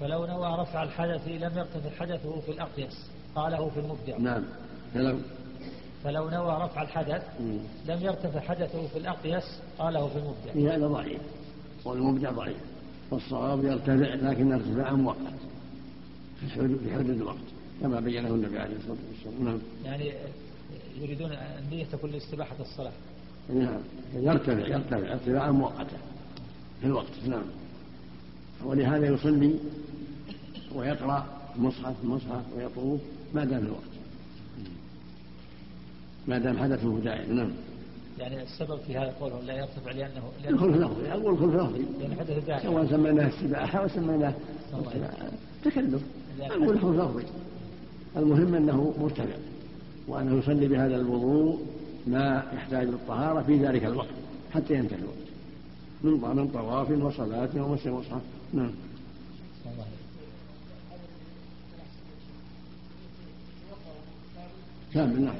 فلو 0.00 0.26
نوى 0.26 0.56
رفع 0.60 0.82
الحدث 0.82 1.28
لم 1.28 1.58
يرتفع 1.58 1.90
حدثه 1.90 2.40
في 2.40 2.50
الأقيس 2.50 3.06
قاله 3.34 3.68
في 3.68 3.80
المبدع. 3.80 4.18
نعم. 4.18 4.44
فلو 4.94 5.18
فلو 6.04 6.30
نوى 6.30 6.64
رفع 6.64 6.82
الحدث 6.82 7.22
مم. 7.40 7.58
لم 7.86 8.02
يرتفع 8.02 8.40
حدثه 8.40 8.86
في 8.86 8.98
الأقيس 8.98 9.44
قاله 9.78 10.08
في 10.08 10.18
المبدع. 10.18 10.74
هذا 10.74 10.86
ضعيف. 10.86 11.20
والمبدع 11.84 12.30
ضعيف. 12.30 12.56
والصواب 13.10 13.64
يرتفع 13.64 14.14
لكن 14.30 14.52
ارتفاعا 14.52 14.92
مؤقت. 14.92 15.34
في 16.40 16.50
حدود 16.94 17.08
الوقت 17.10 17.38
كما 17.80 18.00
بينه 18.00 18.28
النبي 18.28 18.58
عليه 18.58 18.76
الصلاة 18.76 18.96
والسلام. 19.10 19.44
نعم. 19.44 19.58
يعني 19.84 20.12
يريدون 21.00 21.30
النية 21.32 21.84
تكون 21.84 22.10
لاستباحة 22.10 22.56
الصلاة. 22.60 22.92
نعم. 23.54 23.80
يرتفع 24.14 24.52
يرتفع 24.52 25.12
ارتفاعا 25.12 25.50
مؤقتا 25.50 25.96
في 26.80 26.86
الوقت. 26.86 27.12
نعم. 27.28 27.44
ولهذا 28.64 29.06
يصلي 29.06 29.54
ويقرأ 30.74 31.26
مصحف 31.56 31.94
مصحف 32.04 32.44
ويطوف 32.56 33.00
ما 33.34 33.44
دام 33.44 33.60
في 33.60 33.66
الوقت. 33.66 33.94
ما 36.28 36.38
دام 36.38 36.58
حدثه 36.58 36.98
دائم 36.98 37.36
نعم. 37.36 37.50
يعني 38.18 38.42
السبب 38.42 38.78
في 38.86 38.96
هذا 38.96 39.14
قوله 39.20 39.40
لا 39.40 39.54
يرتفع 39.54 39.92
لأنه 39.92 40.22
الخلف 40.48 40.76
لفظي 40.76 41.12
أقول 41.12 41.38
خلف 41.38 41.54
لفظي 41.54 41.84
لأنه 42.00 42.16
حدث 42.18 42.46
دائم 42.46 42.62
سواء 42.62 42.86
سميناه 42.86 43.28
السباحه 43.28 43.84
وسميناه 43.84 44.34
الله 44.74 45.10
تكلف 45.64 46.02
أقول 46.40 46.80
خلف 46.80 47.00
لفظي 47.00 47.24
المهم 48.16 48.54
أنه 48.54 48.94
مرتفع. 49.00 49.36
وأنه 50.08 50.38
يصلي 50.38 50.68
بهذا 50.68 50.96
الوضوء 50.96 51.60
ما 52.06 52.42
يحتاج 52.54 52.86
للطهارة 52.86 53.42
في 53.42 53.56
ذلك 53.66 53.84
الوقت 53.84 54.08
حتى 54.54 54.74
ينتهي 54.74 54.98
الوقت. 54.98 55.24
من 56.04 56.36
من 56.36 56.48
طواف 56.48 56.90
وصلاة 56.90 57.48
ومسح 57.56 57.86
مصحف 57.86 58.20
نعم. 58.52 58.70
كامل 64.94 65.22
نعم. 65.22 65.34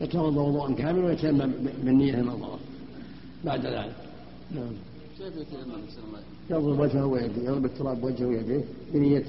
يتوضأ 0.00 0.40
وضوءا 0.40 0.74
كاملا 0.74 1.06
ويتيمم 1.06 1.52
بالنية 1.84 2.14
المنظرة 2.14 2.58
بعد 3.44 3.66
ذلك. 3.66 3.94
نعم. 4.54 4.72
كيف 5.18 5.36
يتيمم 5.36 5.82
يضرب 6.50 6.80
وجهه 6.80 7.06
ويديه 7.06 7.42
يضرب 7.42 7.64
التراب 7.64 8.04
وجهه 8.04 8.26
ويديه 8.26 8.64
بنية 8.94 9.24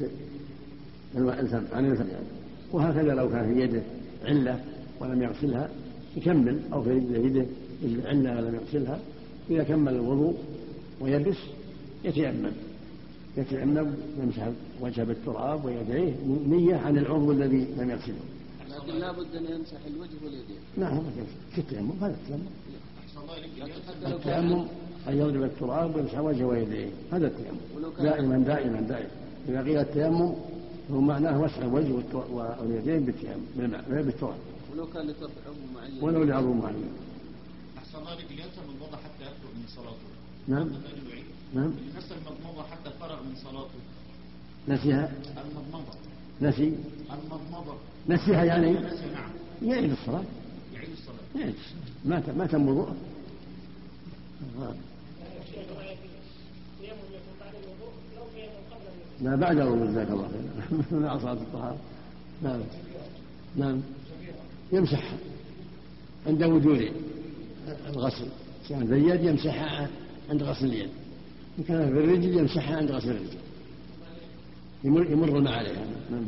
الفم 1.15 1.63
عن 1.73 1.91
الفم 1.91 2.07
يعني. 2.07 2.25
وهكذا 2.71 3.13
لو 3.13 3.29
كان 3.29 3.53
في 3.53 3.61
يده. 3.61 3.81
علة 4.23 4.63
ولم 4.99 5.21
يغسلها 5.21 5.69
يكمل 6.17 6.59
أو 6.73 6.83
في 6.83 6.89
رجله 6.89 7.17
يده 7.17 7.45
علة 8.05 8.37
ولم 8.37 8.55
يغسلها 8.55 8.99
إذا 9.49 9.63
كمل 9.63 9.93
الوضوء 9.93 10.35
ويلبس 11.01 11.37
يتيمم. 12.05 12.51
يتيمم 13.37 13.93
يمسح 14.23 14.47
وجهه 14.81 15.03
بالتراب 15.03 15.65
ويديه 15.65 16.13
نية 16.47 16.75
عن 16.75 16.97
العضو 16.97 17.31
الذي 17.31 17.67
لم 17.77 17.89
يغسله. 17.89 18.15
لكن 18.69 18.99
لابد 18.99 19.35
أن 19.35 19.45
يمسح 19.45 19.77
الوجه 19.87 20.09
واليدين. 20.23 20.57
نعم 20.77 21.01
التيمم 21.57 21.91
هذا 22.01 22.15
التيمم. 22.21 22.47
التيمم 24.05 24.65
أن 25.07 25.17
يضرب 25.17 25.43
التراب 25.43 25.95
ويمسح 25.95 26.19
وجهه 26.19 26.45
ويديه 26.45 26.89
هذا 27.11 27.27
التيمم. 27.27 27.91
دائما 27.99 28.37
دائما 28.37 28.81
دائما. 28.81 29.09
إذا 29.49 29.61
قيل 29.61 29.77
التيمم 29.77 30.33
هو 30.91 31.01
معناه 31.01 31.37
مسح 31.37 31.57
الوجه 31.57 32.17
واليدين 32.31 33.05
بالتيمم 33.05 33.45
بالماء 33.55 34.01
بالتراب 34.03 34.37
ولو 34.73 34.87
كان 34.87 35.07
لترك 35.07 35.31
عضو 35.47 35.73
معين. 35.75 36.03
ولو 36.03 36.23
لعضو 36.23 36.53
معين. 36.53 36.89
أحسن 37.77 37.97
الله 37.97 38.13
لك 38.13 38.31
ينسى 38.31 38.61
المضمضة 38.65 38.97
حتى 38.97 39.23
يخرج 39.23 39.53
من 39.55 39.67
صلاته. 39.67 40.09
نعم. 40.47 40.69
نعم. 41.53 41.73
ينسى 41.95 42.13
المضمضة 42.13 42.63
حتى 42.63 42.89
فرغ 42.99 43.23
من 43.23 43.35
صلاته. 43.35 43.79
نسيها 44.67 45.11
المضمضة. 45.37 45.93
نسي 46.41 46.73
المضمضة. 47.11 47.75
نسيها 48.09 48.43
يعني؟ 48.43 48.71
نسي 48.71 49.05
نعم. 49.13 49.31
يعيد 49.61 49.91
الصلاة. 49.91 50.23
يعيد 50.73 50.89
الصلاة. 50.89 51.43
يعيد 51.43 51.55
ما 52.05 52.23
ما 52.37 52.45
تم 52.45 52.67
وضوءه. 52.67 52.95
لا 59.23 59.35
بعد 59.35 59.59
الوضوء 59.59 59.87
جزاك 59.87 60.09
الله 60.09 60.27
خير. 60.27 60.83
مع 60.99 61.17
صلاة 61.17 61.33
الطهارة. 61.33 61.77
نعم. 62.41 62.61
نعم. 63.55 63.81
يمسحها 64.71 65.17
عند 66.27 66.43
وجود 66.43 66.91
الغسل. 67.89 68.27
كان 68.69 68.87
في 68.87 68.93
اليد 68.93 69.23
يمسحها 69.23 69.89
عند 70.29 70.43
غسل 70.43 70.65
اليد. 70.65 70.89
إن 71.59 71.63
كان 71.63 71.85
في 71.85 71.99
الرجل 71.99 72.37
يمسحها 72.37 72.77
عند 72.77 72.91
غسل 72.91 73.09
الرجل. 73.09 73.37
يمر, 74.83 75.11
يمر 75.11 75.37
الماء 75.37 75.53
عليها 75.53 75.85
نعم. 76.11 76.25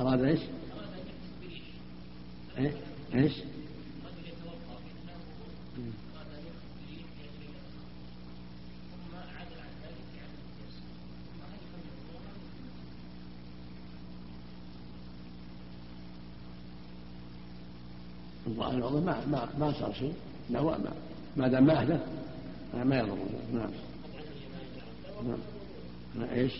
أراد 0.00 0.24
إيش؟ 0.24 0.40
إيه؟ 2.58 2.72
إيش؟ 3.14 3.32
الظاهر 18.52 18.74
الوضوء 18.74 19.00
ما 19.00 19.26
ما 19.26 19.48
ما 19.58 19.72
صار 19.72 19.92
شيء. 19.92 20.14
لا 20.50 20.62
ما 20.62 20.78
ما 21.36 21.48
دام 21.48 21.66
ما 21.66 21.78
احدث 21.78 22.00
ما 22.74 22.98
يضر 22.98 23.18
نعم. 23.52 23.70
نعم. 25.24 26.28
إيش؟ 26.30 26.52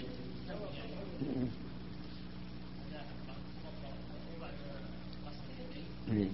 إيه. 6.13 6.29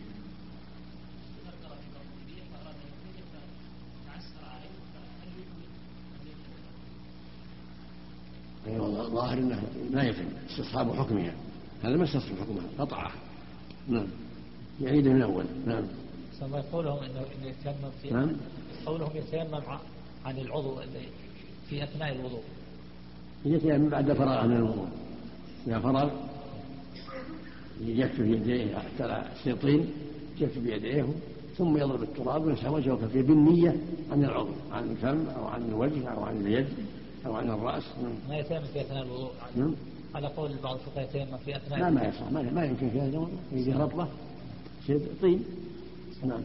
أيوة 8.66 9.06
الظاهر 9.06 9.38
إنه 9.38 9.62
لا 9.90 10.02
يتم 10.02 10.24
استصحاب 10.50 10.92
حكمها 10.92 11.34
هذا 11.82 11.96
ما 11.96 12.04
استصحب 12.04 12.36
حكمها 12.40 12.64
قطعها 12.78 13.12
نعم. 13.88 14.06
يعيد 14.80 15.08
من 15.08 15.16
الأول. 15.16 15.44
نعم. 15.66 15.84
ثم 16.40 16.54
قولهم 16.72 16.98
إنه 16.98 17.20
يتيمم 17.42 17.90
في 18.02 18.10
نعم. 18.10 18.30
قولهم 18.86 19.10
يتيمم 19.16 19.62
عن 20.24 20.38
العضو 20.38 20.76
في 21.68 21.84
أثناء 21.84 22.12
الوضوء. 22.12 22.42
يتيمم 23.44 23.88
بعد 23.88 24.12
فراغ 24.12 24.46
من 24.46 24.56
الوضوء. 24.56 24.88
إذا 25.66 25.78
فرغ 25.78 26.10
يكفي 27.80 28.32
يديه 28.32 28.76
حتى 28.76 29.22
السيطين 29.32 29.90
يكفي 30.40 30.60
بيديه 30.60 31.06
ثم 31.56 31.76
يضرب 31.76 32.02
التراب 32.02 32.46
ويمسح 32.46 32.70
وجهه 32.70 32.92
وكفيه 32.92 33.22
بالنية 33.22 33.76
عن 34.12 34.24
العضو 34.24 34.52
عن 34.72 34.90
الفم 34.90 35.26
أو 35.36 35.46
عن 35.46 35.68
الوجه 35.68 36.08
أو 36.08 36.24
عن 36.24 36.36
اليد 36.36 36.66
أو 37.26 37.34
عن 37.34 37.50
الرأس. 37.50 37.82
ما 38.28 38.38
يتيمم 38.38 38.64
في 38.72 38.80
أثناء 38.80 39.02
الوضوء. 39.02 39.30
نعم. 39.56 39.74
على 40.14 40.26
قول 40.26 40.50
بعض 40.62 40.74
الفقهاء 40.74 41.04
يتيمم 41.04 41.38
في 41.38 41.56
أثناء 41.56 41.78
لا 41.80 41.90
ما 41.90 42.04
يصح 42.08 42.32
ما, 42.32 42.42
ما 42.42 42.64
يمكن 42.64 42.90
في 42.90 43.00
هذا 43.00 43.08
الوضوء. 43.08 43.38
يجي 43.52 43.72
رطبة. 43.72 44.08
شيء 44.88 45.06
طين 45.22 45.44
نعم. 46.22 46.40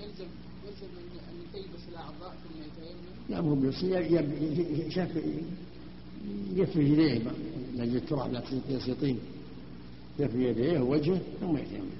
يلزم 0.00 0.26
يلزم 0.66 0.86
ان 1.30 1.52
تلبس 1.52 1.88
الاعضاء 1.88 2.36
ثم 2.42 2.60
يتيمم 2.60 3.00
لا 3.28 3.40
مو 3.40 3.54
بس 3.54 3.82
يكفي 6.56 6.80
يديه 6.80 7.22
لأجل 7.76 7.96
التراب 7.96 8.32
لا 8.32 8.42
يصير 8.68 8.94
طين 8.94 9.18
يكفي 10.18 10.48
يديه 10.48 10.80
ووجهه 10.80 11.20
ثم 11.40 11.56
يتيمم. 11.56 11.90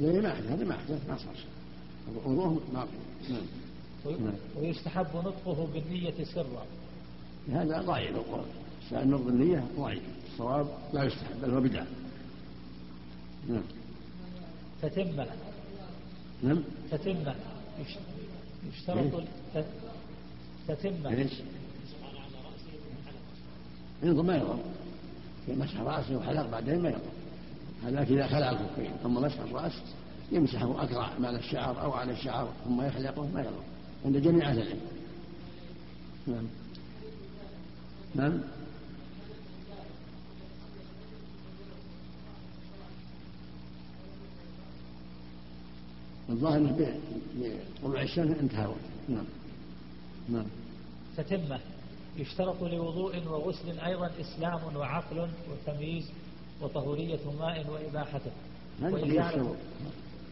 لا 0.00 0.20
ما 0.20 0.32
احدث 0.32 0.46
هذا 0.46 0.64
ما 0.64 0.74
احدث 0.74 1.08
ما 1.08 1.16
صار 1.16 1.34
شيء. 1.34 1.50
وضوءه 2.26 2.60
ما 2.74 2.86
نعم. 3.30 3.40
ويستحب 4.56 5.06
نطقه 5.16 5.68
بالنية 5.74 6.24
سرا. 6.24 6.66
هذا 7.52 7.80
ضعيف 7.80 8.16
القول. 8.16 8.44
سأل 8.90 9.10
نطق 9.10 9.26
النية 9.26 9.64
ضعيف. 9.78 10.02
الصواب 10.32 10.66
لا 10.92 11.04
يستحب 11.04 11.40
بل 11.42 11.50
هو 11.50 11.60
بدعة. 11.60 11.86
نعم. 13.48 13.62
تتمة 14.82 15.26
نعم. 16.42 16.62
تتمة 16.90 17.34
يشترط 18.68 19.24
تتمة 20.68 21.10
إيش؟ 21.10 21.32
ينظر 24.02 24.22
ما 24.22 24.36
يضر 24.36 24.58
مسح 25.48 25.80
رأسه 25.80 26.16
وحلق 26.16 26.50
بعدين 26.50 26.82
ما 26.82 26.88
يضر 26.88 27.00
هذا 27.84 28.02
إذا 28.02 28.26
خلع 28.26 28.50
الكفين 28.50 28.90
ثم 29.02 29.14
مسح 29.14 29.40
الرأس 29.40 29.72
يمسحه 30.32 30.82
أكرع 30.82 31.10
مال 31.18 31.34
الشعر 31.34 31.82
أو 31.82 31.92
على 31.92 32.12
الشعر 32.12 32.48
ثم 32.64 32.82
يخلقه 32.82 33.26
ما 33.26 33.40
يضر 33.40 33.62
عند 34.04 34.16
جميع 34.16 34.50
أهل 34.50 34.58
العلم. 34.58 34.80
نعم. 36.26 36.46
نعم. 38.14 38.40
الظاهر 46.28 46.56
إنه 46.56 47.00
بطلوع 47.82 48.02
الشمس 48.02 48.38
انتهى 48.38 48.74
نعم. 49.08 49.24
نعم. 50.28 50.46
تتمة 51.16 51.60
يشترط 52.16 52.62
لوضوء 52.62 53.22
وغسل 53.26 53.80
أيضا 53.80 54.10
إسلام 54.20 54.76
وعقل 54.76 55.28
وتمييز 55.50 56.04
وطهورية 56.62 57.20
ماء 57.40 57.66
وإباحته. 57.70 58.30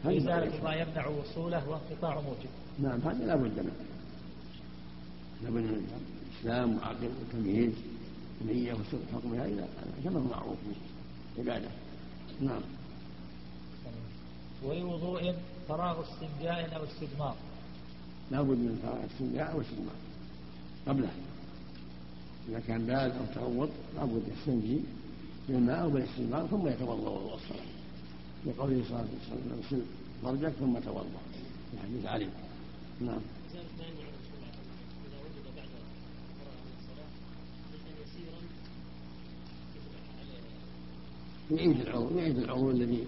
وإزالة 0.05 0.63
ما 0.63 0.75
يمنع 0.75 1.07
وصوله 1.07 1.69
وانقطاع 1.69 2.21
موجب. 2.21 2.49
نعم 2.79 3.01
هذا 3.01 3.25
لا 3.25 3.35
بد 3.35 3.59
منه. 3.59 3.71
لا 5.43 5.49
بد 5.49 5.55
من 5.55 5.87
إسلام 6.39 6.77
وعقل 6.77 7.09
وتمييز 7.21 7.73
نية 8.47 8.73
وسوء 8.73 8.99
حكمها 9.13 9.45
إلى 9.45 9.67
كما 10.03 10.19
هو 10.19 10.23
معروف 10.23 10.57
في 11.35 11.41
العبادة. 11.41 11.69
نعم. 12.41 12.61
ولوضوء 14.63 15.35
فراغ 15.67 16.03
استنجاء 16.03 16.75
أو 16.75 16.83
استجمار 16.83 17.35
لا 18.31 18.41
بد 18.41 18.57
من 18.57 18.79
فراغ 18.83 19.05
استنجاء 19.05 19.51
أو 19.51 19.61
استجمار 19.61 19.95
قبله. 20.87 21.11
إذا 22.49 22.59
كان 22.67 22.85
بارد 22.85 23.11
أو 23.11 23.25
تعوض 23.35 23.69
لا 23.95 24.05
بد 24.05 24.23
يستنجي 24.37 24.79
بالماء 25.49 25.81
أو 25.81 25.89
بالاستجمار 25.89 26.47
ثم 26.47 26.67
يتوضأ 26.67 27.09
وضوء 27.09 27.35
الصلاة. 27.35 27.65
لقوله 28.45 28.83
صلى 28.89 28.99
الله 28.99 29.07
عليه 29.31 29.67
وسلم 29.67 29.85
فرجك 30.23 30.53
ثم 30.59 30.79
توضأ. 30.79 31.21
في 31.71 31.79
حديث 31.83 32.05
علي 32.05 32.29
نعم. 33.01 33.21
يعيد 41.51 41.81
العضو 41.81 42.17
يعيد 42.17 42.37
العضو 42.37 42.71
الذي 42.71 43.05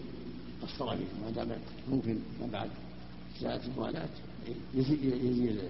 قصر 0.62 0.86
به 0.86 1.06
ما 1.24 1.32
دام 1.32 1.58
ممكن 1.90 2.20
ما 2.42 2.48
بعد. 2.48 2.70
ساعة 3.42 3.62
الموالاة 3.68 4.10
يزيل 4.74 5.62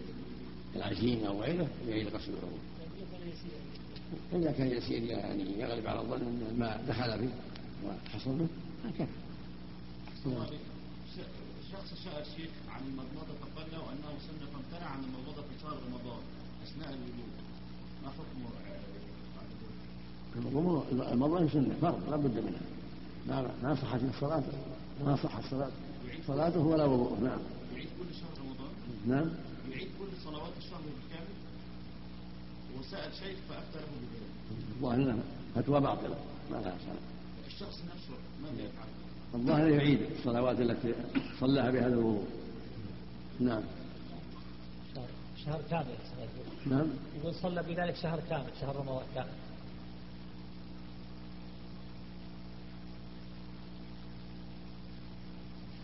العجين 0.75 1.25
أو 1.25 1.41
غيره 1.41 1.67
يعيد 1.87 2.07
غسل 2.07 2.31
العضو 2.33 2.57
إذا 4.33 4.51
كان 4.51 4.67
يسير 4.67 5.03
يعني 5.03 5.59
يغلب 5.59 5.87
على 5.87 6.01
الظن 6.01 6.21
أن 6.21 6.47
الماء 6.51 6.85
دخل 6.87 7.19
فيه 7.19 7.33
وحصل 7.85 8.37
به 8.37 8.47
هكذا 8.85 9.07
شخص 11.79 12.03
سأل 12.03 12.21
الشيخ 12.21 12.51
عن 12.69 12.81
المضمضة 12.87 13.33
فقال 13.41 13.67
له 13.71 13.77
أنه 13.77 14.11
سنة 14.27 14.45
فامتنع 14.53 14.89
عن 14.89 15.03
المضمضة 15.03 15.41
في 15.41 15.61
شهر 15.61 15.77
رمضان. 15.87 16.21
أثناء 16.63 16.89
الوضوء. 16.89 17.29
ما 18.03 18.09
حكمه 18.09 18.49
المضمضة 21.13 21.47
سنة 21.47 21.75
فرض 21.81 22.09
لا 22.09 22.15
بد 22.15 22.37
منها. 22.37 22.61
ما 23.27 23.51
ما 23.63 23.75
صحت 23.75 24.01
الصلاة. 24.15 24.43
ما 25.05 25.15
صح 25.23 25.37
الصلاة. 25.37 25.71
صلاته 26.27 26.59
ولا 26.59 26.85
وضوء 26.85 27.19
نعم. 27.19 27.39
يعيد 27.73 27.87
كل 27.99 28.15
شهر 28.15 28.45
رمضان؟ 28.45 28.71
نعم. 29.07 29.29
يعيد 29.71 29.87
كل 29.99 30.07
صلوات 30.25 30.53
الشهر 30.57 30.81
بالكامل؟ 30.81 31.35
وسأل 32.79 33.13
شيخ 33.13 33.37
فأفتى 33.49 33.79
له 33.79 33.87
بذلك 34.01 34.29
الظاهر 34.75 34.95
انها 34.95 35.23
فتوى 35.55 35.81
باطلة. 35.81 36.17
ما 36.51 36.55
لها 36.55 36.77
صلاة. 36.85 37.05
الشخص 37.47 37.81
نفسه 37.81 38.17
ماذا 38.43 38.61
يفعل؟ 38.63 38.98
الظاهر 39.35 39.67
يعيد 39.67 39.99
الصلوات 40.01 40.59
التي 40.59 40.93
صلاها 41.39 41.71
بهذا 41.71 41.93
الوضوء. 41.93 42.27
نعم. 43.39 43.61
شهر, 45.45 45.61
كامل 45.69 45.85
نعم. 46.65 46.87
يقول 47.19 47.35
صلى 47.35 47.63
بذلك 47.63 47.95
شهر 47.95 48.19
كامل 48.29 48.49
شهر 48.61 48.75
رمضان 48.75 49.05
كامل. 49.15 49.29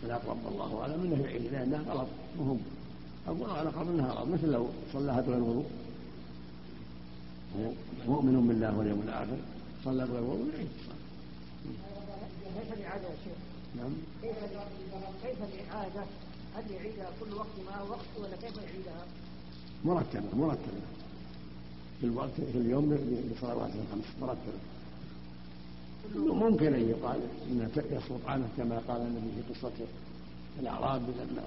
الأقرب 0.04 0.36
والله 0.44 0.80
أعلم 0.80 1.02
أنه 1.02 1.24
يعيد 1.24 1.42
لأنها 1.52 1.82
غلط 1.92 2.08
مهم. 2.38 2.58
أقول 3.26 3.50
على 3.50 3.70
قبل 3.70 3.88
أنها 3.88 4.12
غلط 4.12 4.28
مثل 4.28 4.46
لو 4.46 4.68
صلاها 4.92 5.20
بغير 5.20 5.42
وضوء 5.42 5.66
مؤمن 8.06 8.48
بالله 8.48 8.78
واليوم 8.78 9.00
الآخر 9.00 9.36
صلى 9.84 10.06
بغير 10.06 10.22
وضوء 10.22 10.48
يعيد 10.54 10.68
الصلاة. 10.80 10.96
كيف 12.56 12.72
الإعادة 12.72 13.04
يا 13.08 13.16
شيخ؟ 13.24 13.38
نعم 13.76 13.92
كيف 14.22 14.36
كيف 15.22 15.38
الإعادة؟ 15.42 16.04
هل 16.56 16.70
يعيدها 16.70 17.10
كل 17.20 17.34
وقت 17.34 17.56
مع 17.70 17.82
وقت 17.82 18.06
ولا 18.18 18.36
كيف 18.36 18.56
يعيدها؟ 18.56 19.04
مرتبة 19.84 20.36
مرتبة 20.36 20.80
في 22.00 22.06
الوقت 22.06 22.40
في 22.52 22.58
اليوم 22.58 22.94
لصلواته 22.94 23.74
الخمس 23.82 24.04
مرتبة 24.20 24.58
ممكن 26.16 26.74
أن 26.74 26.88
يقال 26.88 27.20
أن 27.50 27.70
يسقط 27.90 28.26
عنه 28.26 28.48
كما 28.56 28.78
قال 28.88 29.00
النبي 29.00 29.30
في 29.36 29.54
قصة 29.54 29.72
الأعراب 30.60 31.02
لما 31.02 31.42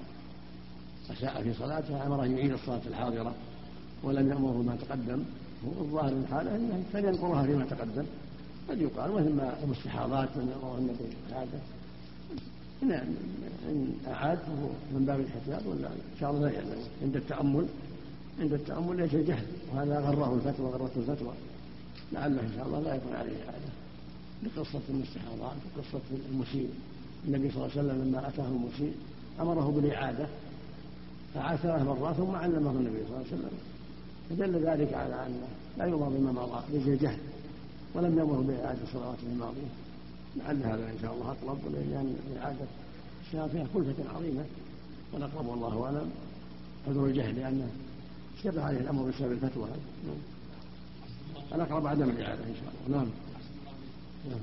أساء 1.10 1.42
في 1.42 1.54
صلاته 1.54 2.06
أمره 2.06 2.24
أن 2.24 2.38
يعيد 2.38 2.52
الصلاة 2.52 2.80
الحاضرة 2.86 3.34
ولم 4.02 4.28
يأمره 4.28 4.62
ما 4.62 4.76
تقدم 4.76 5.24
الظاهر 5.64 6.14
من 6.14 6.26
حاله 6.30 6.56
أنه 6.56 6.82
فلينقرها 6.92 7.42
فيما 7.42 7.64
تقدم 7.64 8.04
قد 8.68 8.80
يقال 8.80 9.12
مثل 9.12 9.34
ما 9.34 9.54
المستحاضات 9.64 10.28
من 10.36 10.48
يأمره 10.48 10.78
النبي 10.78 11.16
هذا. 11.30 11.60
نعم 12.82 13.06
أعاد 14.06 14.38
فهو 14.38 14.68
من 14.94 15.04
باب 15.06 15.20
الاحتياط 15.20 15.66
ولا 15.66 15.88
إن 15.88 16.20
شاء 16.20 16.30
الله 16.30 16.48
لا 16.48 16.54
يعلم. 16.54 16.82
عند 17.02 17.16
التأمل 17.16 17.66
عند 18.40 18.52
التأمل 18.52 18.96
ليس 18.96 19.14
جهل 19.14 19.46
وهذا 19.72 20.00
غره 20.00 20.34
الفتوى 20.34 20.66
غرته 20.66 20.96
الفتوى. 20.96 21.32
لعله 22.12 22.40
إن 22.40 22.52
شاء 22.56 22.66
الله 22.66 22.80
لا 22.80 22.94
يكون 22.94 23.14
عليه 23.14 23.36
إعادة 23.44 23.70
لقصة 24.42 24.80
المستحاضات 24.88 25.56
وقصة 25.76 26.04
المسيء. 26.32 26.70
النبي 27.28 27.50
صلى 27.50 27.56
الله 27.56 27.70
عليه 27.76 27.80
وسلم 27.80 28.08
لما 28.08 28.28
أتاه 28.28 28.48
المسيء 28.48 28.94
أمره 29.40 29.72
بالإعادة. 29.76 30.26
فعاد 31.34 31.58
ثلاث 31.58 31.82
مرات 31.82 32.16
ثم 32.16 32.34
علمه 32.34 32.70
النبي 32.70 32.98
صلى 32.98 33.16
الله 33.16 33.16
عليه 33.16 33.26
وسلم. 33.26 33.50
فدل 34.30 34.66
ذلك 34.66 34.94
على 34.94 35.26
أن 35.26 35.40
لا 35.78 35.84
يؤمر 35.84 36.08
بما 36.08 36.32
مضى 36.32 36.60
ليس 36.72 37.00
جهل 37.00 37.18
ولم 37.94 38.18
يأمر 38.18 38.40
بإعادة 38.40 38.80
صلواته 38.92 39.22
الماضية. 39.32 39.70
لعل 40.36 40.62
هذا 40.62 40.90
إن 40.90 40.98
شاء 41.02 41.14
الله 41.14 41.32
أطلب 41.32 41.58
لأن 41.72 42.16
إعادة 42.36 42.66
الصلاة 43.26 43.46
فيها 43.46 43.66
كلفة 43.74 44.16
عظيمة 44.16 44.44
والأقرب 45.12 45.46
والله 45.46 45.84
أعلم. 45.84 46.10
عذر 46.88 47.06
الجهل 47.06 47.36
لأنه 47.36 47.70
اشتبه 48.36 48.62
عليه 48.62 48.78
الأمر 48.78 49.10
بسبب 49.10 49.32
الفتوى. 49.32 49.68
الأقرب 51.54 51.86
عدم 51.86 52.10
الإعادة 52.10 52.44
إن 52.44 52.54
شاء 52.54 52.72
الله. 52.86 52.98
نعم. 52.98 53.08
نعم. 54.30 54.40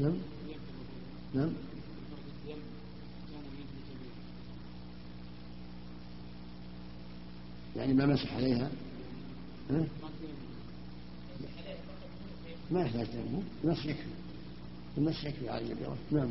نعم. 0.00 0.16
نعم. 1.34 1.50
يعني 7.76 7.94
ما 7.94 8.06
مسح 8.06 8.34
عليها 8.36 8.70
ها؟ 9.70 9.86
ما 12.70 12.80
يحتاج 12.82 13.06
تيمم 13.06 13.42
المسح 13.64 13.86
يكفي 13.86 14.02
المسح 14.98 15.24
يكفي 15.24 15.48
على 15.48 15.64
الجبيرة 15.64 15.96
نعم. 16.10 16.28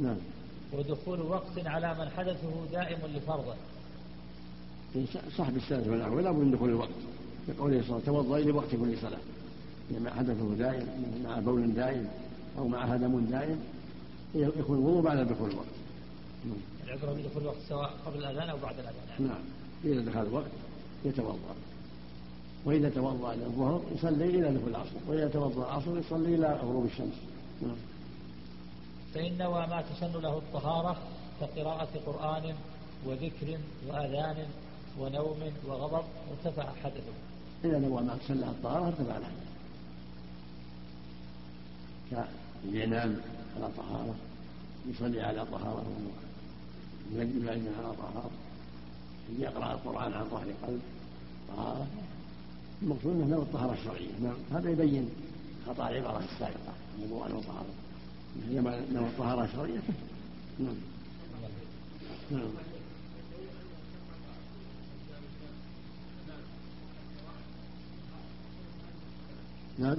نعم. 0.00 0.16
ودخول 0.72 1.20
وقت 1.20 1.66
على 1.66 1.94
من 1.94 2.10
حدثه 2.10 2.66
دائم 2.72 2.98
لفرضه. 3.16 3.54
صاحب 5.36 5.56
السادس 5.56 5.88
والأول 5.88 6.24
لا 6.24 6.30
بد 6.30 6.38
من 6.38 6.50
دخول 6.50 6.68
الوقت. 6.68 6.90
لقوله 7.48 7.82
صلى 7.82 7.96
الله 7.96 8.02
عليه 8.06 8.12
وسلم 8.12 8.22
توضأ 8.22 8.38
لوقت 8.38 8.70
كل 8.70 8.98
صلاة. 8.98 9.20
لما 9.90 10.10
حدثه 10.14 10.54
دائم 10.54 10.88
مع 11.24 11.38
بول 11.40 11.74
دائم 11.74 12.08
أو 12.58 12.68
مع 12.68 12.84
هدم 12.84 13.20
دائم 13.20 13.60
يكون 14.34 14.78
الوضوء 14.78 15.02
بعد 15.02 15.28
دخول 15.28 15.50
الوقت. 15.50 15.66
العبرة 16.84 17.12
بدخول 17.12 17.42
الوقت 17.42 17.58
سواء 17.68 17.90
قبل 18.06 18.18
الأذان 18.18 18.48
أو 18.48 18.58
بعد 18.58 18.74
الأذان. 18.74 19.28
نعم. 19.28 19.42
إذا 19.84 20.10
دخل 20.10 20.22
الوقت 20.22 20.50
يتوضأ. 21.04 21.54
وإذا 22.66 22.90
توضأ 22.90 23.34
إلى 23.34 23.44
الظهر 23.44 23.80
يصلي 23.94 24.24
إلى 24.24 24.58
دخول 24.58 24.68
العصر 24.70 24.96
وإذا 25.08 25.28
توضأ 25.28 25.62
العصر 25.62 25.98
يصلي 25.98 26.34
إلى 26.34 26.60
غروب 26.62 26.84
الشمس. 26.84 27.14
نعم. 27.62 27.76
فإن 29.14 29.38
نوى 29.38 29.66
ما 29.66 29.82
تسن 29.82 30.20
له 30.20 30.38
الطهارة 30.38 30.96
كقراءة 31.40 31.88
قرآن 32.06 32.54
وذكر 33.06 33.58
وأذان 33.88 34.46
ونوم 35.00 35.52
وغضب 35.66 36.04
ارتفع 36.30 36.72
حدثه. 36.84 37.12
إذا 37.64 37.78
نوى 37.78 38.02
ما 38.02 38.18
تسن 38.24 38.40
له 38.40 38.50
الطهارة 38.50 38.86
ارتفع 38.86 39.16
الحدث 39.16 39.46
كينام 42.72 43.16
على 43.56 43.68
طهارة 43.76 44.14
يصلي 44.88 45.20
على 45.20 45.46
طهارة 45.46 45.86
يجب 47.12 47.48
على 47.48 47.92
طهارة 47.98 48.30
يقرأ 49.38 49.72
القرآن 49.72 50.12
عن 50.12 50.24
ظهر 50.30 50.46
قلب 50.66 50.80
طهارة. 51.48 51.86
المقصود 52.82 53.12
أنه 53.12 53.26
نوى 53.26 53.42
الطهارة 53.42 53.72
الشرعية. 53.72 54.18
نعم. 54.22 54.36
هذا 54.52 54.70
يبين 54.70 55.08
خطأ 55.66 55.88
العبارة 55.88 56.24
السابقة. 56.24 56.74
موضوع 57.00 57.28
نوى 57.28 57.38
الطهارة 57.38 57.66
نوى 58.92 59.06
الطهارة 59.06 59.44
الشرعية. 59.44 59.80
نعم 60.58 60.74
نعم. 62.30 62.40
نعم. 69.78 69.96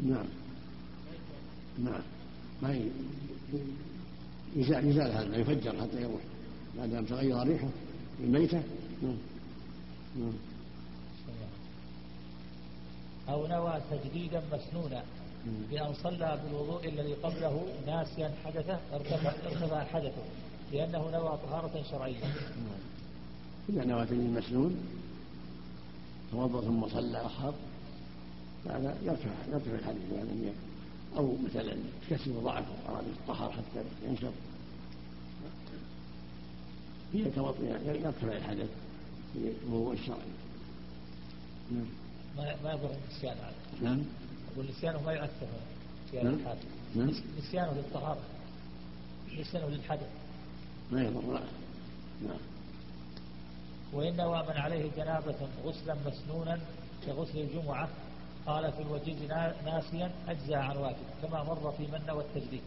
نعم. 0.00 0.26
نعم 1.78 2.02
ما 2.62 2.90
يزال 4.56 4.88
يزال 4.88 5.12
هذا 5.12 5.36
يفجر 5.36 5.80
حتى 5.82 6.02
يروح. 6.02 6.20
ما 6.78 6.86
دام 6.86 7.04
تغير 7.04 7.42
ريحه 7.42 7.68
الميتة 8.20 8.62
نعم. 9.02 9.16
نعم. 10.18 10.32
أو 13.28 13.46
نوى 13.46 13.80
تجديدا 13.90 14.42
مسنونا. 14.52 15.02
بأن 15.70 15.94
صلى 15.94 16.40
بالوضوء 16.44 16.88
الذي 16.88 17.14
قبله 17.14 17.66
ناسيا 17.86 18.34
حدثه 18.44 18.78
ارتفع, 18.94 19.32
ارتفع 19.46 19.84
حدثه. 19.84 20.22
لأنه 20.72 21.10
نوى 21.10 21.38
طهارة 21.46 21.82
شرعية. 21.90 22.24
إذا 23.68 23.84
نوى 23.84 24.06
تجديد 24.06 24.30
مسنون 24.30 24.76
توضأ 26.30 26.60
ثم 26.60 26.88
صلى 26.88 27.18
أخر 27.18 27.54
هذا 28.66 28.96
يرفع 29.02 29.30
يرفع 29.52 29.70
الحديث. 29.72 30.12
يعني 30.12 30.52
أو 31.16 31.36
مثلا 31.44 31.76
كسر 32.10 32.30
ضعف 32.30 32.64
أراد 32.88 33.04
الطهر 33.04 33.52
حتى 33.52 33.84
ينشر 34.06 34.32
هي 37.14 37.20
يرفع 38.00 38.36
الحدث 38.36 38.68
في 39.32 39.52
الوضوء 39.66 39.92
الشرعي. 39.92 40.18
نعم. 41.72 41.86
ما 42.36 42.56
ما 42.64 42.72
يضر 42.72 42.90
النسيان 42.90 43.36
هذا. 43.36 43.54
نعم. 43.82 44.02
أقول 44.52 44.66
نسيانه 44.70 45.02
ما 45.02 45.12
يؤثر 45.12 45.46
في 46.10 46.20
هذا 46.20 46.30
نعم. 46.30 46.34
الحال 46.34 46.56
نعم. 46.94 47.12
نسيانه 47.38 47.72
للطهارة. 47.72 48.20
نسيانه 49.38 49.66
للحدث. 49.68 50.08
ما 50.92 51.02
يضر. 51.02 51.32
لا. 51.32 51.40
نعم. 52.26 52.38
وإن 53.92 54.16
من 54.16 54.56
عليه 54.56 54.90
جنابة 54.96 55.34
غسلا 55.64 55.96
مسنونا 56.06 56.60
كغسل 57.06 57.38
الجمعة 57.38 57.88
قال 58.46 58.72
في 58.72 58.82
الوجيز 58.82 59.22
نا- 59.28 59.54
ناسيا 59.64 60.10
أجزى 60.28 60.54
عن 60.54 60.76
واجب 60.76 60.96
كما 61.22 61.42
مر 61.44 61.72
في 61.78 61.82
من 61.86 62.00
نوى 62.06 62.24
التجديد 62.24 62.60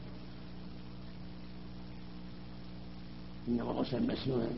إنما 3.48 3.72
غسل 3.72 4.08
مسنونا 4.08 4.50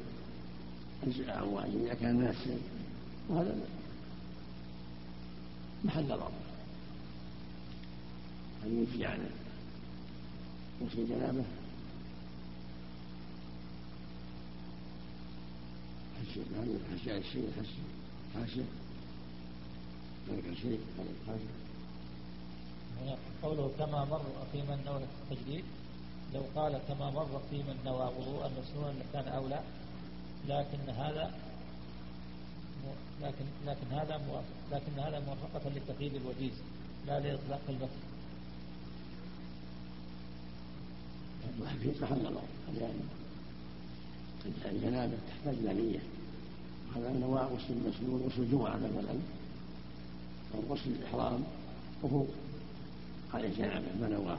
أجزاء 1.04 1.38
عن 1.38 1.44
واجب 1.44 1.86
إذا 1.86 1.94
كان 1.94 2.20
ناسيا 2.24 2.58
وهذا 3.30 3.56
محل 5.86 6.04
نظر 6.06 6.32
هل 8.64 8.72
يجزي 8.74 9.06
عن 9.06 9.20
غسل 10.82 11.00
الجنابة؟ 11.00 11.44
حاشية 16.18 16.42
هذه 16.42 16.80
حاشية 16.92 17.18
الشيء 17.18 17.52
حاشية 17.58 17.84
حاشية 18.36 18.36
ذلك 18.36 18.36
الشيء 18.36 18.38
هذا 18.38 18.46
الحاشية 18.46 18.62
هنا 18.62 18.70
قوله 23.44 23.72
كما 23.80 24.06
مر 24.06 24.22
في 24.52 24.62
من 24.62 24.84
نوى 24.86 25.02
التجديد 25.32 25.64
لو 26.34 26.42
قال 26.56 26.80
كما 26.88 27.10
مر 27.10 27.42
في 27.50 27.58
من 27.58 27.76
نوى 27.86 28.12
وضوءا 28.20 28.50
مسنونا 28.60 28.94
لكان 29.00 29.34
أولى 29.34 29.62
لكن 30.48 30.90
هذا 30.90 31.32
لكن 33.22 33.46
لكن 33.68 33.88
هذا 33.92 34.18
موافق 34.18 34.56
لكن 34.72 35.00
هذا 35.00 35.20
موافقة 35.20 35.70
لتقييد 35.76 36.16
الوجيز 36.16 36.54
لا 37.08 37.20
لإطلاق 37.20 37.62
المثل 37.70 38.10
في 41.82 42.04
محل 42.04 42.24
نظر 42.24 42.42
يعني 42.82 42.94
الجنابة 44.66 45.14
تحتاج 45.30 45.56
إلى 45.56 45.74
نية. 45.74 46.00
هذا 46.96 47.10
غسل 47.26 47.74
المسنون 47.74 48.22
غسل 48.26 48.42
الجمعة 48.42 48.78
مثلا. 48.78 49.20
أو 50.56 50.74
غسل 50.74 50.90
الإحرام 50.90 51.44
وهو 52.04 52.26
عليه 53.34 53.56
جنابة 53.58 53.86
ما 54.02 54.08
نواه 54.08 54.38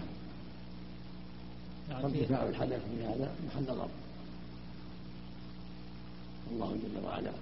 فارتفاع 1.88 2.48
الحدث 2.48 2.80
في 2.90 3.04
هذا 3.04 3.34
محل 3.46 3.62
نظر 3.62 3.88
الله 6.52 6.76
جل 6.82 7.04
وعلا 7.04 7.32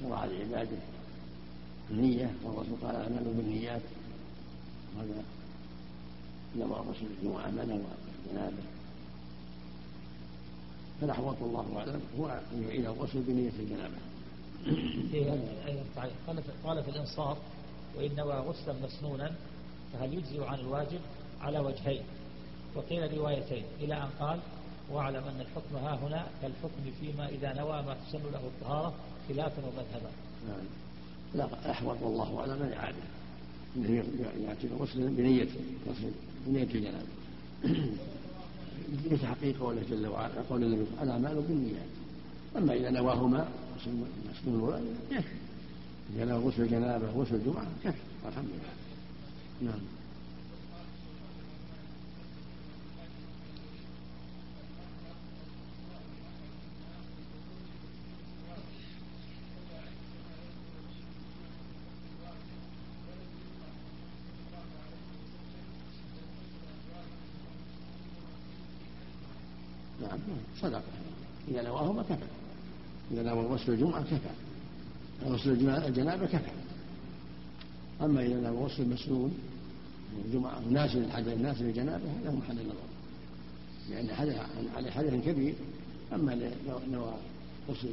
شرع 0.00 0.24
لعباده 0.24 0.78
النية 1.90 2.30
والرسول 2.44 2.76
قال 2.82 2.96
أعمل 2.96 3.34
بالنيات. 3.36 3.82
هذا 4.98 5.22
نوى 6.56 6.78
غسل 6.78 7.06
الجمعة 7.18 7.50
ما 7.50 7.64
نوى 7.64 7.80
الجنابة 8.26 8.62
فالأحوط 11.00 11.36
والله 11.40 11.78
أعلم 11.78 12.00
هو 12.18 12.40
أن 12.52 12.62
يعيد 12.68 12.84
الغسل 12.84 13.20
بنية 13.20 13.52
الجنابة. 13.58 13.96
تعليق. 15.96 16.12
قال 16.26 16.42
في- 16.42 16.52
قال 16.64 16.82
في 16.84 16.90
الإنصاف 16.90 17.38
وإن 17.96 18.10
نوى 18.16 18.34
غسلا 18.34 18.74
مسنونا 18.84 19.32
فهل 19.92 20.14
يجزئ 20.14 20.44
عن 20.44 20.58
الواجب؟ 20.58 21.00
على 21.40 21.58
وجهين. 21.58 22.02
وقيل 22.74 23.18
روايتين. 23.18 23.64
إلى 23.80 23.94
أن 23.94 24.08
قال 24.20 24.38
واعلم 24.92 25.24
أن 25.24 25.40
الحكم 25.40 25.76
ها 25.76 25.94
هنا 25.94 26.26
كالحكم 26.42 26.90
فيما 27.00 27.28
إذا 27.28 27.52
نوى 27.52 27.82
ما 27.82 27.96
تسن 28.08 28.18
له 28.32 28.40
الطهارة 28.46 28.92
خلافا 29.28 29.62
ومذهبا 29.66 30.10
نعم. 30.48 30.64
لا 31.34 31.44
الأحوط 31.44 31.96
والله 32.02 32.40
أعلم 32.40 32.62
الإعادة 32.62 32.96
أنه 33.76 34.04
يأتي 34.48 34.66
الغسل 34.66 35.08
بنيته 35.08 35.60
غسل 35.88 36.10
بنية 36.46 36.62
الجنابة 36.62 37.06
لتحقيق 39.10 39.60
قوله 39.62 39.82
جل 39.90 40.06
وعلا 40.06 40.32
قول 40.50 40.62
النبي 40.62 40.86
الأعمال 41.02 41.34
بالنيات. 41.48 41.88
أما 42.56 42.74
إذا 42.74 42.90
نواهما 42.90 43.48
مسنون 43.86 44.60
ولا 44.60 44.80
يكفي. 45.10 45.34
نوى 46.18 46.32
غسل 46.32 46.62
الجنابة 46.62 47.10
غسل 47.10 47.34
الجمعة 47.34 47.66
كفي 47.84 47.98
والحمد 48.24 48.48
لله. 48.48 49.72
نعم 49.72 49.80
صدقة 70.60 70.82
إذا 71.48 71.62
نواهما 71.62 72.02
كفى 72.02 72.16
نوى 73.30 73.46
غسل 73.46 73.72
الجمعة 73.72 74.02
كفى. 74.02 74.30
غسل 75.24 75.50
الجنا- 75.50 75.86
الجنابة 75.86 76.26
كفى. 76.26 76.50
أما 78.02 78.22
إذا 78.22 78.40
نوى 78.40 78.64
غسل 78.64 78.82
المسنون 78.82 79.34
الجمعة 80.24 80.60
ناس 80.70 80.96
الحدث 80.96 81.28
الناس 81.28 81.60
للجنابة 81.60 82.04
هذا 82.22 82.30
محل 82.30 82.58
النظر 82.58 82.90
لأن 83.90 84.14
حدث 84.14 84.36
على 84.76 84.90
حدث 84.90 85.24
كبير. 85.24 85.54
أما 86.12 86.32
لو 86.68 86.78
نوى 86.92 87.14
غسل 87.68 87.88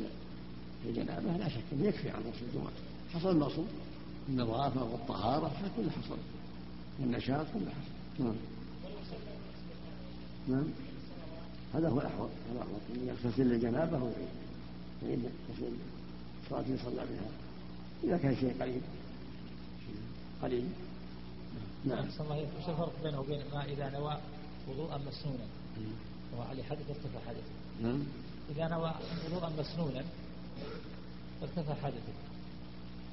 الجنابة 0.85 1.37
لا 1.37 1.49
شك 1.49 1.61
أنه 1.73 1.85
يكفي 1.85 2.09
عن 2.09 2.19
غسل 2.19 2.45
الجمعة. 2.53 2.71
حصل 3.13 3.31
المقصود 3.31 3.67
النظافة 4.29 4.83
والطهارة 4.83 5.47
هذا 5.47 5.71
كله 5.77 5.89
حصل. 5.89 6.17
والنشاط 6.99 7.45
كله 7.53 7.69
حصل. 7.69 8.23
نعم. 8.23 8.35
نعم. 10.47 10.67
هذا 11.73 11.89
هو 11.89 12.01
الأحوط. 12.01 12.29
هذا 12.51 12.55
الأحوط. 12.55 12.81
يغتسل 13.25 13.53
الجنابة 13.53 13.97
ويعيد 13.97 14.27
يعيد 15.03 15.19
غسل 15.49 15.71
الصلاة 16.43 16.61
اللي 16.61 16.77
صلى 16.77 16.95
بها. 16.95 17.29
إذا 18.03 18.17
كان 18.17 18.35
شيء 18.35 18.61
قليل. 18.61 18.81
قليل. 20.41 20.65
نعم. 21.85 22.05
أحسن 22.05 22.23
الله 22.23 22.35
إليك. 22.35 22.49
وش 22.57 22.69
الفرق 22.69 22.93
بينه 23.03 23.19
وبين 23.19 23.41
ما 23.53 23.65
إذا 23.65 23.89
نوى 23.89 24.17
وضوءا 24.69 24.97
مسنونا؟ 24.97 25.45
وعليه 26.37 26.63
حدث 26.63 26.89
ارتفع 26.89 27.19
حدثه. 27.27 27.53
نعم. 27.83 28.03
إذا 28.55 28.67
نوى 28.67 28.93
وضوءا 29.25 29.49
مسنونا 29.59 30.03
ارتفع 31.41 31.73
حدثه. 31.73 32.13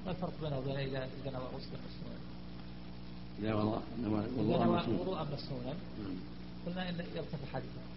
ما 0.07 0.11
الفرق 0.11 0.33
بينه 0.43 0.59
وبين 0.59 0.77
إذا 0.77 1.09
إذا 1.23 1.31
نوى 1.31 1.45
غسلا 1.45 1.79
مسنونا؟ 1.87 2.21
إذا 3.39 3.55
والله 3.55 3.83
نوى. 4.03 4.25
وضوءا 5.01 5.25
مسنونا. 5.25 5.75
نعم. 6.03 6.17
قلنا 6.67 6.89
إن 6.89 6.95
يرتفع 7.17 7.47
حدثه. 7.53 7.94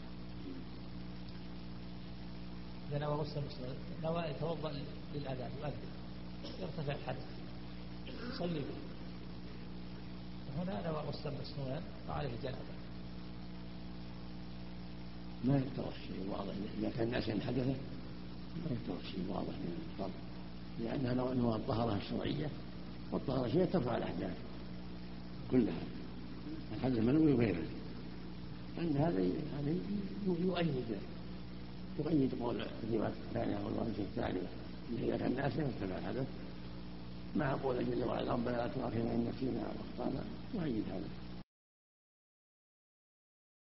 إذا 2.90 2.98
نوى 2.98 3.16
غسلا 3.16 3.44
مسنونا 3.44 3.76
نوى 4.04 4.24
يتوضأ 4.32 4.74
للأذان 5.16 5.50
يؤذن 5.60 5.74
يرتفع 6.62 6.94
الحدث 6.94 7.26
يصلي 8.34 8.60
به. 8.60 8.78
هنا 10.58 10.90
نوى 10.90 11.04
غسلا 11.08 11.34
مسنونا 11.42 11.82
وعليه 12.10 12.30
جنابة. 12.44 12.78
ما 15.46 15.58
يفترض 15.58 15.94
شيء 16.08 16.30
واضح 16.30 16.54
إذا 16.80 16.90
كان 16.90 17.08
الناس 17.08 17.24
حدثه 17.24 17.76
ما 18.66 18.72
يفترض 18.72 19.02
شيء 19.12 19.26
واضح 19.30 19.54
من 19.54 19.88
الفرض 19.94 20.12
لأنها 20.80 21.14
نوع 21.14 21.34
نوع 21.34 21.56
الطهارة 21.56 21.98
الشرعية 21.98 22.50
والطهارة 23.12 23.46
الشرعية 23.46 23.66
ترفع 23.66 23.98
الأحداث 23.98 24.36
كلها 25.52 25.84
الحدث 26.76 26.98
المنوي 26.98 27.34
وغيره 27.34 27.64
أن 28.80 28.98
هذا 28.98 29.24
هذا 29.60 29.76
يؤيد 30.28 30.98
يؤيد 32.00 32.32
قول 32.42 32.56
الرواية 32.84 33.12
الثانية 33.28 33.56
أو 33.58 33.68
الرواية 33.68 34.00
الثانية 34.00 34.48
إذا 35.04 35.18
كان 35.18 35.32
الناس 35.32 35.52
يرتفع 35.56 35.98
الحدث 35.98 36.26
مع 37.36 37.54
قول 37.64 37.76
جل 37.92 38.04
وعلا 38.04 38.34
ربنا 38.34 38.52
لا 38.52 38.68
تؤاخذنا 38.68 39.12
إن 39.16 39.32
نسينا 39.36 39.60
أو 39.62 39.72
أخطأنا 39.84 40.24
يؤيد 40.56 40.84
هذا 40.92 41.08